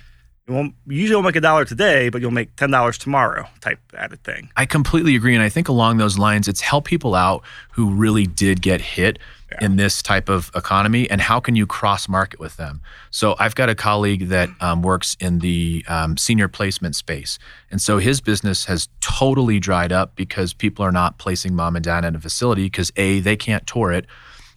You 0.52 0.58
won't 0.58 0.76
usually 0.86 1.16
won't 1.16 1.28
make 1.28 1.38
a 1.38 1.42
dollar 1.42 1.64
today, 1.64 2.10
but 2.10 2.20
you'll 2.20 2.32
make 2.32 2.58
ten 2.58 2.72
dollars 2.72 2.98
tomorrow 2.98 3.48
type 3.62 3.80
added 3.98 4.22
thing. 4.26 4.50
I 4.58 4.66
completely 4.66 5.16
agree. 5.16 5.34
And 5.34 5.42
I 5.42 5.48
think 5.48 5.70
along 5.70 5.96
those 5.96 6.20
lines, 6.20 6.50
it's 6.50 6.60
help 6.60 6.84
people 6.84 7.16
out 7.16 7.44
who 7.72 7.92
really 7.92 8.28
did 8.28 8.62
get 8.62 8.82
hit 8.82 9.18
yeah. 9.50 9.60
in 9.62 9.78
this 9.78 10.02
type 10.02 10.28
of 10.28 10.52
economy 10.54 11.10
and 11.10 11.22
how 11.22 11.40
can 11.40 11.56
you 11.56 11.66
cross 11.66 12.10
market 12.10 12.38
with 12.42 12.58
them. 12.58 12.82
So 13.12 13.36
I've 13.40 13.56
got 13.56 13.70
a 13.70 13.76
colleague 13.76 14.28
that 14.28 14.50
um, 14.60 14.82
works 14.82 15.16
in 15.22 15.40
the 15.40 15.86
um, 15.88 16.18
senior 16.18 16.50
placement 16.50 16.98
space. 16.98 17.40
And 17.70 17.82
so 17.82 18.00
his 18.00 18.20
business 18.20 18.66
has 18.66 18.90
totally 19.00 19.58
dried 19.58 19.94
up 19.94 20.16
because 20.18 20.54
people 20.54 20.84
are 20.84 20.92
not 20.92 21.18
placing 21.18 21.56
mom 21.56 21.78
and 21.78 21.86
dad 21.86 22.04
in 22.04 22.14
a 22.14 22.20
facility 22.20 22.66
because 22.66 22.92
A, 22.98 23.22
they 23.22 23.38
can't 23.38 23.66
tour 23.66 23.94
it 23.94 24.06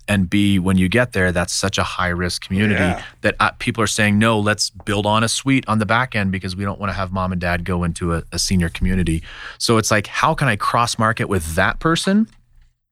and 0.09 0.28
b 0.28 0.59
when 0.59 0.76
you 0.76 0.88
get 0.88 1.12
there 1.12 1.32
that's 1.32 1.52
such 1.52 1.78
a 1.78 1.82
high 1.82 2.09
risk 2.09 2.46
community 2.46 2.80
yeah. 2.80 3.02
that 3.22 3.34
uh, 3.40 3.50
people 3.59 3.82
are 3.82 3.88
saying 3.88 4.18
no 4.18 4.38
let's 4.38 4.70
build 4.70 5.07
on 5.07 5.24
a 5.24 5.28
suite 5.28 5.64
on 5.68 5.78
the 5.78 5.86
back 5.86 6.14
end 6.14 6.30
because 6.30 6.55
we 6.55 6.64
don't 6.64 6.78
want 6.78 6.90
to 6.90 6.94
have 6.94 7.12
mom 7.12 7.32
and 7.32 7.40
dad 7.40 7.64
go 7.64 7.84
into 7.84 8.14
a, 8.14 8.22
a 8.32 8.38
senior 8.38 8.68
community 8.68 9.22
so 9.59 9.78
it's 9.78 9.90
like 9.90 10.07
how 10.07 10.34
can 10.34 10.48
i 10.48 10.57
cross 10.57 10.98
market 10.98 11.28
with 11.28 11.55
that 11.55 11.80
person 11.80 12.28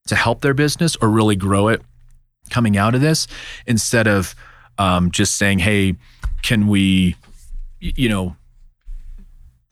to 0.07 0.15
help 0.15 0.41
their 0.41 0.53
business 0.53 0.95
or 0.97 1.09
really 1.09 1.35
grow 1.35 1.67
it 1.67 1.81
coming 2.49 2.77
out 2.77 2.93
of 2.95 3.01
this 3.01 3.27
instead 3.67 4.07
of 4.07 4.35
um, 4.77 5.11
just 5.11 5.37
saying 5.37 5.59
hey 5.59 5.95
can 6.41 6.67
we 6.67 7.15
you 7.79 8.09
know 8.09 8.35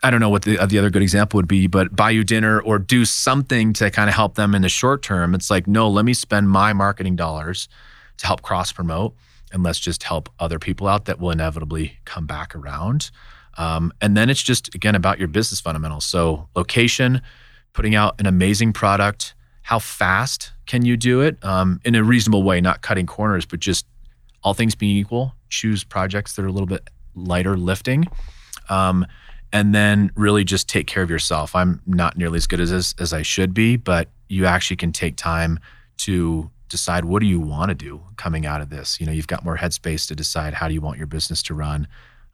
I 0.03 0.09
don't 0.09 0.19
know 0.19 0.29
what 0.29 0.43
the, 0.43 0.57
the 0.65 0.79
other 0.79 0.89
good 0.89 1.03
example 1.03 1.37
would 1.37 1.47
be, 1.47 1.67
but 1.67 1.95
buy 1.95 2.09
you 2.09 2.23
dinner 2.23 2.59
or 2.59 2.79
do 2.79 3.05
something 3.05 3.73
to 3.73 3.91
kind 3.91 4.09
of 4.09 4.15
help 4.15 4.35
them 4.35 4.55
in 4.55 4.63
the 4.63 4.69
short 4.69 5.03
term. 5.03 5.35
It's 5.35 5.51
like, 5.51 5.67
no, 5.67 5.89
let 5.89 6.05
me 6.05 6.13
spend 6.13 6.49
my 6.49 6.73
marketing 6.73 7.15
dollars 7.15 7.67
to 8.17 8.25
help 8.25 8.41
cross 8.41 8.71
promote 8.71 9.15
and 9.51 9.63
let's 9.63 9.79
just 9.79 10.03
help 10.03 10.29
other 10.39 10.59
people 10.59 10.87
out 10.87 11.05
that 11.05 11.19
will 11.19 11.31
inevitably 11.31 11.99
come 12.05 12.25
back 12.25 12.55
around. 12.55 13.11
Um, 13.57 13.91
and 14.01 14.15
then 14.15 14.29
it's 14.29 14.41
just, 14.41 14.73
again, 14.73 14.95
about 14.95 15.19
your 15.19 15.27
business 15.27 15.59
fundamentals. 15.59 16.05
So, 16.05 16.47
location, 16.55 17.21
putting 17.73 17.95
out 17.95 18.19
an 18.19 18.25
amazing 18.25 18.73
product, 18.73 19.35
how 19.63 19.77
fast 19.77 20.53
can 20.65 20.85
you 20.85 20.97
do 20.97 21.21
it 21.21 21.37
um, 21.43 21.79
in 21.83 21.95
a 21.95 22.03
reasonable 22.03 22.43
way, 22.43 22.61
not 22.61 22.81
cutting 22.81 23.05
corners, 23.05 23.45
but 23.45 23.59
just 23.59 23.85
all 24.43 24.53
things 24.53 24.73
being 24.73 24.97
equal, 24.97 25.35
choose 25.49 25.83
projects 25.83 26.35
that 26.35 26.43
are 26.43 26.47
a 26.47 26.51
little 26.51 26.67
bit 26.67 26.89
lighter 27.13 27.57
lifting. 27.57 28.07
Um, 28.69 29.05
and 29.53 29.75
then 29.75 30.11
really 30.15 30.43
just 30.43 30.69
take 30.69 30.87
care 30.87 31.03
of 31.03 31.09
yourself. 31.09 31.55
I'm 31.55 31.81
not 31.85 32.17
nearly 32.17 32.37
as 32.37 32.47
good 32.47 32.59
as 32.59 32.71
as, 32.97 33.13
I 33.13 33.21
should 33.21 33.53
be, 33.53 33.77
but 33.77 34.09
you 34.29 34.45
actually 34.45 34.77
can 34.77 34.91
take 34.91 35.15
time 35.15 35.59
to 35.97 36.49
decide 36.69 37.05
what 37.05 37.19
do 37.19 37.25
you 37.25 37.39
want 37.39 37.69
to 37.69 37.75
do 37.75 38.01
coming 38.15 38.45
out 38.45 38.61
of 38.61 38.69
this. 38.69 38.99
You 38.99 39.05
know, 39.05 39.11
you've 39.11 39.27
got 39.27 39.43
more 39.43 39.57
headspace 39.57 40.07
to 40.07 40.15
decide 40.15 40.53
how 40.53 40.67
do 40.67 40.73
you 40.73 40.81
want 40.81 40.97
your 40.97 41.07
business 41.07 41.43
to 41.43 41.53
run. 41.53 41.87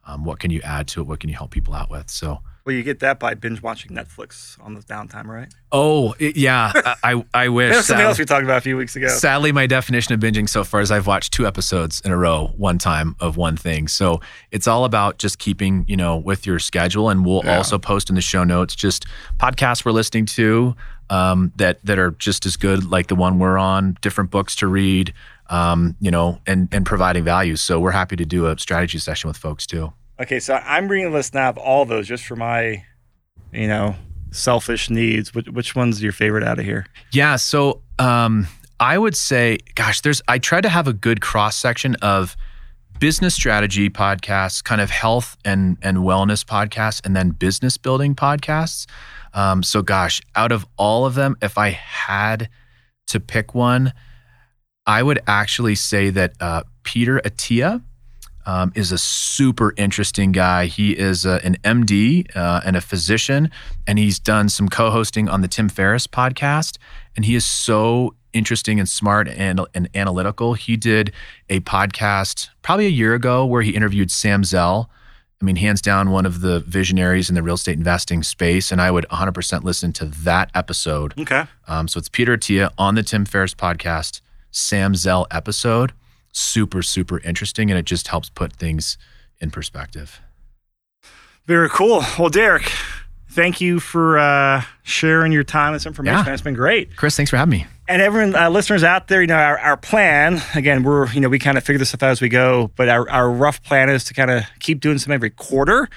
Um, 0.06 0.24
what 0.24 0.38
can 0.38 0.50
you 0.50 0.60
add 0.62 0.86
to 0.88 1.00
it? 1.00 1.06
What 1.06 1.20
can 1.20 1.28
you 1.28 1.36
help 1.36 1.50
people 1.50 1.74
out 1.74 1.90
with? 1.90 2.08
So 2.08 2.40
well, 2.68 2.76
you 2.76 2.82
get 2.82 2.98
that 2.98 3.18
by 3.18 3.32
binge 3.32 3.62
watching 3.62 3.92
Netflix 3.92 4.62
on 4.62 4.74
the 4.74 4.80
downtime, 4.80 5.24
right? 5.24 5.48
Oh, 5.72 6.14
it, 6.18 6.36
yeah. 6.36 6.70
I 7.02 7.24
I 7.32 7.48
wish. 7.48 7.74
That's 7.74 7.86
something 7.86 8.04
else 8.04 8.18
we 8.18 8.26
talked 8.26 8.44
about 8.44 8.58
a 8.58 8.60
few 8.60 8.76
weeks 8.76 8.94
ago. 8.94 9.08
Sadly, 9.08 9.52
my 9.52 9.66
definition 9.66 10.12
of 10.12 10.20
binging 10.20 10.46
so 10.46 10.64
far 10.64 10.82
is 10.82 10.90
I've 10.90 11.06
watched 11.06 11.32
two 11.32 11.46
episodes 11.46 12.02
in 12.02 12.12
a 12.12 12.16
row, 12.18 12.52
one 12.58 12.76
time 12.76 13.16
of 13.20 13.38
one 13.38 13.56
thing. 13.56 13.88
So 13.88 14.20
it's 14.50 14.68
all 14.68 14.84
about 14.84 15.16
just 15.16 15.38
keeping, 15.38 15.86
you 15.88 15.96
know, 15.96 16.18
with 16.18 16.46
your 16.46 16.58
schedule. 16.58 17.08
And 17.08 17.24
we'll 17.24 17.40
yeah. 17.42 17.56
also 17.56 17.78
post 17.78 18.10
in 18.10 18.16
the 18.16 18.20
show 18.20 18.44
notes 18.44 18.74
just 18.74 19.06
podcasts 19.38 19.82
we're 19.82 19.92
listening 19.92 20.26
to 20.26 20.76
um, 21.08 21.50
that 21.56 21.82
that 21.86 21.98
are 21.98 22.10
just 22.10 22.44
as 22.44 22.58
good, 22.58 22.84
like 22.84 23.06
the 23.06 23.16
one 23.16 23.38
we're 23.38 23.56
on. 23.56 23.96
Different 24.02 24.30
books 24.30 24.54
to 24.56 24.66
read, 24.66 25.14
um, 25.48 25.96
you 26.02 26.10
know, 26.10 26.38
and 26.46 26.68
and 26.70 26.84
providing 26.84 27.24
value. 27.24 27.56
So 27.56 27.80
we're 27.80 27.92
happy 27.92 28.16
to 28.16 28.26
do 28.26 28.44
a 28.44 28.58
strategy 28.58 28.98
session 28.98 29.28
with 29.28 29.38
folks 29.38 29.66
too. 29.66 29.90
Okay, 30.20 30.40
so 30.40 30.54
I'm 30.54 30.88
reading 30.88 31.06
a 31.06 31.10
list 31.10 31.34
now 31.34 31.48
of 31.48 31.58
all 31.58 31.84
those 31.84 32.08
just 32.08 32.24
for 32.26 32.34
my, 32.34 32.84
you 33.52 33.68
know, 33.68 33.94
selfish 34.32 34.90
needs. 34.90 35.32
Which, 35.32 35.46
which 35.48 35.76
one's 35.76 36.02
your 36.02 36.12
favorite 36.12 36.42
out 36.42 36.58
of 36.58 36.64
here? 36.64 36.86
Yeah, 37.12 37.36
so 37.36 37.82
um, 38.00 38.48
I 38.80 38.98
would 38.98 39.16
say, 39.16 39.58
gosh, 39.76 40.00
there's. 40.00 40.20
I 40.26 40.38
try 40.38 40.60
to 40.60 40.68
have 40.68 40.88
a 40.88 40.92
good 40.92 41.20
cross 41.20 41.56
section 41.56 41.94
of 41.96 42.36
business 42.98 43.34
strategy 43.34 43.88
podcasts, 43.90 44.62
kind 44.62 44.80
of 44.80 44.90
health 44.90 45.36
and 45.44 45.78
and 45.82 45.98
wellness 45.98 46.44
podcasts, 46.44 47.00
and 47.04 47.14
then 47.14 47.30
business 47.30 47.76
building 47.76 48.16
podcasts. 48.16 48.86
Um, 49.34 49.62
so, 49.62 49.82
gosh, 49.82 50.20
out 50.34 50.50
of 50.50 50.66
all 50.76 51.06
of 51.06 51.14
them, 51.14 51.36
if 51.42 51.58
I 51.58 51.70
had 51.70 52.48
to 53.08 53.20
pick 53.20 53.54
one, 53.54 53.92
I 54.84 55.02
would 55.02 55.20
actually 55.28 55.76
say 55.76 56.10
that 56.10 56.32
uh, 56.40 56.64
Peter 56.82 57.20
Attia 57.24 57.82
um, 58.48 58.72
is 58.74 58.90
a 58.92 58.98
super 58.98 59.74
interesting 59.76 60.32
guy. 60.32 60.66
He 60.66 60.92
is 60.92 61.26
uh, 61.26 61.38
an 61.44 61.58
MD 61.64 62.34
uh, 62.34 62.62
and 62.64 62.76
a 62.76 62.80
physician, 62.80 63.50
and 63.86 63.98
he's 63.98 64.18
done 64.18 64.48
some 64.48 64.70
co 64.70 64.90
hosting 64.90 65.28
on 65.28 65.42
the 65.42 65.48
Tim 65.48 65.68
Ferriss 65.68 66.06
podcast. 66.06 66.78
And 67.14 67.26
he 67.26 67.34
is 67.34 67.44
so 67.44 68.14
interesting 68.32 68.80
and 68.80 68.88
smart 68.88 69.28
and, 69.28 69.60
and 69.74 69.90
analytical. 69.94 70.54
He 70.54 70.78
did 70.78 71.12
a 71.50 71.60
podcast 71.60 72.48
probably 72.62 72.86
a 72.86 72.90
year 72.90 73.12
ago 73.12 73.44
where 73.44 73.60
he 73.60 73.72
interviewed 73.72 74.10
Sam 74.10 74.42
Zell. 74.44 74.90
I 75.42 75.44
mean, 75.44 75.56
hands 75.56 75.82
down, 75.82 76.10
one 76.10 76.24
of 76.24 76.40
the 76.40 76.60
visionaries 76.60 77.28
in 77.28 77.34
the 77.34 77.42
real 77.42 77.56
estate 77.56 77.76
investing 77.76 78.22
space. 78.22 78.72
And 78.72 78.80
I 78.80 78.90
would 78.90 79.06
100% 79.10 79.62
listen 79.62 79.92
to 79.92 80.06
that 80.06 80.50
episode. 80.54 81.12
Okay. 81.20 81.44
Um, 81.66 81.86
so 81.86 81.98
it's 81.98 82.08
Peter 82.08 82.36
Attia 82.36 82.70
on 82.78 82.94
the 82.94 83.02
Tim 83.02 83.26
Ferriss 83.26 83.54
podcast, 83.54 84.22
Sam 84.50 84.94
Zell 84.94 85.26
episode 85.30 85.92
super, 86.32 86.82
super 86.82 87.20
interesting. 87.20 87.70
And 87.70 87.78
it 87.78 87.84
just 87.84 88.08
helps 88.08 88.30
put 88.30 88.52
things 88.52 88.98
in 89.40 89.50
perspective. 89.50 90.20
Very 91.46 91.68
cool. 91.70 92.04
Well, 92.18 92.28
Derek, 92.28 92.70
thank 93.30 93.60
you 93.60 93.80
for 93.80 94.18
uh, 94.18 94.62
sharing 94.82 95.32
your 95.32 95.44
time 95.44 95.72
and 95.72 95.86
information. 95.86 96.26
Yeah. 96.26 96.32
It's 96.32 96.42
been 96.42 96.54
great. 96.54 96.94
Chris, 96.96 97.16
thanks 97.16 97.30
for 97.30 97.36
having 97.36 97.52
me. 97.52 97.66
And 97.88 98.02
everyone, 98.02 98.34
uh, 98.34 98.50
listeners 98.50 98.84
out 98.84 99.08
there, 99.08 99.22
you 99.22 99.28
know, 99.28 99.36
our, 99.36 99.58
our 99.58 99.76
plan, 99.78 100.42
again, 100.54 100.82
we're, 100.82 101.10
you 101.12 101.20
know, 101.20 101.30
we 101.30 101.38
kind 101.38 101.56
of 101.56 101.64
figure 101.64 101.78
this 101.78 101.88
stuff 101.88 102.02
out 102.02 102.10
as 102.10 102.20
we 102.20 102.28
go, 102.28 102.70
but 102.76 102.90
our, 102.90 103.08
our 103.08 103.30
rough 103.30 103.62
plan 103.62 103.88
is 103.88 104.04
to 104.04 104.14
kind 104.14 104.30
of 104.30 104.44
keep 104.60 104.80
doing 104.80 104.98
some 104.98 105.10
every 105.10 105.30
quarter. 105.30 105.88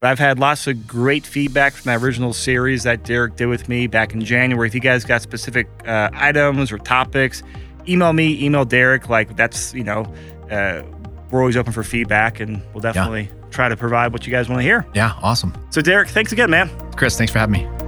But 0.00 0.10
I've 0.10 0.18
had 0.18 0.38
lots 0.38 0.66
of 0.66 0.86
great 0.86 1.24
feedback 1.24 1.72
from 1.72 1.90
that 1.90 2.02
original 2.02 2.32
series 2.32 2.82
that 2.82 3.02
Derek 3.02 3.36
did 3.36 3.46
with 3.46 3.68
me 3.68 3.86
back 3.86 4.12
in 4.12 4.22
January. 4.22 4.68
If 4.68 4.74
you 4.74 4.80
guys 4.80 5.04
got 5.04 5.22
specific 5.22 5.68
uh, 5.86 6.10
items 6.12 6.70
or 6.70 6.78
topics, 6.78 7.42
email 7.86 8.12
me, 8.12 8.42
email 8.44 8.64
Derek. 8.64 9.08
Like 9.08 9.36
that's 9.36 9.74
you 9.74 9.84
know, 9.84 10.12
uh, 10.50 10.82
we're 11.30 11.40
always 11.40 11.56
open 11.56 11.72
for 11.72 11.82
feedback, 11.82 12.40
and 12.40 12.62
we'll 12.72 12.80
definitely 12.80 13.22
yeah. 13.22 13.48
try 13.50 13.68
to 13.68 13.76
provide 13.76 14.12
what 14.12 14.26
you 14.26 14.30
guys 14.30 14.48
want 14.48 14.60
to 14.60 14.64
hear. 14.64 14.86
Yeah, 14.94 15.18
awesome. 15.22 15.54
So 15.70 15.80
Derek, 15.80 16.08
thanks 16.08 16.32
again, 16.32 16.50
man. 16.50 16.70
Chris, 16.96 17.16
thanks 17.16 17.32
for 17.32 17.38
having 17.38 17.62
me. 17.62 17.87